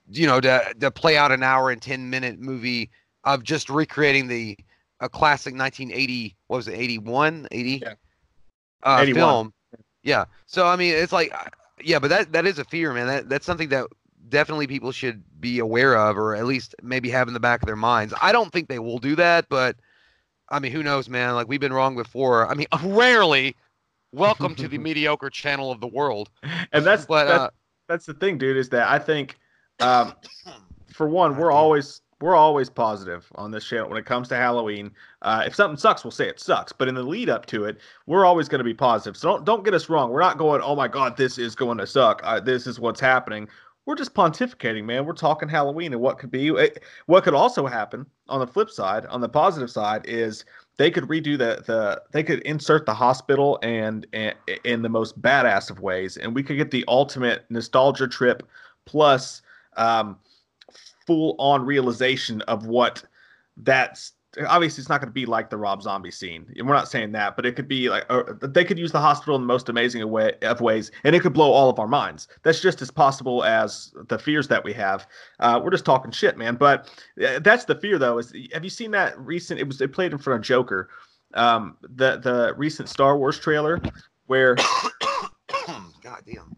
you 0.09 0.27
know 0.27 0.39
to 0.41 0.73
to 0.79 0.91
play 0.91 1.17
out 1.17 1.31
an 1.31 1.43
hour 1.43 1.69
and 1.69 1.81
10 1.81 2.09
minute 2.09 2.39
movie 2.39 2.89
of 3.23 3.43
just 3.43 3.69
recreating 3.69 4.27
the 4.27 4.57
a 4.99 5.09
classic 5.09 5.53
1980 5.55 6.35
what 6.47 6.57
was 6.57 6.67
it 6.67 6.73
81 6.73 7.47
80 7.51 7.69
Yeah. 7.81 7.93
Uh 8.83 8.99
81. 9.01 9.13
film. 9.19 9.53
Yeah. 10.03 10.25
So 10.45 10.67
i 10.67 10.75
mean 10.75 10.93
it's 10.95 11.11
like 11.11 11.33
yeah 11.81 11.99
but 11.99 12.09
that 12.09 12.31
that 12.33 12.45
is 12.45 12.59
a 12.59 12.65
fear 12.65 12.93
man. 12.93 13.07
That 13.07 13.29
that's 13.29 13.45
something 13.45 13.69
that 13.69 13.87
definitely 14.29 14.67
people 14.67 14.91
should 14.91 15.23
be 15.39 15.59
aware 15.59 15.95
of 15.95 16.17
or 16.17 16.35
at 16.35 16.45
least 16.45 16.75
maybe 16.81 17.09
have 17.09 17.27
in 17.27 17.33
the 17.33 17.39
back 17.39 17.61
of 17.61 17.67
their 17.67 17.75
minds. 17.75 18.13
I 18.21 18.31
don't 18.31 18.51
think 18.51 18.67
they 18.67 18.79
will 18.79 18.99
do 18.99 19.15
that 19.15 19.47
but 19.49 19.75
i 20.49 20.59
mean 20.59 20.71
who 20.71 20.83
knows 20.83 21.09
man? 21.09 21.35
Like 21.35 21.47
we've 21.47 21.59
been 21.59 21.73
wrong 21.73 21.95
before. 21.95 22.49
I 22.49 22.53
mean 22.53 22.67
rarely. 22.83 23.55
Welcome 24.11 24.55
to 24.55 24.67
the 24.67 24.77
mediocre 24.87 25.31
channel 25.31 25.71
of 25.71 25.81
the 25.81 25.87
world. 25.87 26.29
And 26.71 26.85
that's 26.85 27.05
But, 27.07 27.25
that's, 27.25 27.39
uh, 27.39 27.49
that's 27.87 28.05
the 28.05 28.13
thing 28.13 28.37
dude 28.37 28.57
is 28.57 28.69
that 28.69 28.87
i 28.89 28.97
think 28.97 29.37
um 29.79 30.13
for 30.93 31.07
one 31.07 31.35
we're 31.35 31.51
always 31.51 32.01
we're 32.23 32.38
always 32.38 32.69
positive 32.69 33.29
on 33.36 33.51
this 33.51 33.65
channel 33.65 33.89
when 33.89 33.97
it 33.97 34.05
comes 34.05 34.29
to 34.29 34.36
halloween. 34.38 34.89
Uh 35.23 35.43
if 35.45 35.53
something 35.53 35.75
sucks 35.77 36.05
we'll 36.05 36.12
say 36.12 36.27
it 36.29 36.39
sucks 36.39 36.71
but 36.71 36.88
in 36.88 36.95
the 36.95 37.03
lead 37.03 37.29
up 37.29 37.45
to 37.47 37.65
it 37.65 37.77
we're 38.05 38.23
always 38.25 38.47
going 38.47 38.59
to 38.59 38.63
be 38.63 38.73
positive. 38.73 39.17
So 39.17 39.27
don't 39.27 39.45
don't 39.45 39.65
get 39.65 39.73
us 39.73 39.89
wrong. 39.89 40.09
We're 40.09 40.21
not 40.21 40.38
going 40.38 40.62
oh 40.63 40.73
my 40.75 40.88
god 40.88 41.17
this 41.17 41.38
is 41.38 41.53
going 41.53 41.77
to 41.79 41.86
suck. 41.86 42.21
Uh, 42.23 42.39
this 42.39 42.65
is 42.65 42.79
what's 42.79 43.01
happening. 43.01 43.49
We're 43.86 43.95
just 43.95 44.13
pontificating 44.13 44.86
man. 44.86 45.05
We're 45.05 45.12
talking 45.12 45.49
halloween 45.49 45.91
and 45.91 46.01
what 46.01 46.17
could 46.17 46.31
be 46.31 46.47
It- 46.47 46.81
what 47.07 47.25
could 47.25 47.33
also 47.33 47.67
happen 47.67 48.05
on 48.29 48.39
the 48.39 48.47
flip 48.47 48.69
side 48.69 49.05
on 49.07 49.19
the 49.19 49.27
positive 49.27 49.69
side 49.69 50.05
is 50.05 50.45
they 50.77 50.89
could 50.89 51.03
redo 51.03 51.38
the 51.38 51.62
the 51.67 52.01
they 52.13 52.23
could 52.23 52.39
insert 52.43 52.86
the 52.86 52.93
hospital 52.93 53.59
and, 53.63 54.07
and 54.13 54.33
in 54.63 54.81
the 54.81 54.88
most 54.89 55.21
badass 55.21 55.69
of 55.69 55.81
ways 55.81 56.15
and 56.15 56.33
we 56.33 56.41
could 56.41 56.55
get 56.55 56.71
the 56.71 56.86
ultimate 56.88 57.43
nostalgia 57.49 58.07
trip 58.07 58.47
plus 58.86 59.41
um 59.75 60.17
full 61.05 61.35
on 61.39 61.65
realization 61.65 62.41
of 62.43 62.65
what 62.65 63.03
that's 63.57 64.13
obviously 64.47 64.81
it's 64.81 64.89
not 64.89 64.99
going 64.99 65.09
to 65.09 65.13
be 65.13 65.27
like 65.27 65.49
the 65.51 65.57
Rob 65.57 65.83
Zombie 65.83 66.09
scene. 66.09 66.51
And 66.57 66.67
We're 66.67 66.73
not 66.73 66.87
saying 66.87 67.11
that, 67.11 67.35
but 67.35 67.45
it 67.45 67.55
could 67.55 67.67
be 67.67 67.89
like 67.89 68.05
or 68.09 68.37
they 68.41 68.63
could 68.65 68.79
use 68.79 68.91
the 68.91 68.99
hospital 68.99 69.35
in 69.35 69.41
the 69.41 69.47
most 69.47 69.69
amazing 69.69 70.09
way 70.09 70.33
of 70.41 70.61
ways, 70.61 70.91
and 71.03 71.15
it 71.15 71.21
could 71.21 71.33
blow 71.33 71.51
all 71.51 71.69
of 71.69 71.79
our 71.79 71.87
minds. 71.87 72.27
That's 72.43 72.61
just 72.61 72.81
as 72.81 72.89
possible 72.89 73.43
as 73.43 73.93
the 74.07 74.17
fears 74.17 74.47
that 74.47 74.63
we 74.63 74.73
have. 74.73 75.07
Uh, 75.39 75.61
we're 75.63 75.71
just 75.71 75.85
talking 75.85 76.11
shit, 76.11 76.37
man. 76.37 76.55
But 76.55 76.89
uh, 77.23 77.39
that's 77.39 77.65
the 77.65 77.75
fear, 77.75 77.99
though. 77.99 78.17
Is 78.17 78.33
have 78.53 78.63
you 78.63 78.69
seen 78.69 78.91
that 78.91 79.17
recent? 79.19 79.59
It 79.59 79.67
was 79.67 79.81
it 79.81 79.93
played 79.93 80.11
in 80.11 80.17
front 80.17 80.39
of 80.39 80.45
Joker. 80.45 80.89
Um, 81.35 81.77
the 81.81 82.17
the 82.17 82.53
recent 82.57 82.89
Star 82.89 83.17
Wars 83.17 83.39
trailer 83.39 83.79
where 84.27 84.55
god 86.01 86.23
damn 86.25 86.55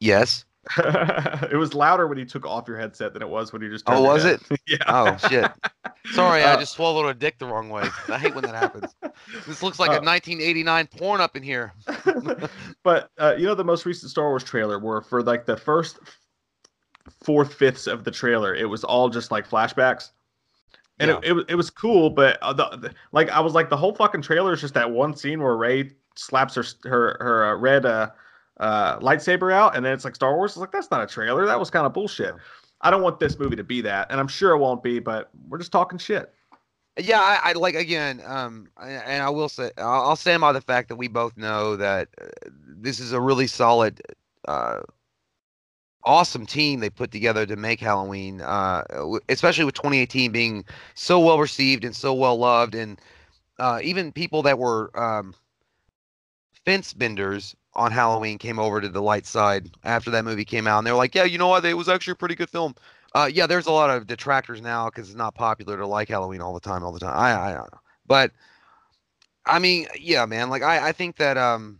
yes 0.00 0.44
it 0.78 1.56
was 1.56 1.74
louder 1.74 2.06
when 2.06 2.18
you 2.18 2.24
took 2.24 2.44
off 2.46 2.66
your 2.66 2.78
headset 2.78 3.12
than 3.12 3.22
it 3.22 3.28
was 3.28 3.52
when 3.52 3.62
you 3.62 3.70
just. 3.70 3.84
Oh, 3.86 4.02
was 4.02 4.24
head. 4.24 4.40
it? 4.50 4.60
yeah. 4.66 4.76
Oh 4.86 5.16
shit. 5.28 5.50
Sorry, 6.12 6.42
I 6.42 6.54
Uh, 6.54 6.60
just 6.60 6.72
swallowed 6.74 7.06
a 7.08 7.14
dick 7.14 7.38
the 7.38 7.46
wrong 7.46 7.68
way. 7.68 7.84
I 8.08 8.18
hate 8.18 8.34
when 8.34 8.44
that 8.44 8.54
happens. 8.54 8.94
This 9.46 9.62
looks 9.62 9.78
like 9.78 9.90
a 9.90 10.00
Uh, 10.00 10.04
1989 10.04 10.86
porn 10.98 11.20
up 11.20 11.36
in 11.36 11.42
here. 11.42 11.72
but 12.82 13.10
uh, 13.18 13.34
you 13.38 13.46
know 13.46 13.54
the 13.54 13.64
most 13.64 13.86
recent 13.86 14.10
Star 14.10 14.28
Wars 14.28 14.44
trailer 14.44 14.78
were 14.78 15.00
for 15.02 15.22
like 15.22 15.46
the 15.46 15.56
first 15.56 15.98
four 17.22 17.44
fifths 17.44 17.86
of 17.86 18.04
the 18.04 18.10
trailer, 18.10 18.54
it 18.54 18.68
was 18.68 18.84
all 18.84 19.08
just 19.08 19.30
like 19.30 19.48
flashbacks. 19.48 20.10
And 20.98 21.10
Yeah. 21.10 21.18
it, 21.18 21.24
it, 21.24 21.32
was- 21.32 21.44
it 21.50 21.54
was 21.54 21.70
cool, 21.70 22.10
but 22.10 22.38
uh, 22.42 22.52
the, 22.52 22.68
the- 22.76 22.94
like 23.12 23.28
I 23.30 23.40
was 23.40 23.54
like 23.54 23.68
the 23.70 23.76
whole 23.76 23.94
fucking 23.94 24.22
trailer 24.22 24.52
is 24.52 24.60
just 24.60 24.74
that 24.74 24.90
one 24.90 25.14
scene 25.16 25.42
where 25.42 25.56
Rey 25.56 25.92
slaps 26.16 26.54
her 26.54 26.64
her 26.84 27.16
her 27.20 27.44
uh, 27.46 27.56
red 27.56 27.84
uh, 28.58 28.98
lightsaber 29.00 29.52
out, 29.52 29.76
and 29.76 29.84
then 29.84 29.92
it's 29.92 30.04
like 30.04 30.14
Star 30.14 30.34
Wars. 30.36 30.52
It's 30.52 30.58
like 30.58 30.72
that's 30.72 30.90
not 30.90 31.02
a 31.02 31.06
trailer. 31.06 31.46
That 31.46 31.58
was 31.58 31.70
kind 31.70 31.86
of 31.86 31.92
bullshit. 31.92 32.34
I 32.80 32.90
don't 32.90 33.02
want 33.02 33.18
this 33.18 33.38
movie 33.38 33.56
to 33.56 33.64
be 33.64 33.80
that, 33.82 34.10
and 34.10 34.20
I'm 34.20 34.28
sure 34.28 34.52
it 34.52 34.58
won't 34.58 34.82
be. 34.82 34.98
But 34.98 35.30
we're 35.48 35.58
just 35.58 35.72
talking 35.72 35.98
shit. 35.98 36.32
Yeah, 36.98 37.20
I, 37.20 37.50
I 37.50 37.52
like 37.52 37.74
again, 37.74 38.22
um, 38.24 38.68
and 38.82 39.22
I 39.22 39.28
will 39.28 39.50
say, 39.50 39.70
I'll 39.76 40.08
I'll 40.08 40.16
stand 40.16 40.40
by 40.40 40.52
the 40.52 40.62
fact 40.62 40.88
that 40.88 40.96
we 40.96 41.08
both 41.08 41.36
know 41.36 41.76
that 41.76 42.08
uh, 42.20 42.26
this 42.66 43.00
is 43.00 43.12
a 43.12 43.20
really 43.20 43.46
solid, 43.46 44.00
uh, 44.48 44.80
awesome 46.04 46.46
team 46.46 46.80
they 46.80 46.88
put 46.88 47.10
together 47.10 47.44
to 47.44 47.56
make 47.56 47.80
Halloween, 47.80 48.40
uh, 48.40 48.82
especially 49.28 49.64
with 49.64 49.74
2018 49.74 50.32
being 50.32 50.64
so 50.94 51.20
well 51.20 51.38
received 51.38 51.84
and 51.84 51.94
so 51.94 52.14
well 52.14 52.38
loved, 52.38 52.74
and 52.74 52.98
uh, 53.58 53.80
even 53.82 54.10
people 54.10 54.40
that 54.42 54.58
were 54.58 54.90
um, 54.98 55.34
fence 56.64 56.94
benders 56.94 57.54
on 57.76 57.92
Halloween 57.92 58.38
came 58.38 58.58
over 58.58 58.80
to 58.80 58.88
the 58.88 59.02
light 59.02 59.26
side 59.26 59.70
after 59.84 60.10
that 60.10 60.24
movie 60.24 60.44
came 60.44 60.66
out, 60.66 60.78
and 60.78 60.86
they 60.86 60.90
were 60.90 60.98
like, 60.98 61.14
"Yeah, 61.14 61.24
you 61.24 61.38
know 61.38 61.48
what? 61.48 61.64
It 61.64 61.74
was 61.74 61.88
actually 61.88 62.12
a 62.12 62.16
pretty 62.16 62.34
good 62.34 62.50
film." 62.50 62.74
Uh, 63.14 63.30
yeah, 63.32 63.46
there's 63.46 63.66
a 63.66 63.72
lot 63.72 63.90
of 63.90 64.06
detractors 64.06 64.60
now 64.60 64.86
because 64.86 65.08
it's 65.08 65.16
not 65.16 65.34
popular 65.34 65.76
to 65.76 65.86
like 65.86 66.08
Halloween 66.08 66.40
all 66.40 66.52
the 66.54 66.60
time, 66.60 66.82
all 66.84 66.92
the 66.92 67.00
time. 67.00 67.16
I, 67.16 67.50
I 67.50 67.52
don't 67.52 67.72
know, 67.72 67.80
but 68.06 68.32
I 69.46 69.58
mean, 69.58 69.86
yeah, 69.98 70.26
man. 70.26 70.50
Like, 70.50 70.62
I, 70.62 70.88
I 70.88 70.92
think 70.92 71.16
that 71.16 71.38
um, 71.38 71.78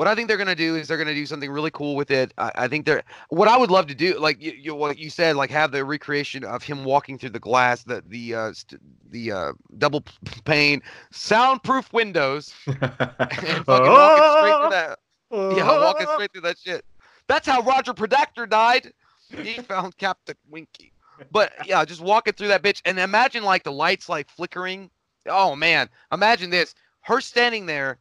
what 0.00 0.08
I 0.08 0.14
think 0.14 0.28
they're 0.28 0.38
gonna 0.38 0.54
do 0.54 0.76
is 0.76 0.88
they're 0.88 0.96
gonna 0.96 1.12
do 1.12 1.26
something 1.26 1.50
really 1.50 1.70
cool 1.72 1.94
with 1.94 2.10
it. 2.10 2.32
I, 2.38 2.52
I 2.54 2.68
think 2.68 2.86
they're 2.86 3.02
what 3.28 3.48
I 3.48 3.58
would 3.58 3.70
love 3.70 3.86
to 3.88 3.94
do, 3.94 4.18
like 4.18 4.40
you, 4.40 4.52
you, 4.52 4.74
what 4.74 4.96
you 4.96 5.10
said, 5.10 5.36
like 5.36 5.50
have 5.50 5.72
the 5.72 5.84
recreation 5.84 6.42
of 6.42 6.62
him 6.62 6.84
walking 6.84 7.18
through 7.18 7.28
the 7.28 7.38
glass, 7.38 7.82
the 7.82 8.02
the 8.06 8.34
uh, 8.34 8.52
st- 8.54 8.80
the 9.10 9.30
uh, 9.30 9.52
double 9.76 10.02
pane, 10.46 10.80
soundproof 11.10 11.92
windows, 11.92 12.54
and 12.66 12.78
fucking 12.78 13.66
walking 13.66 14.38
straight 14.38 14.56
through 14.56 14.70
that. 14.70 14.98
Yeah, 15.32 15.64
walking 15.84 16.06
straight 16.14 16.32
through 16.32 16.40
that 16.40 16.56
shit. 16.56 16.82
That's 17.26 17.46
how 17.46 17.60
Roger 17.60 17.92
Predactor 17.92 18.48
died. 18.48 18.94
He 19.42 19.60
found 19.60 19.98
Captain 19.98 20.36
Winky. 20.48 20.94
But 21.30 21.52
yeah, 21.66 21.84
just 21.84 22.00
walking 22.00 22.32
through 22.32 22.48
that 22.48 22.62
bitch 22.62 22.80
and 22.86 22.98
imagine 22.98 23.44
like 23.44 23.64
the 23.64 23.72
lights 23.72 24.08
like 24.08 24.30
flickering. 24.30 24.88
Oh 25.26 25.54
man, 25.54 25.90
imagine 26.10 26.48
this. 26.48 26.74
Her 27.02 27.20
standing 27.20 27.66
there, 27.66 27.98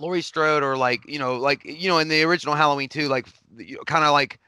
Laurie 0.00 0.22
Strode, 0.22 0.62
or 0.62 0.76
like, 0.76 1.08
you 1.08 1.18
know, 1.18 1.36
like 1.36 1.64
you 1.64 1.88
know, 1.88 1.98
in 1.98 2.08
the 2.08 2.22
original 2.22 2.54
Halloween 2.54 2.88
too, 2.88 3.08
like 3.08 3.26
kind 3.86 4.04
of 4.04 4.12
like 4.12 4.38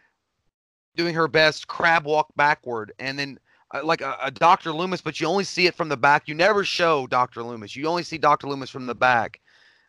doing 0.97 1.15
her 1.15 1.29
best 1.29 1.69
crab 1.69 2.05
walk 2.05 2.29
backward 2.37 2.93
and 2.99 3.19
then 3.19 3.39
uh, 3.75 3.85
like 3.85 4.01
a, 4.01 4.17
a 4.23 4.31
Dr. 4.31 4.73
Loomis, 4.73 5.01
but 5.01 5.21
you 5.21 5.27
only 5.27 5.45
see 5.45 5.67
it 5.67 5.75
from 5.75 5.89
the 5.89 5.97
back. 5.97 6.29
You 6.29 6.35
never 6.35 6.65
show 6.65 7.07
Dr. 7.07 7.43
Loomis. 7.43 7.77
You 7.77 7.87
only 7.87 8.03
see 8.03 8.19
Dr. 8.19 8.47
Loomis 8.47 8.71
from 8.71 8.87
the 8.87 8.95
back, 8.95 9.41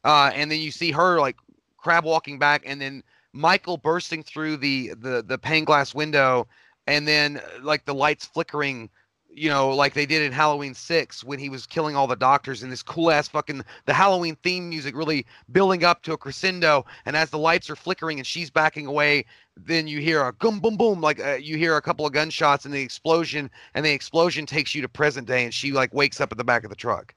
uh, 0.03 0.31
and 0.33 0.51
then 0.51 0.59
you 0.59 0.71
see 0.71 0.91
her 0.91 1.19
like 1.19 1.35
crab 1.77 2.03
walking 2.03 2.39
back, 2.39 2.63
and 2.65 2.81
then 2.81 3.03
Michael 3.33 3.77
bursting 3.77 4.23
through 4.23 4.57
the 4.57 4.93
the 4.99 5.23
the 5.25 5.37
pane 5.37 5.63
glass 5.63 5.93
window, 5.93 6.47
and 6.87 7.07
then 7.07 7.37
uh, 7.37 7.63
like 7.63 7.85
the 7.85 7.93
lights 7.93 8.25
flickering 8.25 8.89
you 9.37 9.49
know, 9.49 9.69
like 9.69 9.93
they 9.93 10.07
did 10.07 10.23
in 10.23 10.31
Halloween 10.31 10.73
Six 10.73 11.23
when 11.23 11.37
he 11.37 11.47
was 11.47 11.67
killing 11.67 11.95
all 11.95 12.07
the 12.07 12.15
doctors 12.15 12.63
and 12.63 12.71
this 12.71 12.81
cool 12.81 13.11
ass 13.11 13.27
fucking 13.27 13.63
the 13.85 13.93
Halloween 13.93 14.35
theme 14.41 14.67
music 14.67 14.95
really 14.95 15.27
building 15.51 15.83
up 15.83 16.01
to 16.03 16.13
a 16.13 16.17
crescendo. 16.17 16.85
And 17.05 17.15
as 17.15 17.29
the 17.29 17.37
lights 17.37 17.69
are 17.69 17.75
flickering 17.75 18.19
and 18.19 18.25
she's 18.25 18.49
backing 18.49 18.87
away, 18.87 19.25
then 19.55 19.87
you 19.87 19.99
hear 19.99 20.23
a 20.23 20.33
boom 20.33 20.59
boom 20.59 20.75
boom, 20.75 21.01
like 21.01 21.19
uh, 21.19 21.35
you 21.35 21.55
hear 21.55 21.77
a 21.77 21.81
couple 21.81 22.05
of 22.05 22.13
gunshots 22.13 22.65
and 22.65 22.73
the 22.73 22.81
explosion, 22.81 23.49
and 23.75 23.85
the 23.85 23.91
explosion 23.91 24.47
takes 24.47 24.73
you 24.73 24.81
to 24.81 24.89
present 24.89 25.27
day, 25.27 25.43
and 25.43 25.53
she 25.53 25.71
like 25.71 25.93
wakes 25.93 26.19
up 26.19 26.31
at 26.31 26.37
the 26.37 26.43
back 26.43 26.63
of 26.63 26.71
the 26.71 26.75
truck. 26.75 27.13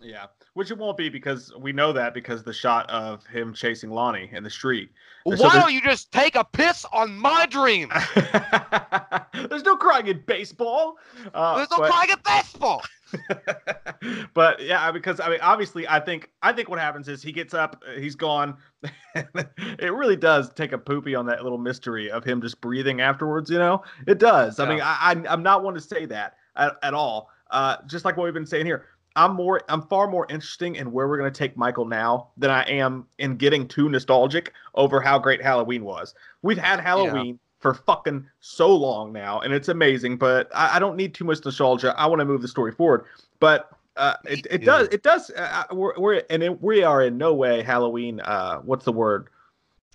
Yeah, 0.00 0.26
which 0.54 0.70
it 0.70 0.78
won't 0.78 0.96
be 0.96 1.08
because 1.08 1.52
we 1.58 1.72
know 1.72 1.92
that 1.92 2.14
because 2.14 2.42
the 2.42 2.52
shot 2.52 2.88
of 2.90 3.24
him 3.26 3.52
chasing 3.54 3.90
Lonnie 3.90 4.30
in 4.32 4.42
the 4.42 4.50
street. 4.50 4.90
Why 5.24 5.36
So 5.36 5.50
don't 5.50 5.72
you 5.72 5.80
just 5.80 6.12
take 6.12 6.34
a 6.36 6.44
piss 6.44 6.84
on 6.92 7.16
my 7.16 7.46
dream? 7.46 7.90
There's 9.48 9.62
no 9.62 9.76
crying 9.76 10.06
in 10.06 10.22
baseball. 10.26 10.98
Uh, 11.32 11.56
There's 11.56 11.70
no 11.70 11.78
but- 11.78 11.90
crying 11.90 12.10
at 12.10 12.22
baseball. 12.24 12.82
but 14.34 14.60
yeah, 14.60 14.90
because 14.90 15.20
I 15.20 15.28
mean, 15.28 15.38
obviously, 15.40 15.86
I 15.86 16.00
think 16.00 16.30
I 16.42 16.52
think 16.52 16.68
what 16.68 16.78
happens 16.78 17.08
is 17.08 17.22
he 17.22 17.32
gets 17.32 17.54
up, 17.54 17.82
he's 17.96 18.16
gone. 18.16 18.56
it 19.14 19.92
really 19.92 20.16
does 20.16 20.52
take 20.52 20.72
a 20.72 20.78
poopy 20.78 21.14
on 21.14 21.26
that 21.26 21.42
little 21.42 21.58
mystery 21.58 22.10
of 22.10 22.24
him 22.24 22.40
just 22.40 22.60
breathing 22.60 23.00
afterwards. 23.00 23.50
You 23.50 23.58
know, 23.58 23.82
it 24.06 24.18
does. 24.18 24.58
I 24.58 24.68
mean, 24.68 24.80
I, 24.80 24.96
I 25.00 25.22
I'm 25.28 25.42
not 25.42 25.62
one 25.62 25.74
to 25.74 25.80
say 25.80 26.06
that 26.06 26.34
at, 26.56 26.76
at 26.82 26.94
all. 26.94 27.30
Uh, 27.50 27.76
just 27.86 28.04
like 28.04 28.16
what 28.16 28.24
we've 28.24 28.34
been 28.34 28.46
saying 28.46 28.66
here. 28.66 28.86
I'm 29.16 29.34
more, 29.34 29.62
I'm 29.68 29.82
far 29.82 30.08
more 30.08 30.26
interesting 30.28 30.76
in 30.76 30.90
where 30.90 31.06
we're 31.08 31.18
going 31.18 31.32
to 31.32 31.38
take 31.38 31.56
Michael 31.56 31.84
now 31.84 32.28
than 32.36 32.50
I 32.50 32.62
am 32.64 33.06
in 33.18 33.36
getting 33.36 33.68
too 33.68 33.88
nostalgic 33.88 34.52
over 34.74 35.00
how 35.00 35.18
great 35.18 35.40
Halloween 35.42 35.84
was. 35.84 36.14
We've 36.42 36.58
had 36.58 36.80
Halloween 36.80 37.38
for 37.60 37.74
fucking 37.74 38.26
so 38.40 38.74
long 38.74 39.12
now, 39.12 39.40
and 39.40 39.54
it's 39.54 39.68
amazing. 39.68 40.18
But 40.18 40.50
I, 40.54 40.76
I 40.76 40.78
don't 40.78 40.96
need 40.96 41.14
too 41.14 41.24
much 41.24 41.44
nostalgia. 41.44 41.94
I 41.96 42.06
want 42.06 42.20
to 42.20 42.24
move 42.24 42.42
the 42.42 42.48
story 42.48 42.72
forward. 42.72 43.04
But 43.40 43.70
uh, 43.96 44.14
it, 44.24 44.46
it 44.50 44.64
does, 44.64 44.88
it 44.88 45.02
does. 45.02 45.30
Uh, 45.30 45.64
we're, 45.70 45.98
we're 45.98 46.22
and 46.28 46.42
it, 46.42 46.60
we 46.62 46.82
are 46.82 47.02
in 47.02 47.16
no 47.16 47.34
way 47.34 47.62
Halloween. 47.62 48.20
Uh, 48.20 48.58
what's 48.60 48.84
the 48.84 48.92
word? 48.92 49.28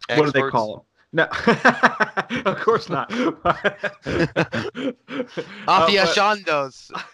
What 0.07 0.25
do 0.25 0.31
they 0.31 0.49
call 0.49 0.77
them? 0.77 0.85
No, 1.11 1.23
of 2.45 2.59
course 2.59 2.89
not. 2.89 3.11
Uh, 5.67 5.85
but- 6.05 6.13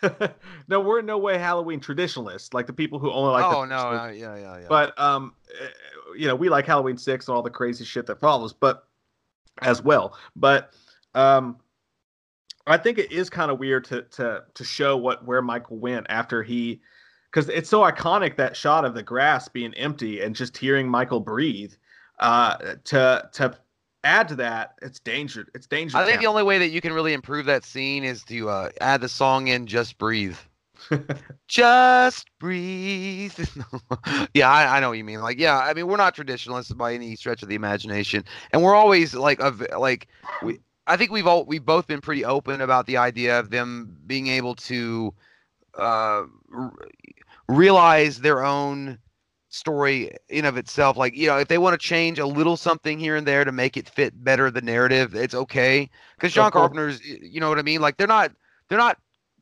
no, 0.68 0.80
we're 0.80 1.00
in 1.00 1.06
no 1.06 1.18
way 1.18 1.38
Halloween 1.38 1.80
traditionalists, 1.80 2.54
like 2.54 2.68
the 2.68 2.74
people 2.74 3.00
who 3.00 3.12
only 3.12 3.32
like. 3.32 3.46
oh 3.46 3.66
no, 3.66 3.86
one. 3.86 3.98
uh, 3.98 4.08
yeah, 4.08 4.36
yeah, 4.36 4.60
yeah. 4.60 4.66
But 4.68 4.98
um, 5.00 5.34
eh, 5.62 5.68
you 6.18 6.28
know, 6.28 6.36
we 6.36 6.50
like 6.50 6.66
Halloween 6.66 6.98
six 6.98 7.28
and 7.28 7.36
all 7.36 7.41
the 7.41 7.50
crazy 7.50 7.84
shit 7.86 8.06
that 8.08 8.20
follows, 8.20 8.54
but 8.54 8.88
as 9.62 9.82
well. 9.82 10.18
But 10.36 10.74
um, 11.14 11.58
I 12.68 12.78
think 12.78 12.98
it 12.98 13.12
is 13.12 13.30
kind 13.30 13.52
of 13.52 13.60
weird 13.60 13.86
to 13.86 14.04
to 14.04 14.43
to 14.54 14.64
show 14.64 14.98
what 14.98 15.26
where 15.26 15.41
Michael 15.41 15.78
went 15.78 16.06
after 16.10 16.43
he, 16.43 16.82
because 17.32 17.50
it's 17.50 17.70
so 17.70 17.82
iconic 17.82 18.36
that 18.38 18.56
shot 18.56 18.86
of 18.86 18.93
the 18.93 19.04
grass 19.04 19.48
being 19.48 19.74
empty 19.76 20.22
and 20.22 20.36
just 20.36 20.58
hearing 20.58 20.88
Michael 20.88 21.20
breathe. 21.20 21.74
Uh, 22.20 22.76
to 22.86 23.30
to 23.34 23.58
add 24.06 24.28
to 24.30 24.36
that, 24.36 24.76
it's 24.82 24.99
danger. 24.99 25.47
It's 25.53 25.68
danger. 25.68 25.97
I 25.97 26.06
think 26.06 26.22
the 26.22 26.28
only 26.28 26.43
way 26.43 26.58
that 26.60 26.70
you 26.70 26.80
can 26.80 26.93
really 26.93 27.14
improve 27.14 27.45
that 27.47 27.66
scene 27.66 28.03
is 28.03 28.24
to 28.26 28.49
uh, 28.49 28.70
add 28.80 29.01
the 29.01 29.10
song 29.10 29.47
in 29.47 29.68
"Just 29.68 29.97
Breathe." 29.97 30.38
Just 31.47 32.28
breathe. 32.39 33.34
yeah, 34.34 34.49
I, 34.49 34.78
I 34.78 34.80
know 34.80 34.89
what 34.89 34.97
you 34.97 35.03
mean. 35.03 35.22
Like, 35.22 35.39
yeah, 35.39 35.58
I 35.58 35.74
mean, 35.74 35.88
we're 35.88 35.97
not 35.97 36.14
traditionalists 36.14 36.74
by 36.74 36.93
any 36.93 37.16
stretch 37.16 37.41
of 37.43 37.49
the 37.49 37.56
imagination, 37.56 38.24
and 38.51 38.62
we're 38.62 38.76
always 38.76 39.14
like, 39.14 39.39
of 39.39 39.66
like, 39.78 40.08
we. 40.41 40.60
I 40.88 40.97
think 40.97 41.10
we've 41.10 41.26
all 41.26 41.45
we've 41.45 41.66
both 41.66 41.88
been 41.88 42.01
pretty 42.01 42.24
open 42.24 42.62
about 42.62 42.86
the 42.86 42.97
idea 42.97 43.39
of 43.39 43.49
them 43.49 43.97
being 44.06 44.28
able 44.28 44.53
to 44.56 45.12
uh, 45.80 46.26
r- 46.53 46.74
realize 47.47 48.20
their 48.20 48.45
own 48.45 48.99
story 49.56 50.12
in 50.30 50.43
of 50.45 50.58
itself 50.58 50.97
like 50.97 51.16
you 51.16 51.28
know 51.28 51.38
if 51.38 51.47
they 51.47 51.58
want 51.58 51.80
to 51.80 51.88
change 51.88 52.20
a 52.20 52.26
little 52.26 52.58
something 52.58 52.99
here 52.99 53.16
and 53.16 53.26
there 53.26 53.45
to 53.45 53.51
make 53.53 53.78
it 53.78 53.88
fit 53.88 54.24
better 54.24 54.51
the 54.51 54.62
narrative 54.62 55.16
it's 55.16 55.34
okay 55.34 55.89
because 56.18 56.34
john 56.34 56.51
course. 56.51 56.64
carpenter's 56.64 57.06
you 57.06 57.39
know 57.39 57.47
what 57.47 57.58
i 57.58 57.62
mean 57.62 57.80
like 57.80 57.95
they're 57.95 58.06
not 58.08 58.32
they're 58.68 58.78
not 58.78 58.97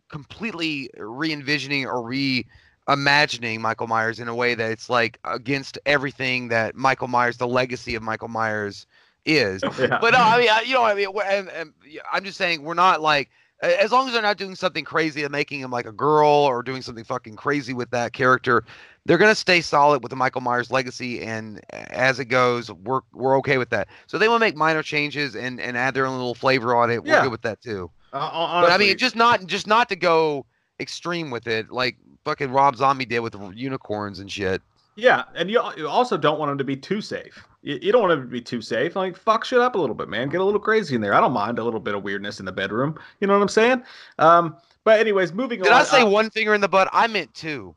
completely 0.10 0.90
re-envisioning 0.98 1.88
or 1.88 2.04
reimagining 2.04 3.60
michael 3.60 3.88
myers 3.88 4.20
in 4.20 4.28
a 4.28 4.36
way 4.36 4.54
that 4.54 4.70
it's 4.72 4.88
like 4.90 5.18
against 5.26 5.80
everything 5.88 6.48
that 6.50 6.76
michael 6.76 7.08
myers 7.08 7.38
the 7.38 7.48
legacy 7.48 7.96
of 7.96 8.04
michael 8.04 8.28
myers 8.28 8.86
is 9.26 9.64
Yeah. 9.80 9.98
but 10.00 10.12
no, 10.12 10.20
I 10.20 10.38
mean, 10.38 10.50
I- 10.50 10.64
you 10.66 10.74
know, 10.74 10.84
I 10.84 10.94
mean, 10.94 11.08
and, 11.26 11.50
and 11.50 11.74
I'm 12.12 12.24
just 12.26 12.38
saying 12.38 12.62
we're 12.62 12.74
not 12.74 13.02
like 13.02 13.30
as 13.64 13.92
long 13.94 14.08
as 14.08 14.14
they're 14.14 14.22
not 14.22 14.38
doing 14.38 14.56
something 14.56 14.84
crazy 14.84 15.24
and 15.24 15.32
making 15.32 15.62
him 15.62 15.72
like 15.72 15.86
a 15.86 15.92
girl 15.92 16.28
or 16.28 16.62
doing 16.62 16.82
something 16.82 17.06
fucking 17.06 17.38
crazy 17.38 17.74
with 17.74 17.90
that 17.92 18.12
character, 18.12 18.66
they're 19.06 19.18
gonna 19.18 19.36
stay 19.36 19.62
solid 19.62 20.02
with 20.02 20.10
the 20.10 20.16
Michael 20.16 20.42
Myers 20.42 20.72
legacy, 20.72 21.22
and 21.22 21.62
as 21.72 22.20
it 22.20 22.26
goes, 22.26 22.72
we're 22.72 23.02
we're 23.14 23.38
okay 23.40 23.58
with 23.58 23.70
that. 23.72 23.88
So 24.08 24.18
they 24.18 24.28
will 24.28 24.40
make 24.40 24.56
minor 24.56 24.84
changes 24.84 25.36
and 25.36 25.60
and 25.60 25.78
add 25.78 25.94
their 25.94 26.06
own 26.06 26.18
little 26.18 26.36
flavor 26.36 26.76
on 26.76 26.90
it. 26.90 27.02
Yeah. 27.06 27.18
We're 27.18 27.24
good 27.24 27.32
with 27.32 27.42
that 27.42 27.62
too. 27.62 27.92
Uh, 28.14 28.62
but 28.62 28.72
I 28.72 28.78
mean, 28.78 28.98
just 28.98 29.16
not 29.16 29.46
just 29.46 29.68
not 29.68 29.90
to 29.90 29.96
go 29.96 30.46
extreme 30.80 31.32
with 31.32 31.48
it, 31.48 31.72
like 31.72 31.98
fucking 32.24 32.52
Rob 32.52 32.76
Zombie 32.76 33.06
did 33.06 33.20
with 33.20 33.36
unicorns 33.56 34.20
and 34.20 34.32
shit. 34.32 34.62
Yeah, 34.96 35.24
and 35.36 35.50
you, 35.50 35.60
you 35.76 35.88
also 35.88 36.18
don't 36.18 36.38
want 36.40 36.52
them 36.52 36.58
to 36.60 36.64
be 36.64 36.76
too 36.76 37.02
safe. 37.02 37.44
You, 37.64 37.80
you 37.82 37.92
don't 37.92 38.04
want 38.04 38.12
them 38.12 38.22
to 38.22 38.32
be 38.32 38.42
too 38.42 38.62
safe. 38.62 38.96
Like 38.96 39.18
fuck 39.18 39.44
shit 39.44 39.60
up 39.60 39.76
a 39.76 39.78
little 39.80 39.96
bit, 39.96 40.08
man. 40.08 40.30
Get 40.30 40.40
a 40.40 40.44
little 40.44 40.60
crazy 40.60 40.94
in 40.96 41.02
there. 41.02 41.16
I 41.16 41.20
don't 41.20 41.34
mind 41.34 41.58
a 41.58 41.64
little 41.64 41.80
bit 41.80 41.96
of 41.96 42.04
weirdness 42.04 42.40
in 42.40 42.46
the 42.46 42.52
bedroom. 42.52 43.00
You 43.20 43.28
know 43.28 43.34
what 43.34 43.42
I'm 43.42 43.50
saying? 43.50 43.84
Um, 44.20 44.58
but 44.84 45.00
anyways, 45.00 45.34
moving 45.34 45.62
Did 45.62 45.72
on. 45.72 45.80
Did 45.80 45.88
I 45.88 45.90
say 45.90 46.02
uh, 46.02 46.10
one 46.10 46.30
finger 46.30 46.54
in 46.54 46.62
the 46.62 46.68
butt? 46.68 46.90
I 46.92 47.08
meant 47.08 47.34
two. 47.34 47.76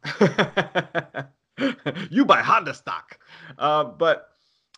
you 2.10 2.24
buy 2.24 2.42
Honda 2.42 2.74
stock. 2.74 3.18
Uh, 3.58 3.84
but 3.84 4.30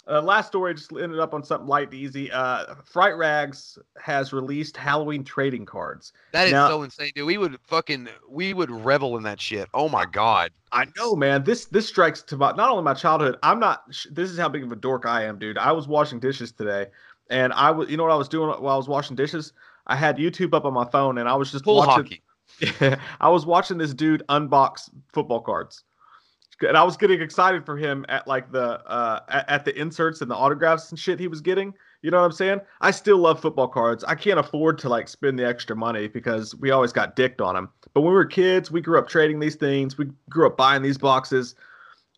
uh, 0.09 0.23
last 0.23 0.47
story 0.49 0.75
just 0.75 0.93
ended 0.93 1.19
up 1.19 1.35
on 1.35 1.45
something 1.45 1.69
light 1.69 1.89
and 1.89 1.95
easy. 1.95 2.31
Uh, 2.33 2.75
Fright 2.85 3.17
Rags 3.17 3.79
has 4.01 4.33
released 4.33 4.77
Halloween 4.77 5.23
trading 5.23 5.67
cards. 5.67 6.13
That 6.33 6.47
is 6.47 6.53
Now- 6.53 6.69
so 6.69 6.83
insane, 6.83 7.13
dude. 7.15 7.27
We 7.27 7.39
would 7.39 7.59
fucking 7.67 8.09
we 8.29 8.55
would 8.55 8.71
revel 8.71 9.17
in 9.17 9.23
that 9.25 9.41
shit. 9.41 9.69
Oh 9.75 9.89
my 9.89 10.07
god. 10.07 10.51
I 10.73 10.87
know, 10.97 11.15
man. 11.15 11.45
This 11.45 11.67
this 11.67 11.89
strikes 11.89 12.23
to 12.23 12.37
my, 12.37 12.53
not 12.53 12.71
only 12.71 12.83
my 12.83 12.95
childhood. 12.95 13.39
I'm 13.43 13.59
not. 13.59 13.85
This 14.11 14.31
is 14.31 14.39
how 14.39 14.49
big 14.49 14.63
of 14.63 14.73
a 14.73 14.77
dork 14.77 15.07
I 15.07 15.25
am, 15.25 15.39
dude. 15.39 15.59
I 15.59 15.73
was 15.73 15.89
washing 15.89 16.21
dishes 16.21 16.53
today, 16.53 16.87
and 17.31 17.53
I 17.55 17.71
was. 17.71 17.89
You 17.91 17.97
know 17.97 18.03
what 18.03 18.13
I 18.13 18.17
was 18.17 18.29
doing 18.29 18.49
while 18.49 18.75
I 18.75 18.77
was 18.77 18.89
washing 18.89 19.17
dishes? 19.17 19.53
I 19.89 19.97
had 19.97 20.17
YouTube 20.17 20.55
up 20.55 20.65
on 20.65 20.75
my 20.75 20.85
phone, 20.85 21.19
and 21.19 21.29
I 21.29 21.35
was 21.35 21.51
just 21.51 21.65
Pool 21.65 21.77
watching. 21.77 22.21
hockey. 22.61 22.97
I 23.21 23.29
was 23.29 23.47
watching 23.47 23.79
this 23.79 23.95
dude 23.95 24.23
unbox 24.29 24.91
football 25.13 25.41
cards, 25.41 25.85
and 26.61 26.77
I 26.77 26.83
was 26.83 26.97
getting 26.97 27.21
excited 27.21 27.65
for 27.65 27.77
him 27.77 28.05
at 28.09 28.27
like 28.27 28.51
the 28.53 28.85
uh 28.87 29.21
at, 29.29 29.49
at 29.49 29.65
the 29.65 29.79
inserts 29.79 30.21
and 30.21 30.31
the 30.31 30.35
autographs 30.35 30.91
and 30.91 30.99
shit 30.99 31.19
he 31.19 31.29
was 31.29 31.41
getting. 31.41 31.75
You 32.03 32.11
know 32.11 32.19
what 32.19 32.27
I'm 32.27 32.33
saying? 32.33 32.61
I 32.81 32.91
still 32.93 33.19
love 33.19 33.41
football 33.41 33.69
cards. 33.69 34.05
I 34.05 34.15
can't 34.15 34.39
afford 34.39 34.79
to 34.79 34.89
like 34.89 35.09
spend 35.09 35.39
the 35.39 35.47
extra 35.47 35.75
money 35.75 36.07
because 36.07 36.55
we 36.55 36.71
always 36.71 36.93
got 36.93 37.17
dicked 37.17 37.41
on 37.41 37.55
them. 37.55 37.71
But 37.93 38.03
when 38.03 38.11
we 38.13 38.17
were 38.17 38.25
kids, 38.25 38.71
we 38.71 38.81
grew 38.81 38.99
up 38.99 39.09
trading 39.09 39.41
these 39.41 39.57
things. 39.57 39.99
We 39.99 40.11
grew 40.31 40.47
up 40.47 40.57
buying 40.57 40.83
these 40.83 40.99
boxes. 40.99 41.57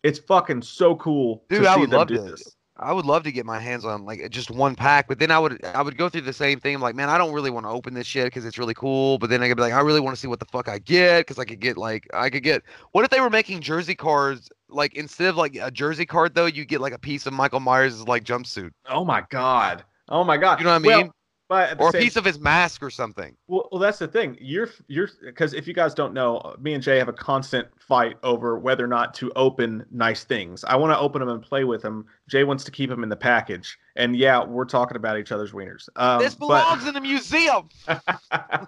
It's 0.03 0.19
fucking 0.19 0.61
so 0.61 0.95
cool 0.95 1.43
Dude, 1.49 1.63
to 1.63 1.69
I 1.69 1.75
see 1.75 1.85
them 1.87 2.07
do 2.07 2.17
this. 2.17 2.55
I 2.81 2.93
would 2.93 3.05
love 3.05 3.23
to 3.23 3.31
get 3.31 3.45
my 3.45 3.59
hands 3.59 3.85
on 3.85 4.05
like 4.05 4.29
just 4.31 4.49
one 4.51 4.75
pack, 4.75 5.07
but 5.07 5.19
then 5.19 5.31
I 5.31 5.39
would 5.39 5.63
I 5.65 5.81
would 5.81 5.97
go 5.97 6.09
through 6.09 6.21
the 6.21 6.33
same 6.33 6.59
thing. 6.59 6.75
I'm 6.75 6.81
like, 6.81 6.95
man, 6.95 7.09
I 7.09 7.17
don't 7.17 7.33
really 7.33 7.51
want 7.51 7.65
to 7.65 7.69
open 7.69 7.93
this 7.93 8.07
shit 8.07 8.25
because 8.25 8.45
it's 8.45 8.57
really 8.57 8.73
cool. 8.73 9.17
But 9.19 9.29
then 9.29 9.43
I 9.43 9.47
could 9.47 9.57
be 9.57 9.63
like, 9.63 9.73
I 9.73 9.81
really 9.81 9.99
want 9.99 10.15
to 10.15 10.19
see 10.19 10.27
what 10.27 10.39
the 10.39 10.45
fuck 10.45 10.67
I 10.67 10.79
get 10.79 11.21
because 11.21 11.39
I 11.39 11.45
could 11.45 11.59
get 11.59 11.77
like 11.77 12.07
I 12.13 12.29
could 12.29 12.43
get. 12.43 12.63
What 12.91 13.03
if 13.03 13.11
they 13.11 13.21
were 13.21 13.29
making 13.29 13.61
jersey 13.61 13.95
cards 13.95 14.49
like 14.69 14.93
instead 14.95 15.27
of 15.29 15.37
like 15.37 15.55
a 15.55 15.71
jersey 15.71 16.05
card 16.05 16.33
though, 16.35 16.45
you 16.47 16.65
get 16.65 16.81
like 16.81 16.93
a 16.93 16.99
piece 16.99 17.25
of 17.25 17.33
Michael 17.33 17.59
Myers' 17.59 18.07
like 18.07 18.23
jumpsuit. 18.23 18.71
Oh 18.87 19.03
my 19.05 19.21
god. 19.29 19.85
Oh 20.09 20.23
my 20.23 20.37
god. 20.37 20.59
You 20.59 20.65
know 20.65 20.71
what 20.71 20.75
I 20.75 20.79
Well, 20.83 21.03
mean? 21.03 21.11
But 21.51 21.77
the 21.77 21.83
or 21.83 21.89
a 21.89 21.91
same- 21.91 22.01
piece 22.03 22.15
of 22.15 22.23
his 22.23 22.39
mask 22.39 22.81
or 22.81 22.89
something. 22.89 23.35
Well, 23.47 23.67
well, 23.73 23.81
that's 23.81 23.99
the 23.99 24.07
thing. 24.07 24.37
You're 24.39 24.69
you're 24.87 25.09
because 25.21 25.53
if 25.53 25.67
you 25.67 25.73
guys 25.73 25.93
don't 25.93 26.13
know, 26.13 26.55
me 26.61 26.73
and 26.73 26.81
Jay 26.81 26.97
have 26.97 27.09
a 27.09 27.13
constant 27.13 27.67
fight 27.77 28.15
over 28.23 28.57
whether 28.57 28.85
or 28.85 28.87
not 28.87 29.13
to 29.15 29.33
open 29.35 29.85
nice 29.91 30.23
things. 30.23 30.63
I 30.63 30.77
want 30.77 30.93
to 30.93 30.97
open 30.97 31.19
them 31.19 31.27
and 31.27 31.43
play 31.43 31.65
with 31.65 31.81
them. 31.81 32.05
Jay 32.29 32.45
wants 32.45 32.63
to 32.63 32.71
keep 32.71 32.89
them 32.89 33.03
in 33.03 33.09
the 33.09 33.17
package, 33.17 33.77
and 33.97 34.15
yeah, 34.15 34.41
we're 34.41 34.63
talking 34.63 34.95
about 34.95 35.17
each 35.17 35.33
other's 35.33 35.51
wieners. 35.51 35.89
Um, 35.97 36.21
this 36.21 36.35
belongs 36.39 36.87
in 36.87 36.95
a 36.95 37.01
museum. 37.01 37.67
but, 37.85 38.21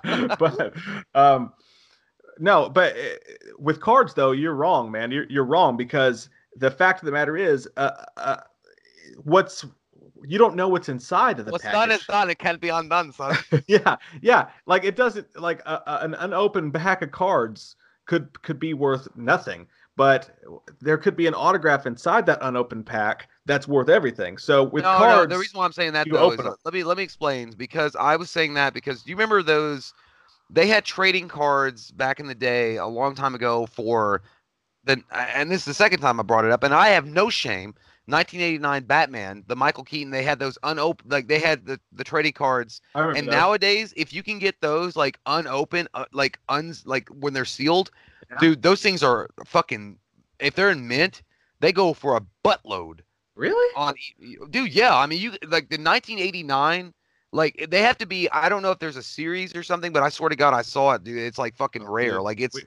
but 0.38 0.73
um, 1.15 1.53
no, 2.38 2.67
but 2.67 2.97
uh, 2.97 2.99
with 3.59 3.79
cards 3.79 4.13
though, 4.13 4.34
you're 4.34 4.55
wrong, 4.55 4.91
man. 4.91 5.09
You're 5.09 5.25
you're 5.29 5.45
wrong 5.45 5.77
because 5.77 6.27
the 6.57 6.69
fact 6.69 7.01
of 7.01 7.05
the 7.05 7.13
matter 7.13 7.38
is, 7.38 7.65
uh, 7.77 7.91
uh, 8.17 8.38
what's 9.23 9.63
you 10.26 10.38
don't 10.38 10.55
know 10.55 10.67
what's 10.67 10.89
inside 10.89 11.39
of 11.39 11.45
the 11.45 11.51
What's 11.51 11.63
package. 11.63 11.80
done 11.80 11.91
is 11.91 12.05
done. 12.05 12.30
It 12.30 12.39
can't 12.39 12.59
be 12.61 12.69
undone, 12.69 13.11
son. 13.11 13.36
yeah, 13.67 13.97
yeah. 14.21 14.49
Like 14.65 14.84
it 14.84 14.95
doesn't 14.95 15.39
like 15.39 15.61
a, 15.65 15.82
a- 15.86 15.99
an 16.03 16.13
unopened 16.15 16.74
pack 16.74 17.01
of 17.01 17.11
cards 17.11 17.76
could 18.05 18.41
could 18.43 18.59
be 18.59 18.74
worth 18.74 19.07
nothing, 19.15 19.67
but 19.95 20.32
there 20.82 20.97
could 20.97 21.15
be 21.15 21.28
an 21.28 21.34
autograph 21.34 21.86
inside 21.86 22.26
that 22.26 22.39
unopened 22.41 22.86
pack 22.86 23.30
that's 23.45 23.67
worth 23.67 23.89
everything. 23.89 24.38
So 24.38 24.63
with 24.63 24.84
no, 24.84 24.97
cards, 24.97 25.30
no, 25.30 25.36
the 25.36 25.39
reason 25.39 25.57
why 25.57 25.65
I'm 25.65 25.71
saying 25.74 25.93
that 25.93 26.09
though 26.09 26.32
is 26.32 26.39
let 26.65 26.74
me 26.74 26.84
let 26.84 26.97
me 26.97 27.03
explain 27.03 27.51
because 27.51 27.95
I 27.95 28.15
was 28.15 28.30
saying 28.30 28.53
that 28.55 28.74
because 28.74 29.03
do 29.03 29.09
you 29.09 29.15
remember 29.15 29.43
those 29.43 29.93
they 30.49 30.67
had 30.67 30.86
trading 30.86 31.28
cards 31.28 31.91
back 31.91 32.19
in 32.19 32.28
the 32.28 32.36
day 32.36 32.78
a 32.78 32.86
long 32.86 33.15
time 33.15 33.36
ago 33.36 33.65
for 33.65 34.21
the 34.84 35.01
and 35.11 35.49
this 35.49 35.61
is 35.61 35.65
the 35.65 35.74
second 35.74 35.99
time 35.99 36.19
I 36.19 36.24
brought 36.24 36.45
it 36.45 36.51
up 36.51 36.63
and 36.63 36.74
I 36.74 36.89
have 36.89 37.05
no 37.05 37.30
shame 37.30 37.74
1989 38.08 38.84
Batman 38.84 39.43
the 39.47 39.56
Michael 39.56 39.84
Keaton 39.84 40.12
they 40.12 40.24
had 40.24 40.39
those 40.39 40.58
unopened 40.64 41.12
like 41.12 41.28
they 41.28 41.39
had 41.39 41.66
the 41.66 41.80
the 41.93 42.04
trading 42.04 42.34
cards 42.34 42.82
and 43.18 43.28
those. 43.28 43.32
nowadays 43.32 43.93
if 43.95 44.14
you 44.14 44.22
can 44.24 44.39
get 44.39 44.60
those 44.62 44.95
like 44.95 45.20
unopened 45.26 45.88
uh, 45.93 46.06
like 46.12 46.38
uns 46.49 46.86
like 46.86 47.08
when 47.10 47.34
they're 47.34 47.45
sealed 47.45 47.91
Yeah. 48.30 48.38
dude 48.39 48.62
those 48.62 48.82
things 48.82 49.04
are 49.04 49.30
fucking 49.45 49.97
if 50.39 50.54
they're 50.56 50.72
in 50.72 50.88
mint 50.88 51.22
they 51.62 51.72
go 51.72 51.93
for 51.93 52.18
a 52.18 52.22
buttload 52.43 52.99
really 53.36 53.74
on 53.76 53.95
dude 54.49 54.74
yeah 54.74 54.95
i 54.97 55.06
mean 55.06 55.20
you 55.22 55.32
like 55.47 55.70
the 55.70 55.78
1989 55.80 56.93
like 57.32 57.68
they 57.70 57.82
have 57.82 57.97
to 57.99 58.06
be 58.06 58.30
i 58.32 58.49
don't 58.49 58.62
know 58.62 58.72
if 58.72 58.80
there's 58.80 58.97
a 58.97 59.04
series 59.04 59.56
or 59.56 59.64
something 59.64 59.93
but 59.93 60.04
i 60.04 60.10
swear 60.10 60.30
to 60.30 60.36
god 60.36 60.54
i 60.54 60.62
saw 60.62 60.91
it 60.93 61.04
dude 61.04 61.18
it's 61.20 61.38
like 61.38 61.56
fucking 61.56 61.84
rare 61.86 62.16
dude, 62.16 62.22
like 62.22 62.39
it's 62.41 62.56
we, 62.56 62.64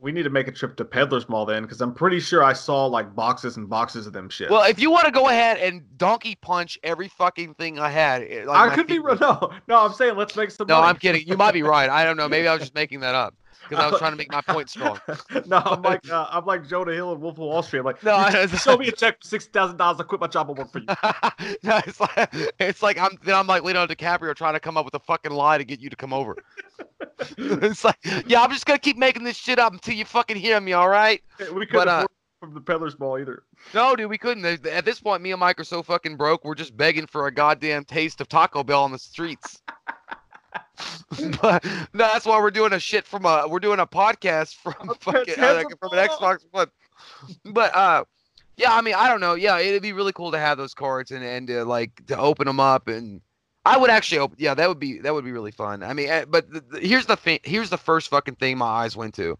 we 0.00 0.12
need 0.12 0.22
to 0.22 0.30
make 0.30 0.48
a 0.48 0.52
trip 0.52 0.76
to 0.76 0.84
Peddler's 0.84 1.28
Mall 1.28 1.44
then, 1.44 1.62
because 1.62 1.80
I'm 1.80 1.92
pretty 1.92 2.20
sure 2.20 2.42
I 2.42 2.54
saw 2.54 2.86
like 2.86 3.14
boxes 3.14 3.56
and 3.56 3.68
boxes 3.68 4.06
of 4.06 4.12
them 4.12 4.28
shit. 4.30 4.50
well 4.50 4.68
if 4.68 4.80
you 4.80 4.90
want 4.90 5.04
to 5.06 5.12
go 5.12 5.28
ahead 5.28 5.58
and 5.58 5.82
donkey 5.98 6.36
punch 6.36 6.78
every 6.82 7.08
fucking 7.08 7.54
thing 7.54 7.78
i 7.78 7.88
had 7.90 8.22
eh, 8.22 8.44
like 8.46 8.72
I 8.72 8.74
could 8.74 8.86
be 8.86 8.98
wrong. 8.98 9.18
No, 9.20 9.50
no, 9.68 9.78
I'm 9.84 9.92
saying 9.92 10.16
let's 10.16 10.34
make 10.36 10.50
some. 10.50 10.66
no 10.66 10.76
money. 10.76 10.88
i'm 10.88 10.96
kidding 10.96 11.26
you 11.26 11.36
might 11.36 11.52
be 11.52 11.62
right 11.62 11.90
i 11.90 12.04
don't 12.04 12.16
know 12.16 12.28
maybe 12.28 12.48
i 12.48 12.52
was 12.52 12.60
just 12.60 12.74
making 12.82 13.00
that 13.00 13.14
up 13.14 13.34
because 13.70 13.84
i 13.84 13.88
was 13.90 13.98
trying 13.98 14.10
to 14.12 14.16
make 14.16 14.30
my 14.30 14.40
point 14.42 14.68
strong 14.68 14.98
no, 15.46 15.58
I'm 15.58 15.82
like 15.82 16.08
uh, 16.10 16.26
I'm 16.30 16.44
like 16.44 16.68
Jonah 16.68 16.92
Hill 16.92 17.12
and 17.12 17.20
Wolf 17.20 17.34
of 17.34 17.38
Wall 17.38 17.62
Street. 17.62 17.80
I'm 17.80 17.84
like, 17.86 18.02
No, 18.02 18.14
I- 18.14 18.46
show 18.46 18.76
me 18.76 18.88
a 18.88 18.92
check 18.92 19.20
for 19.22 19.26
six 19.28 19.46
thousand 19.46 19.76
dollars. 19.76 20.00
I 20.00 20.04
quit 20.04 20.20
my 20.20 20.26
job 20.26 20.48
and 20.50 20.58
work 20.58 20.70
for 20.72 20.80
you. 20.80 20.86
no, 21.62 21.80
it's 21.86 22.00
like 22.00 22.52
it's 22.58 22.82
like 22.82 22.98
I'm 22.98 23.16
then 23.22 23.34
I'm 23.34 23.46
like 23.46 23.62
Leonardo 23.62 23.94
DiCaprio 23.94 24.34
trying 24.34 24.54
to 24.54 24.60
come 24.60 24.76
up 24.76 24.84
with 24.84 24.94
a 24.94 24.98
fucking 25.00 25.32
lie 25.32 25.58
to 25.58 25.64
get 25.64 25.80
you 25.80 25.88
to 25.90 25.96
come 25.96 26.12
over. 26.12 26.36
it's 27.38 27.84
like, 27.84 27.98
yeah, 28.26 28.42
I'm 28.42 28.50
just 28.50 28.66
gonna 28.66 28.78
keep 28.78 28.96
making 28.96 29.24
this 29.24 29.36
shit 29.36 29.58
up 29.58 29.72
until 29.72 29.94
you 29.94 30.04
fucking 30.04 30.36
hear 30.36 30.60
me, 30.60 30.72
all 30.72 30.88
right? 30.88 31.22
We 31.38 31.66
couldn't 31.66 31.72
But, 31.72 31.88
uh, 31.88 32.06
from 32.40 32.54
the 32.54 32.60
Peddler's 32.60 32.98
Mall 32.98 33.18
either. 33.18 33.42
No, 33.74 33.94
dude, 33.94 34.08
we 34.08 34.18
couldn't. 34.18 34.66
At 34.66 34.84
this 34.84 35.00
point, 35.00 35.22
me 35.22 35.30
and 35.32 35.40
Mike 35.40 35.60
are 35.60 35.64
so 35.64 35.82
fucking 35.82 36.16
broke. 36.16 36.44
We're 36.44 36.54
just 36.54 36.76
begging 36.76 37.06
for 37.06 37.26
a 37.26 37.32
goddamn 37.32 37.84
taste 37.84 38.20
of 38.20 38.28
Taco 38.28 38.64
Bell 38.64 38.82
on 38.82 38.92
the 38.92 38.98
streets. 38.98 39.60
but 41.42 41.64
no, 41.64 41.80
that's 41.92 42.26
why 42.26 42.38
we're 42.38 42.50
doing 42.50 42.72
a 42.72 42.80
shit 42.80 43.06
from 43.06 43.24
a 43.26 43.46
we're 43.48 43.60
doing 43.60 43.80
a 43.80 43.86
podcast 43.86 44.56
from 44.56 44.74
fucking 45.00 45.34
uh, 45.38 45.54
like, 45.54 45.78
from 45.78 45.92
an 45.92 46.08
Xbox 46.08 46.44
One. 46.50 46.68
But 47.44 47.74
uh, 47.74 48.04
yeah, 48.56 48.74
I 48.74 48.80
mean, 48.80 48.94
I 48.94 49.08
don't 49.08 49.20
know. 49.20 49.34
Yeah, 49.34 49.58
it'd 49.58 49.82
be 49.82 49.92
really 49.92 50.12
cool 50.12 50.30
to 50.32 50.38
have 50.38 50.58
those 50.58 50.74
cards 50.74 51.10
and 51.10 51.24
and 51.24 51.50
uh, 51.50 51.64
like 51.64 52.06
to 52.06 52.18
open 52.18 52.46
them 52.46 52.60
up 52.60 52.88
and. 52.88 53.20
I 53.66 53.76
would 53.76 53.90
actually 53.90 54.20
open. 54.20 54.38
Yeah, 54.40 54.54
that 54.54 54.68
would 54.70 54.78
be 54.78 55.00
that 55.00 55.12
would 55.12 55.24
be 55.26 55.32
really 55.32 55.50
fun. 55.50 55.82
I 55.82 55.92
mean, 55.92 56.08
eh, 56.08 56.24
but 56.26 56.50
the, 56.50 56.62
the- 56.62 56.80
here's 56.80 57.04
the 57.04 57.14
thing. 57.14 57.40
Here's 57.44 57.68
the 57.68 57.76
first 57.76 58.08
fucking 58.08 58.36
thing 58.36 58.56
my 58.56 58.64
eyes 58.66 58.96
went 58.96 59.12
to. 59.16 59.36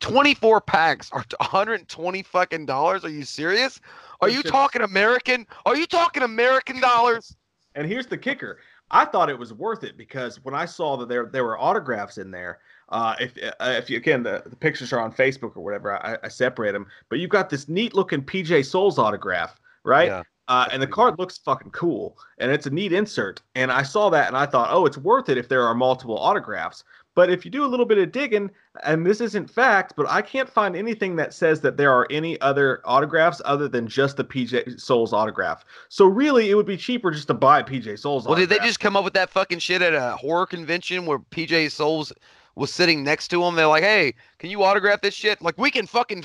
24 0.00 0.62
packs 0.62 1.10
are 1.12 1.24
120 1.38 2.22
fucking 2.22 2.64
dollars. 2.64 3.04
Are 3.04 3.10
you 3.10 3.24
serious? 3.24 3.78
Are 4.22 4.28
you 4.30 4.42
talking 4.42 4.80
American? 4.80 5.46
Are 5.66 5.76
you 5.76 5.86
talking 5.86 6.22
American 6.22 6.80
dollars? 6.80 7.36
And 7.74 7.86
here's 7.86 8.06
the 8.06 8.16
kicker: 8.16 8.58
I 8.90 9.04
thought 9.04 9.28
it 9.28 9.38
was 9.38 9.52
worth 9.52 9.84
it 9.84 9.96
because 9.96 10.42
when 10.44 10.54
I 10.54 10.64
saw 10.64 10.96
that 10.96 11.08
there 11.08 11.26
there 11.26 11.44
were 11.44 11.58
autographs 11.58 12.18
in 12.18 12.30
there, 12.30 12.60
uh, 12.88 13.14
if 13.20 13.36
uh, 13.60 13.74
if 13.76 13.90
you 13.90 13.96
again 13.96 14.22
the, 14.22 14.42
the 14.46 14.56
pictures 14.56 14.92
are 14.92 15.00
on 15.00 15.12
Facebook 15.12 15.56
or 15.56 15.64
whatever, 15.64 15.94
I, 16.04 16.16
I 16.22 16.28
separate 16.28 16.72
them. 16.72 16.86
But 17.08 17.18
you've 17.18 17.30
got 17.30 17.50
this 17.50 17.68
neat 17.68 17.94
looking 17.94 18.22
PJ 18.22 18.64
Soles 18.66 18.98
autograph, 18.98 19.56
right? 19.84 20.08
Yeah. 20.08 20.22
Uh, 20.48 20.66
and 20.72 20.80
the 20.80 20.86
card 20.86 21.18
looks 21.18 21.36
fucking 21.36 21.70
cool, 21.72 22.16
and 22.38 22.50
it's 22.50 22.64
a 22.64 22.70
neat 22.70 22.90
insert. 22.90 23.42
And 23.54 23.70
I 23.70 23.82
saw 23.82 24.08
that, 24.08 24.28
and 24.28 24.36
I 24.36 24.46
thought, 24.46 24.70
oh, 24.70 24.86
it's 24.86 24.96
worth 24.96 25.28
it 25.28 25.36
if 25.36 25.48
there 25.48 25.62
are 25.62 25.74
multiple 25.74 26.18
autographs. 26.18 26.84
But 27.18 27.30
if 27.30 27.44
you 27.44 27.50
do 27.50 27.64
a 27.64 27.66
little 27.66 27.84
bit 27.84 27.98
of 27.98 28.12
digging, 28.12 28.48
and 28.84 29.04
this 29.04 29.20
isn't 29.20 29.50
fact, 29.50 29.94
but 29.96 30.08
I 30.08 30.22
can't 30.22 30.48
find 30.48 30.76
anything 30.76 31.16
that 31.16 31.34
says 31.34 31.60
that 31.62 31.76
there 31.76 31.92
are 31.92 32.06
any 32.12 32.40
other 32.40 32.80
autographs 32.84 33.42
other 33.44 33.66
than 33.66 33.88
just 33.88 34.16
the 34.16 34.22
PJ 34.22 34.80
Soles 34.80 35.12
autograph. 35.12 35.64
So 35.88 36.06
really, 36.06 36.48
it 36.48 36.54
would 36.54 36.64
be 36.64 36.76
cheaper 36.76 37.10
just 37.10 37.26
to 37.26 37.34
buy 37.34 37.64
PJ 37.64 37.98
Soles. 37.98 38.24
Well, 38.24 38.36
did 38.36 38.50
they 38.50 38.58
just 38.58 38.78
come 38.78 38.96
up 38.96 39.02
with 39.02 39.14
that 39.14 39.30
fucking 39.30 39.58
shit 39.58 39.82
at 39.82 39.94
a 39.94 40.16
horror 40.16 40.46
convention 40.46 41.06
where 41.06 41.18
PJ 41.18 41.72
Soles 41.72 42.12
was 42.54 42.72
sitting 42.72 43.02
next 43.02 43.26
to 43.32 43.42
him? 43.42 43.56
They're 43.56 43.66
like, 43.66 43.82
"Hey, 43.82 44.14
can 44.38 44.50
you 44.50 44.62
autograph 44.62 45.00
this 45.00 45.14
shit? 45.14 45.42
Like, 45.42 45.58
we 45.58 45.72
can 45.72 45.88
fucking, 45.88 46.22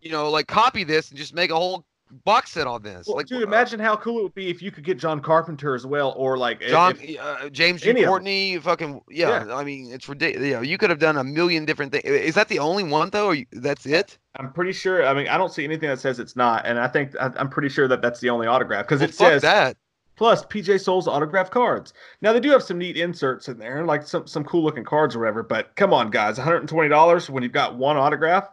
you 0.00 0.10
know, 0.10 0.28
like 0.32 0.48
copy 0.48 0.82
this 0.82 1.10
and 1.10 1.16
just 1.16 1.32
make 1.32 1.52
a 1.52 1.56
whole 1.56 1.86
box 2.24 2.52
set 2.52 2.66
on 2.66 2.82
this." 2.82 3.06
Well, 3.06 3.16
like, 3.16 3.26
dude, 3.26 3.42
uh, 3.42 3.46
imagine 3.46 3.80
how 3.80 3.96
cool 3.96 4.18
it 4.20 4.22
would 4.22 4.34
be 4.34 4.48
if 4.48 4.62
you 4.62 4.70
could 4.70 4.84
get 4.84 4.98
John 4.98 5.20
Carpenter 5.20 5.74
as 5.74 5.86
well, 5.86 6.14
or 6.16 6.36
like 6.38 6.60
John, 6.60 6.96
if- 7.00 7.20
uh, 7.20 7.48
James 7.50 7.82
Jude 7.82 8.04
Courtney, 8.04 8.58
fucking 8.58 9.00
yeah, 9.10 9.46
I 9.52 9.64
mean, 9.64 9.92
it's 9.92 10.08
ridiculous. 10.08 10.46
You, 10.46 10.54
know, 10.54 10.62
you 10.62 10.78
could 10.78 10.90
have 10.90 10.98
done 10.98 11.16
a 11.16 11.24
million 11.24 11.64
different 11.64 11.92
things. 11.92 12.04
Is 12.04 12.34
that 12.34 12.48
the 12.48 12.58
only 12.58 12.84
one 12.84 13.10
though? 13.10 13.26
Or 13.26 13.34
you, 13.34 13.46
that's 13.52 13.86
it? 13.86 14.18
I'm 14.38 14.52
pretty 14.52 14.72
sure. 14.72 15.06
I 15.06 15.14
mean, 15.14 15.28
I 15.28 15.38
don't 15.38 15.52
see 15.52 15.64
anything 15.64 15.88
that 15.88 15.98
says 16.00 16.18
it's 16.18 16.36
not, 16.36 16.66
and 16.66 16.78
I 16.78 16.88
think 16.88 17.14
I, 17.20 17.30
I'm 17.36 17.48
pretty 17.48 17.68
sure 17.68 17.88
that 17.88 18.02
that's 18.02 18.20
the 18.20 18.30
only 18.30 18.46
autograph 18.46 18.86
because 18.86 19.00
Well, 19.00 19.08
it 19.08 19.14
says 19.14 19.42
that. 19.42 19.76
plus 20.16 20.44
PJ 20.46 20.80
Soles 20.80 21.08
autograph 21.08 21.50
cards. 21.50 21.92
Now 22.20 22.32
they 22.32 22.40
do 22.40 22.50
have 22.50 22.62
some 22.62 22.78
neat 22.78 22.96
inserts 22.96 23.48
in 23.48 23.58
there, 23.58 23.84
like 23.84 24.06
some 24.06 24.26
some 24.26 24.44
cool 24.44 24.62
looking 24.62 24.84
cards 24.84 25.16
or 25.16 25.20
whatever. 25.20 25.42
But 25.42 25.74
come 25.76 25.92
on, 25.92 26.10
guys, 26.10 26.36
120 26.38 26.88
dollars 26.88 27.28
when 27.30 27.42
you've 27.42 27.52
got 27.52 27.76
one 27.76 27.96
autograph 27.96 28.48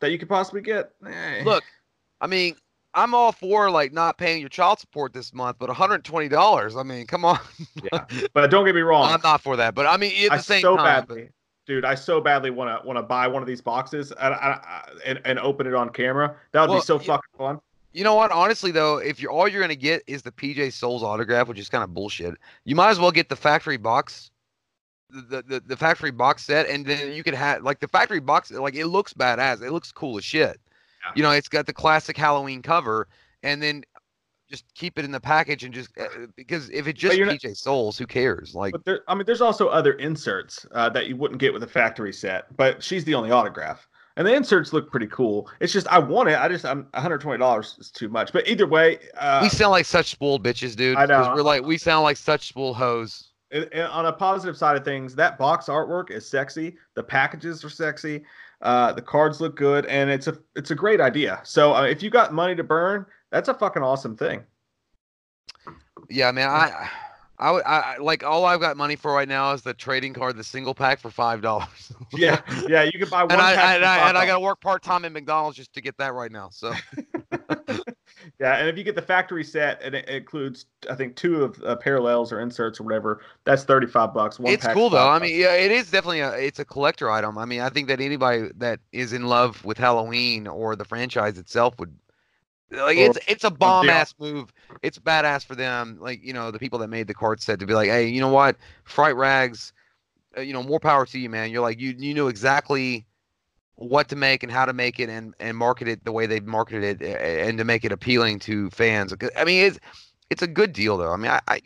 that 0.00 0.10
you 0.10 0.18
could 0.18 0.28
possibly 0.28 0.60
get. 0.60 0.90
Eh. 1.06 1.42
Look, 1.44 1.64
I 2.20 2.26
mean, 2.26 2.56
I'm 2.94 3.14
all 3.14 3.32
for 3.32 3.70
like 3.70 3.92
not 3.92 4.18
paying 4.18 4.40
your 4.40 4.48
child 4.48 4.78
support 4.78 5.12
this 5.12 5.34
month, 5.34 5.56
but 5.58 5.68
120 5.68 6.28
dollars. 6.28 6.76
I 6.76 6.82
mean, 6.82 7.06
come 7.06 7.24
on. 7.24 7.38
yeah, 7.92 8.04
but 8.34 8.50
don't 8.50 8.64
get 8.64 8.74
me 8.74 8.82
wrong. 8.82 9.10
I'm 9.12 9.20
not 9.22 9.40
for 9.40 9.56
that. 9.56 9.74
But 9.74 9.86
I 9.86 9.96
mean, 9.96 10.12
at 10.26 10.32
I 10.32 10.36
the 10.38 10.42
same 10.42 10.62
so 10.62 10.76
time, 10.76 10.84
badly, 10.84 11.28
dude. 11.66 11.84
I 11.84 11.94
so 11.94 12.20
badly 12.20 12.50
want 12.50 12.80
to 12.80 12.86
want 12.86 12.96
to 12.98 13.02
buy 13.02 13.26
one 13.26 13.42
of 13.42 13.48
these 13.48 13.60
boxes 13.60 14.12
and, 14.12 14.34
uh, 14.34 14.58
and 15.04 15.20
and 15.24 15.38
open 15.40 15.66
it 15.66 15.74
on 15.74 15.90
camera. 15.90 16.36
That 16.52 16.62
would 16.62 16.70
Well, 16.70 16.80
be 16.80 16.84
so 16.84 17.00
yeah. 17.00 17.06
fucking 17.06 17.30
fun. 17.36 17.60
You 17.92 18.02
know 18.04 18.14
what? 18.14 18.32
Honestly, 18.32 18.70
though, 18.70 18.98
if 18.98 19.20
you're 19.20 19.30
all 19.30 19.46
you're 19.48 19.60
gonna 19.60 19.74
get 19.74 20.02
is 20.06 20.22
the 20.22 20.32
PJ 20.32 20.72
Soles 20.72 21.02
autograph, 21.02 21.48
which 21.48 21.58
is 21.58 21.68
kind 21.68 21.84
of 21.84 21.94
bullshit, 21.94 22.34
you 22.64 22.74
might 22.74 22.90
as 22.90 22.98
well 22.98 23.12
get 23.12 23.28
the 23.28 23.36
factory 23.36 23.76
box, 23.76 24.30
the, 25.10 25.42
the 25.46 25.60
the 25.66 25.76
factory 25.76 26.10
box 26.10 26.44
set, 26.44 26.68
and 26.68 26.84
then 26.86 27.12
you 27.12 27.22
could 27.22 27.34
have 27.34 27.62
like 27.62 27.80
the 27.80 27.88
factory 27.88 28.20
box. 28.20 28.50
Like 28.50 28.74
it 28.74 28.86
looks 28.86 29.14
badass. 29.14 29.62
It 29.62 29.70
looks 29.72 29.92
cool 29.92 30.18
as 30.18 30.24
shit. 30.24 30.60
You 31.14 31.22
know, 31.22 31.30
it's 31.30 31.48
got 31.48 31.66
the 31.66 31.72
classic 31.72 32.16
Halloween 32.16 32.62
cover, 32.62 33.08
and 33.42 33.62
then 33.62 33.84
just 34.50 34.64
keep 34.74 34.98
it 34.98 35.04
in 35.04 35.10
the 35.10 35.20
package 35.20 35.64
and 35.64 35.72
just 35.72 35.90
uh, 35.98 36.06
because 36.36 36.68
if 36.70 36.86
it's 36.86 36.98
just 37.00 37.16
you're 37.16 37.26
not- 37.26 37.36
PJ 37.36 37.56
Soles, 37.56 37.96
who 37.98 38.06
cares? 38.06 38.54
Like, 38.54 38.72
But 38.72 38.84
there, 38.84 39.00
I 39.08 39.14
mean, 39.14 39.24
there's 39.26 39.40
also 39.40 39.68
other 39.68 39.92
inserts 39.94 40.66
uh, 40.72 40.88
that 40.90 41.06
you 41.06 41.16
wouldn't 41.16 41.40
get 41.40 41.52
with 41.52 41.62
a 41.62 41.66
factory 41.66 42.12
set, 42.12 42.54
but 42.56 42.82
she's 42.82 43.04
the 43.04 43.14
only 43.14 43.30
autograph. 43.30 43.88
And 44.16 44.24
the 44.26 44.32
inserts 44.32 44.72
look 44.72 44.90
pretty 44.92 45.08
cool. 45.08 45.50
It's 45.60 45.72
just 45.72 45.88
I 45.88 45.98
want 45.98 46.28
it. 46.28 46.38
I 46.38 46.46
just 46.48 46.64
I'm 46.64 46.86
120 46.92 47.36
dollars 47.38 47.74
is 47.80 47.90
too 47.90 48.08
much. 48.08 48.32
But 48.32 48.46
either 48.46 48.66
way, 48.66 48.98
uh, 49.18 49.40
we 49.42 49.48
sound 49.48 49.72
like 49.72 49.86
such 49.86 50.10
spoiled 50.10 50.44
bitches, 50.44 50.76
dude. 50.76 50.96
I 50.96 51.06
know. 51.06 51.32
We're 51.34 51.42
like 51.42 51.64
we 51.64 51.76
sound 51.78 52.04
like 52.04 52.16
such 52.16 52.46
spoiled 52.48 52.76
hoes. 52.76 53.30
and- 53.50 53.68
and 53.72 53.88
on 53.88 54.06
a 54.06 54.12
positive 54.12 54.56
side 54.56 54.76
of 54.76 54.84
things, 54.84 55.14
that 55.16 55.36
box 55.38 55.66
artwork 55.66 56.10
is 56.12 56.28
sexy. 56.28 56.76
The 56.94 57.02
packages 57.02 57.64
are 57.64 57.68
sexy. 57.70 58.22
Uh, 58.64 58.92
the 58.92 59.02
cards 59.02 59.40
look 59.42 59.56
good, 59.56 59.84
and 59.86 60.08
it's 60.10 60.26
a 60.26 60.38
it's 60.56 60.70
a 60.70 60.74
great 60.74 61.00
idea. 61.00 61.40
So 61.44 61.74
uh, 61.74 61.82
if 61.84 62.02
you 62.02 62.08
got 62.08 62.32
money 62.32 62.56
to 62.56 62.64
burn, 62.64 63.04
that's 63.30 63.48
a 63.48 63.54
fucking 63.54 63.82
awesome 63.82 64.16
thing. 64.16 64.42
Yeah, 66.08 66.30
man. 66.32 66.48
I, 66.48 66.88
I 67.38 67.50
would, 67.50 67.64
I 67.64 67.98
like 67.98 68.24
all 68.24 68.46
I've 68.46 68.60
got 68.60 68.76
money 68.76 68.96
for 68.96 69.12
right 69.12 69.28
now 69.28 69.52
is 69.52 69.62
the 69.62 69.74
trading 69.74 70.14
card, 70.14 70.36
the 70.36 70.44
single 70.44 70.74
pack 70.74 70.98
for 71.00 71.10
five 71.10 71.42
dollars. 71.42 71.92
Yeah, 72.16 72.40
yeah, 72.68 72.84
you 72.84 72.98
can 72.98 73.08
buy 73.08 73.24
one. 73.24 73.32
and 73.32 73.40
I, 73.40 73.54
pack 73.54 73.64
I, 73.64 73.74
and 73.76 73.84
I, 73.84 74.08
and 74.08 74.18
I 74.18 74.26
got 74.26 74.34
to 74.34 74.40
work 74.40 74.60
part 74.60 74.82
time 74.82 75.04
at 75.04 75.12
McDonald's 75.12 75.56
just 75.56 75.74
to 75.74 75.80
get 75.80 75.96
that 75.98 76.14
right 76.14 76.30
now. 76.30 76.48
So 76.50 76.72
Yeah, 78.40 78.56
and 78.56 78.68
if 78.68 78.76
you 78.76 78.82
get 78.82 78.96
the 78.96 79.02
factory 79.02 79.44
set, 79.44 79.80
and 79.80 79.94
it 79.94 80.08
includes, 80.08 80.66
I 80.90 80.96
think, 80.96 81.14
two 81.14 81.44
of 81.44 81.62
uh, 81.62 81.76
parallels 81.76 82.32
or 82.32 82.40
inserts 82.40 82.80
or 82.80 82.82
whatever, 82.82 83.20
that's 83.44 83.62
thirty-five 83.62 84.12
bucks. 84.12 84.40
One 84.40 84.52
it's 84.52 84.66
cool 84.66 84.90
though. 84.90 84.98
five 84.98 85.22
I 85.22 85.26
mean, 85.26 85.38
yeah, 85.38 85.54
it 85.54 85.70
is 85.70 85.90
definitely 85.90 86.20
a, 86.20 86.32
it's 86.32 86.58
a 86.58 86.64
collector 86.64 87.10
item. 87.10 87.38
I 87.38 87.44
mean, 87.44 87.60
I 87.60 87.68
think 87.68 87.86
that 87.88 88.00
anybody 88.00 88.48
that 88.56 88.80
is 88.90 89.12
in 89.12 89.26
love 89.26 89.64
with 89.64 89.78
Halloween 89.78 90.48
or 90.48 90.74
the 90.74 90.84
franchise 90.84 91.38
itself 91.38 91.78
would. 91.78 91.96
Like 92.72 92.96
it's 92.96 93.18
it's 93.28 93.44
a 93.44 93.50
bomb 93.50 93.88
ass 93.88 94.14
move. 94.18 94.52
It's 94.82 94.98
badass 94.98 95.44
for 95.44 95.54
them. 95.54 95.98
Like 96.00 96.24
you 96.24 96.32
know 96.32 96.50
the 96.50 96.58
people 96.58 96.80
that 96.80 96.88
made 96.88 97.06
the 97.06 97.14
card 97.14 97.40
set 97.40 97.60
to 97.60 97.66
be 97.66 97.74
like, 97.74 97.88
hey, 97.88 98.08
you 98.08 98.20
know 98.20 98.32
what, 98.32 98.56
Fright 98.82 99.14
Rags, 99.14 99.72
uh, 100.36 100.40
you 100.40 100.52
know 100.52 100.62
more 100.62 100.80
power 100.80 101.06
to 101.06 101.18
you, 101.20 101.30
man. 101.30 101.52
You're 101.52 101.62
like 101.62 101.78
you 101.78 101.94
you 101.96 102.14
knew 102.14 102.26
exactly 102.26 103.06
what 103.76 104.08
to 104.08 104.16
make 104.16 104.42
and 104.42 104.52
how 104.52 104.64
to 104.64 104.72
make 104.72 105.00
it 105.00 105.08
and 105.08 105.34
and 105.40 105.56
market 105.56 105.88
it 105.88 106.04
the 106.04 106.12
way 106.12 106.26
they've 106.26 106.46
marketed 106.46 107.02
it 107.02 107.16
and 107.48 107.58
to 107.58 107.64
make 107.64 107.84
it 107.84 107.92
appealing 107.92 108.38
to 108.40 108.70
fans. 108.70 109.14
I 109.36 109.44
mean, 109.44 109.64
it's 109.64 109.78
it's 110.30 110.42
a 110.42 110.46
good 110.46 110.72
deal 110.72 110.96
though. 110.96 111.12
I 111.12 111.16
mean, 111.16 111.30
I, 111.30 111.40
I 111.48 111.60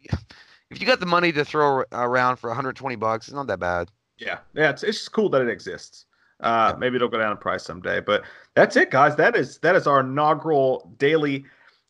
if 0.70 0.80
you 0.80 0.86
got 0.86 1.00
the 1.00 1.06
money 1.06 1.32
to 1.32 1.44
throw 1.44 1.84
around 1.92 2.36
for 2.36 2.48
120 2.48 2.96
bucks, 2.96 3.28
it's 3.28 3.34
not 3.34 3.46
that 3.46 3.60
bad. 3.60 3.90
Yeah, 4.18 4.38
yeah, 4.54 4.70
it's 4.70 4.82
it's 4.82 4.98
just 4.98 5.12
cool 5.12 5.28
that 5.30 5.42
it 5.42 5.48
exists. 5.48 6.06
Uh, 6.40 6.74
maybe 6.78 6.96
it'll 6.96 7.08
go 7.08 7.18
down 7.18 7.32
in 7.32 7.36
price 7.36 7.64
someday, 7.64 8.00
but 8.00 8.22
that's 8.54 8.76
it, 8.76 8.90
guys. 8.90 9.16
That 9.16 9.36
is 9.36 9.58
that 9.58 9.76
is 9.76 9.86
our 9.86 10.00
inaugural 10.00 10.92
daily 10.98 11.44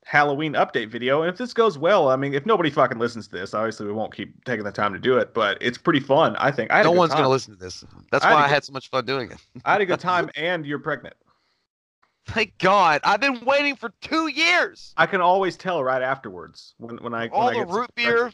Halloween 0.09 0.55
update 0.55 0.89
video. 0.89 1.21
And 1.21 1.31
if 1.31 1.37
this 1.37 1.53
goes 1.53 1.77
well, 1.77 2.09
I 2.09 2.17
mean, 2.17 2.33
if 2.33 2.47
nobody 2.47 2.71
fucking 2.71 2.99
listens 2.99 3.29
to 3.29 3.37
this, 3.37 3.53
obviously 3.53 3.85
we 3.85 3.93
won't 3.93 4.15
keep 4.15 4.43
taking 4.47 4.65
the 4.65 4.73
time 4.73 4.95
to 4.95 4.99
do 4.99 5.19
it. 5.19 5.35
But 5.35 5.59
it's 5.61 5.77
pretty 5.77 6.01
fun, 6.01 6.35
I 6.37 6.51
think. 6.51 6.73
I 6.73 6.83
no 6.83 6.93
one's 6.93 7.13
gonna 7.13 7.29
listen 7.29 7.53
to 7.53 7.61
this. 7.61 7.85
That's 8.11 8.25
I 8.25 8.33
why 8.33 8.45
I 8.45 8.49
had 8.49 8.65
so 8.65 8.73
much 8.73 8.89
fun 8.89 9.05
doing 9.05 9.31
it. 9.31 9.37
I 9.67 9.73
had 9.73 9.83
a 9.83 9.87
good 9.87 10.01
time, 10.01 10.31
and 10.37 10.65
you're 10.65 10.79
pregnant. 10.79 11.15
Thank 12.25 12.57
God! 12.57 13.03
I've 13.05 13.21
been 13.21 13.45
waiting 13.45 13.77
for 13.77 13.93
two 14.01 14.29
years. 14.29 14.95
I 14.97 15.05
can 15.05 15.21
always 15.21 15.59
tell 15.59 15.85
right 15.85 16.01
afterwards 16.01 16.75
when 16.79 16.97
when 17.03 17.13
I 17.13 17.29
all 17.29 17.49
when 17.49 17.67
the 17.67 17.71
I 17.71 17.77
root 17.77 17.95
beer. 17.95 18.33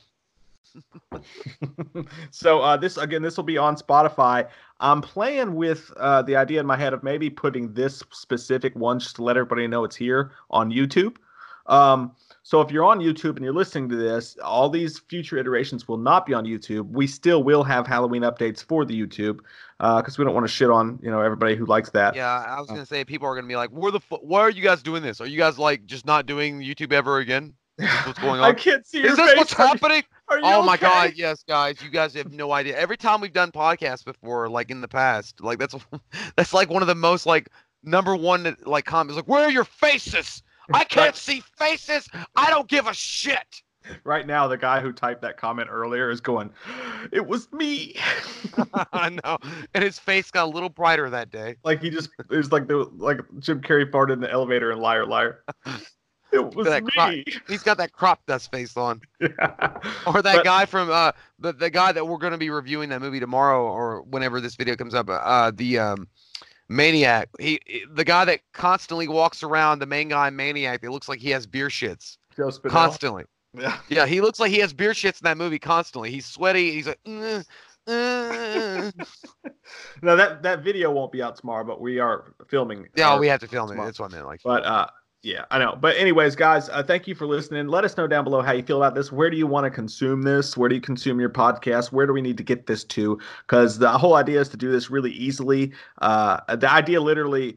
so 2.30 2.60
uh, 2.60 2.76
this 2.76 2.98
again, 2.98 3.20
this 3.20 3.36
will 3.36 3.42
be 3.42 3.58
on 3.58 3.74
Spotify. 3.74 4.46
I'm 4.78 5.00
playing 5.00 5.56
with 5.56 5.92
uh, 5.96 6.22
the 6.22 6.36
idea 6.36 6.60
in 6.60 6.66
my 6.66 6.76
head 6.76 6.92
of 6.92 7.02
maybe 7.02 7.30
putting 7.30 7.74
this 7.74 8.04
specific 8.12 8.76
one 8.76 9.00
just 9.00 9.16
to 9.16 9.24
let 9.24 9.36
everybody 9.36 9.66
know 9.66 9.82
it's 9.82 9.96
here 9.96 10.30
on 10.50 10.70
YouTube. 10.70 11.16
Um, 11.66 12.12
so 12.42 12.60
if 12.60 12.70
you're 12.70 12.84
on 12.84 12.98
YouTube 12.98 13.36
and 13.36 13.44
you're 13.44 13.54
listening 13.54 13.88
to 13.88 13.96
this, 13.96 14.36
all 14.44 14.68
these 14.68 14.98
future 14.98 15.38
iterations 15.38 15.88
will 15.88 15.96
not 15.96 16.26
be 16.26 16.34
on 16.34 16.44
YouTube. 16.44 16.90
We 16.90 17.06
still 17.06 17.42
will 17.42 17.64
have 17.64 17.86
Halloween 17.86 18.20
updates 18.20 18.62
for 18.62 18.84
the 18.84 19.00
YouTube 19.00 19.40
uh, 19.80 20.02
because 20.02 20.14
uh, 20.14 20.20
we 20.20 20.24
don't 20.26 20.34
want 20.34 20.44
to 20.44 20.52
shit 20.52 20.70
on 20.70 20.98
you 21.02 21.10
know 21.10 21.20
everybody 21.20 21.56
who 21.56 21.64
likes 21.64 21.88
that. 21.90 22.14
Yeah, 22.14 22.28
I 22.28 22.60
was 22.60 22.68
gonna 22.68 22.84
say 22.84 23.02
people 23.02 23.26
are 23.26 23.34
gonna 23.34 23.46
be 23.46 23.56
like, 23.56 23.70
"Where 23.70 23.90
the 23.90 24.00
fu- 24.00 24.16
why 24.16 24.40
are 24.40 24.50
you 24.50 24.62
guys 24.62 24.82
doing 24.82 25.02
this? 25.02 25.22
Are 25.22 25.26
you 25.26 25.38
guys 25.38 25.58
like 25.58 25.86
just 25.86 26.04
not 26.04 26.26
doing 26.26 26.60
YouTube 26.60 26.92
ever 26.92 27.18
again? 27.18 27.54
What's 27.78 28.18
going 28.18 28.40
on? 28.40 28.44
I 28.44 28.52
can't 28.52 28.86
see. 28.86 29.02
Is 29.02 29.16
this 29.16 29.26
face. 29.30 29.38
what's 29.38 29.52
happening? 29.54 30.02
Oh 30.28 30.58
okay? 30.58 30.66
my 30.66 30.76
god, 30.76 31.14
yes, 31.16 31.42
guys, 31.48 31.82
you 31.82 31.90
guys 31.90 32.14
have 32.14 32.30
no 32.30 32.52
idea. 32.52 32.76
Every 32.78 32.96
time 32.96 33.20
we've 33.20 33.32
done 33.32 33.52
podcasts 33.52 34.04
before, 34.04 34.48
like 34.50 34.70
in 34.70 34.80
the 34.80 34.88
past, 34.88 35.40
like 35.40 35.58
that's 35.58 35.74
that's 36.36 36.52
like 36.52 36.68
one 36.68 36.82
of 36.82 36.88
the 36.88 36.94
most 36.94 37.24
like 37.24 37.48
number 37.82 38.14
one 38.14 38.56
like 38.66 38.84
comments. 38.84 39.16
Like, 39.16 39.28
where 39.28 39.44
are 39.44 39.50
your 39.50 39.64
faces? 39.64 40.42
I 40.72 40.84
can't 40.84 41.16
see 41.16 41.42
faces. 41.58 42.08
I 42.36 42.50
don't 42.50 42.68
give 42.68 42.86
a 42.86 42.94
shit. 42.94 43.62
Right 44.04 44.26
now, 44.26 44.48
the 44.48 44.56
guy 44.56 44.80
who 44.80 44.92
typed 44.94 45.20
that 45.22 45.36
comment 45.36 45.68
earlier 45.70 46.08
is 46.08 46.18
going, 46.22 46.50
"It 47.12 47.26
was 47.26 47.52
me." 47.52 47.96
I 48.94 49.10
know, 49.10 49.36
and 49.74 49.84
his 49.84 49.98
face 49.98 50.30
got 50.30 50.44
a 50.46 50.50
little 50.50 50.70
brighter 50.70 51.10
that 51.10 51.30
day. 51.30 51.56
Like 51.64 51.82
he 51.82 51.90
just 51.90 52.08
it 52.18 52.34
was 52.34 52.50
like 52.50 52.66
the 52.66 52.88
like 52.96 53.20
Jim 53.40 53.60
Carrey 53.60 53.90
farted 53.90 54.14
in 54.14 54.20
the 54.20 54.30
elevator 54.30 54.70
and 54.70 54.80
liar 54.80 55.04
liar. 55.06 55.44
It 56.32 56.52
was 56.56 56.66
me. 56.66 56.80
crop, 56.90 57.14
he's 57.46 57.62
got 57.62 57.76
that 57.76 57.92
crop 57.92 58.26
dust 58.26 58.50
face 58.50 58.76
on. 58.76 59.00
Yeah. 59.20 59.28
Or 60.04 60.20
that 60.20 60.36
But- 60.36 60.44
guy 60.44 60.64
from 60.66 60.90
uh 60.90 61.12
the 61.38 61.52
the 61.52 61.70
guy 61.70 61.92
that 61.92 62.08
we're 62.08 62.18
going 62.18 62.32
to 62.32 62.38
be 62.38 62.50
reviewing 62.50 62.88
that 62.88 63.00
movie 63.00 63.20
tomorrow 63.20 63.62
or 63.64 64.02
whenever 64.02 64.40
this 64.40 64.56
video 64.56 64.74
comes 64.74 64.94
up. 64.94 65.06
Uh, 65.08 65.52
the 65.54 65.78
um 65.78 66.08
maniac. 66.68 67.28
He 67.40 67.60
the 67.90 68.04
guy 68.04 68.24
that 68.24 68.40
constantly 68.52 69.08
walks 69.08 69.42
around. 69.42 69.78
The 69.78 69.86
main 69.86 70.08
guy, 70.08 70.30
maniac. 70.30 70.80
It 70.82 70.90
looks 70.90 71.08
like 71.08 71.20
he 71.20 71.30
has 71.30 71.46
beer 71.46 71.68
shits 71.68 72.16
Joe 72.36 72.50
constantly. 72.68 73.24
Yeah. 73.56 73.78
Yeah, 73.88 74.06
he 74.06 74.20
looks 74.20 74.40
like 74.40 74.50
he 74.50 74.58
has 74.58 74.72
beer 74.72 74.90
shits 74.92 75.20
in 75.20 75.24
that 75.24 75.38
movie 75.38 75.58
constantly. 75.60 76.10
He's 76.10 76.26
sweaty. 76.26 76.72
He's 76.72 76.86
like. 76.88 77.00
"Mm, 77.06 77.44
uh." 77.86 78.90
No, 80.02 80.16
that 80.16 80.42
that 80.42 80.62
video 80.62 80.90
won't 80.90 81.10
be 81.12 81.22
out 81.22 81.36
tomorrow, 81.36 81.64
but 81.64 81.80
we 81.80 81.98
are 81.98 82.34
filming. 82.48 82.86
yeah, 82.96 83.10
our- 83.10 83.18
we 83.20 83.28
have 83.28 83.40
to 83.40 83.48
film 83.48 83.68
it. 83.68 83.72
tomorrow. 83.72 83.86
That's 83.88 83.98
what 83.98 84.12
I 84.12 84.16
meant. 84.16 84.26
Like, 84.26 84.40
But 84.44 84.64
uh, 84.64 84.86
yeah, 85.24 85.46
I 85.50 85.58
know. 85.58 85.74
But 85.80 85.96
anyways, 85.96 86.36
guys, 86.36 86.68
uh, 86.68 86.82
thank 86.82 87.08
you 87.08 87.14
for 87.14 87.26
listening. 87.26 87.66
Let 87.68 87.82
us 87.82 87.96
know 87.96 88.06
down 88.06 88.24
below 88.24 88.42
how 88.42 88.52
you 88.52 88.62
feel 88.62 88.76
about 88.76 88.94
this. 88.94 89.10
Where 89.10 89.30
do 89.30 89.38
you 89.38 89.46
want 89.46 89.64
to 89.64 89.70
consume 89.70 90.20
this? 90.20 90.54
Where 90.54 90.68
do 90.68 90.74
you 90.74 90.82
consume 90.82 91.18
your 91.18 91.30
podcast? 91.30 91.92
Where 91.92 92.06
do 92.06 92.12
we 92.12 92.20
need 92.20 92.36
to 92.36 92.42
get 92.42 92.66
this 92.66 92.84
to? 92.84 93.18
Because 93.46 93.78
the 93.78 93.90
whole 93.90 94.16
idea 94.16 94.40
is 94.40 94.50
to 94.50 94.58
do 94.58 94.70
this 94.70 94.90
really 94.90 95.12
easily. 95.12 95.72
Uh, 96.02 96.40
the 96.54 96.70
idea 96.70 97.00
literally 97.00 97.56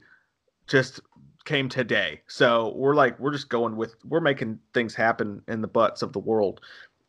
just 0.68 1.01
came 1.43 1.68
today, 1.68 2.22
so 2.28 2.74
we're 2.78 2.95
like 2.95 3.20
we're 3.20 3.34
just 3.34 3.49
going 3.49 3.76
with 3.76 3.95
we're 4.05 4.22
making 4.22 4.59
things 4.74 4.95
happen 4.95 5.41
in 5.49 5.61
the 5.61 5.68
butts 5.68 6.01
of 6.01 6.13
the 6.13 6.20
world. 6.20 6.61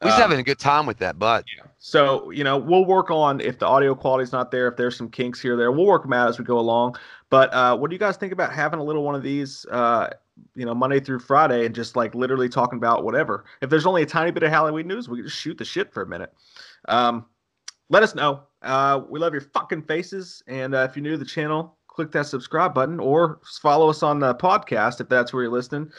We're 0.03 0.11
Uh, 0.11 0.17
having 0.17 0.39
a 0.39 0.43
good 0.43 0.59
time 0.59 0.87
with 0.87 0.99
that. 0.99 1.19
But 1.19 1.45
so, 1.79 2.31
you 2.31 2.45
know, 2.45 2.57
we'll 2.57 2.85
work 2.85 3.11
on 3.11 3.41
if 3.41 3.59
the 3.59 3.67
audio 3.67 3.95
quality's 3.95 4.33
not 4.33 4.51
there, 4.51 4.69
if 4.69 4.77
there's 4.77 4.97
some 4.97 5.09
kinks 5.11 5.41
here 5.41 5.55
or 5.55 5.57
there, 5.57 5.73
we'll 5.73 5.87
work 5.87 6.03
them 6.03 6.13
out 6.13 6.29
as 6.29 6.39
we 6.39 6.45
go 6.45 6.59
along. 6.59 6.97
But 7.31 7.53
uh, 7.53 7.77
what 7.77 7.91
do 7.91 7.95
you 7.95 7.99
guys 8.01 8.17
think 8.17 8.33
about 8.33 8.53
having 8.53 8.81
a 8.81 8.83
little 8.83 9.03
one 9.03 9.15
of 9.15 9.23
these, 9.23 9.67
uh, 9.71 10.11
you 10.55 10.65
know, 10.65 10.75
Monday 10.75 11.01
through 11.01 11.19
Friday 11.19 11.67
and 11.67 11.75
just 11.75 11.97
like 11.97 12.15
literally 12.15 12.49
talking 12.49 12.77
about 12.79 13.05
whatever? 13.05 13.45
If 13.61 13.71
there's 13.71 13.87
only 13.87 14.03
a 14.03 14.07
tiny 14.07 14.31
bit 14.31 14.43
of 14.43 14.51
Halloween 14.51 14.87
news, 14.87 15.09
we 15.09 15.19
can 15.19 15.27
just 15.27 15.41
shoot 15.41 15.59
the 15.59 15.65
shit 15.65 15.93
for 15.93 16.03
a 16.03 16.07
minute. 16.07 16.33
Um, 16.89 17.27
let 17.91 18.03
us 18.03 18.15
know. 18.15 18.45
Uh, 18.63 19.03
we 19.09 19.19
love 19.19 19.33
your 19.33 19.43
fucking 19.43 19.83
faces. 19.83 20.43
And 20.47 20.75
uh, 20.75 20.87
if 20.89 20.97
you're 20.97 21.03
new 21.03 21.13
to 21.13 21.19
the 21.19 21.25
channel, 21.25 21.77
click 21.87 22.13
that 22.13 22.27
subscribe 22.27 22.73
button 22.73 23.01
or 23.01 23.41
follow 23.61 23.91
us 23.91 24.03
on 24.03 24.21
the 24.21 24.35
podcast 24.35 25.01
if 25.01 25.09
that's 25.09 25.33
where 25.33 25.43
you're 25.43 25.53
listening. 25.53 25.91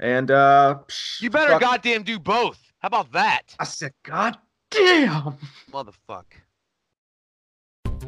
And 0.00 0.30
uh, 0.30 0.78
you 1.20 1.30
better 1.30 1.52
fuck- 1.52 1.60
goddamn 1.60 2.02
do 2.02 2.18
both. 2.18 2.60
How 2.84 2.88
about 2.88 3.12
that, 3.12 3.56
I 3.58 3.64
said, 3.64 3.92
God 4.02 4.36
damn. 4.70 5.38
motherfucker? 5.72 6.42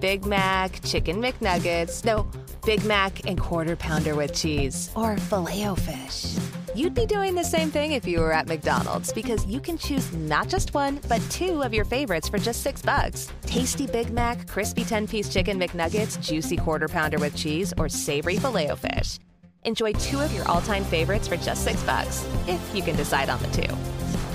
Big 0.01 0.27
Mac, 0.27 0.83
Chicken 0.85 1.17
McNuggets, 1.17 2.05
no, 2.05 2.31
Big 2.67 2.85
Mac 2.85 3.27
and 3.27 3.41
Quarter 3.41 3.77
Pounder 3.77 4.15
with 4.15 4.35
cheese, 4.35 4.91
or 4.95 5.17
filet 5.17 5.67
o 5.67 5.77
fish. 5.77 6.37
You'd 6.75 6.93
be 6.93 7.07
doing 7.07 7.35
the 7.35 7.43
same 7.43 7.71
thing 7.71 7.93
if 7.93 8.07
you 8.07 8.21
were 8.21 8.35
at 8.35 8.49
McDonald's 8.49 9.15
because 9.15 9.47
you 9.47 9.61
can 9.61 9.79
choose 9.79 10.13
not 10.13 10.51
just 10.51 10.75
one, 10.75 11.01
but 11.09 11.23
two 11.31 11.63
of 11.63 11.73
your 11.73 11.87
favorites 11.87 12.29
for 12.29 12.37
just 12.37 12.61
six 12.61 12.83
bucks. 12.83 13.33
Tasty 13.47 13.87
Big 13.87 14.11
Mac, 14.11 14.47
crispy 14.47 14.85
10 14.85 15.09
piece 15.09 15.31
chicken 15.31 15.59
McNuggets, 15.59 16.23
juicy 16.23 16.59
Quarter 16.59 16.89
Pounder 16.89 17.19
with 17.19 17.35
cheese, 17.35 17.73
or 17.79 17.89
savory 17.89 18.37
filet 18.37 18.71
o 18.71 18.77
fish. 18.77 19.21
Enjoy 19.65 19.95
two 19.95 20.21
of 20.21 20.35
your 20.35 20.47
all 20.47 20.61
time 20.61 20.85
favorites 20.85 21.27
for 21.27 21.39
just 21.39 21.65
six 21.65 21.83
bucks, 21.85 22.29
if 22.47 22.75
you 22.75 22.83
can 22.83 22.95
decide 22.95 23.31
on 23.31 23.41
the 23.41 23.49
two. 23.49 23.75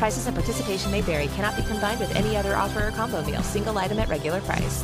Prices 0.02 0.26
and 0.26 0.36
participation 0.36 0.90
may 0.90 1.02
vary, 1.02 1.28
cannot 1.28 1.56
be 1.56 1.62
combined 1.62 2.00
with 2.00 2.16
any 2.16 2.36
other 2.36 2.56
offer 2.56 2.88
or 2.88 2.90
combo 2.90 3.24
meal, 3.24 3.44
single 3.44 3.78
item 3.78 4.00
at 4.00 4.10
regular 4.10 4.42
price. 4.42 4.84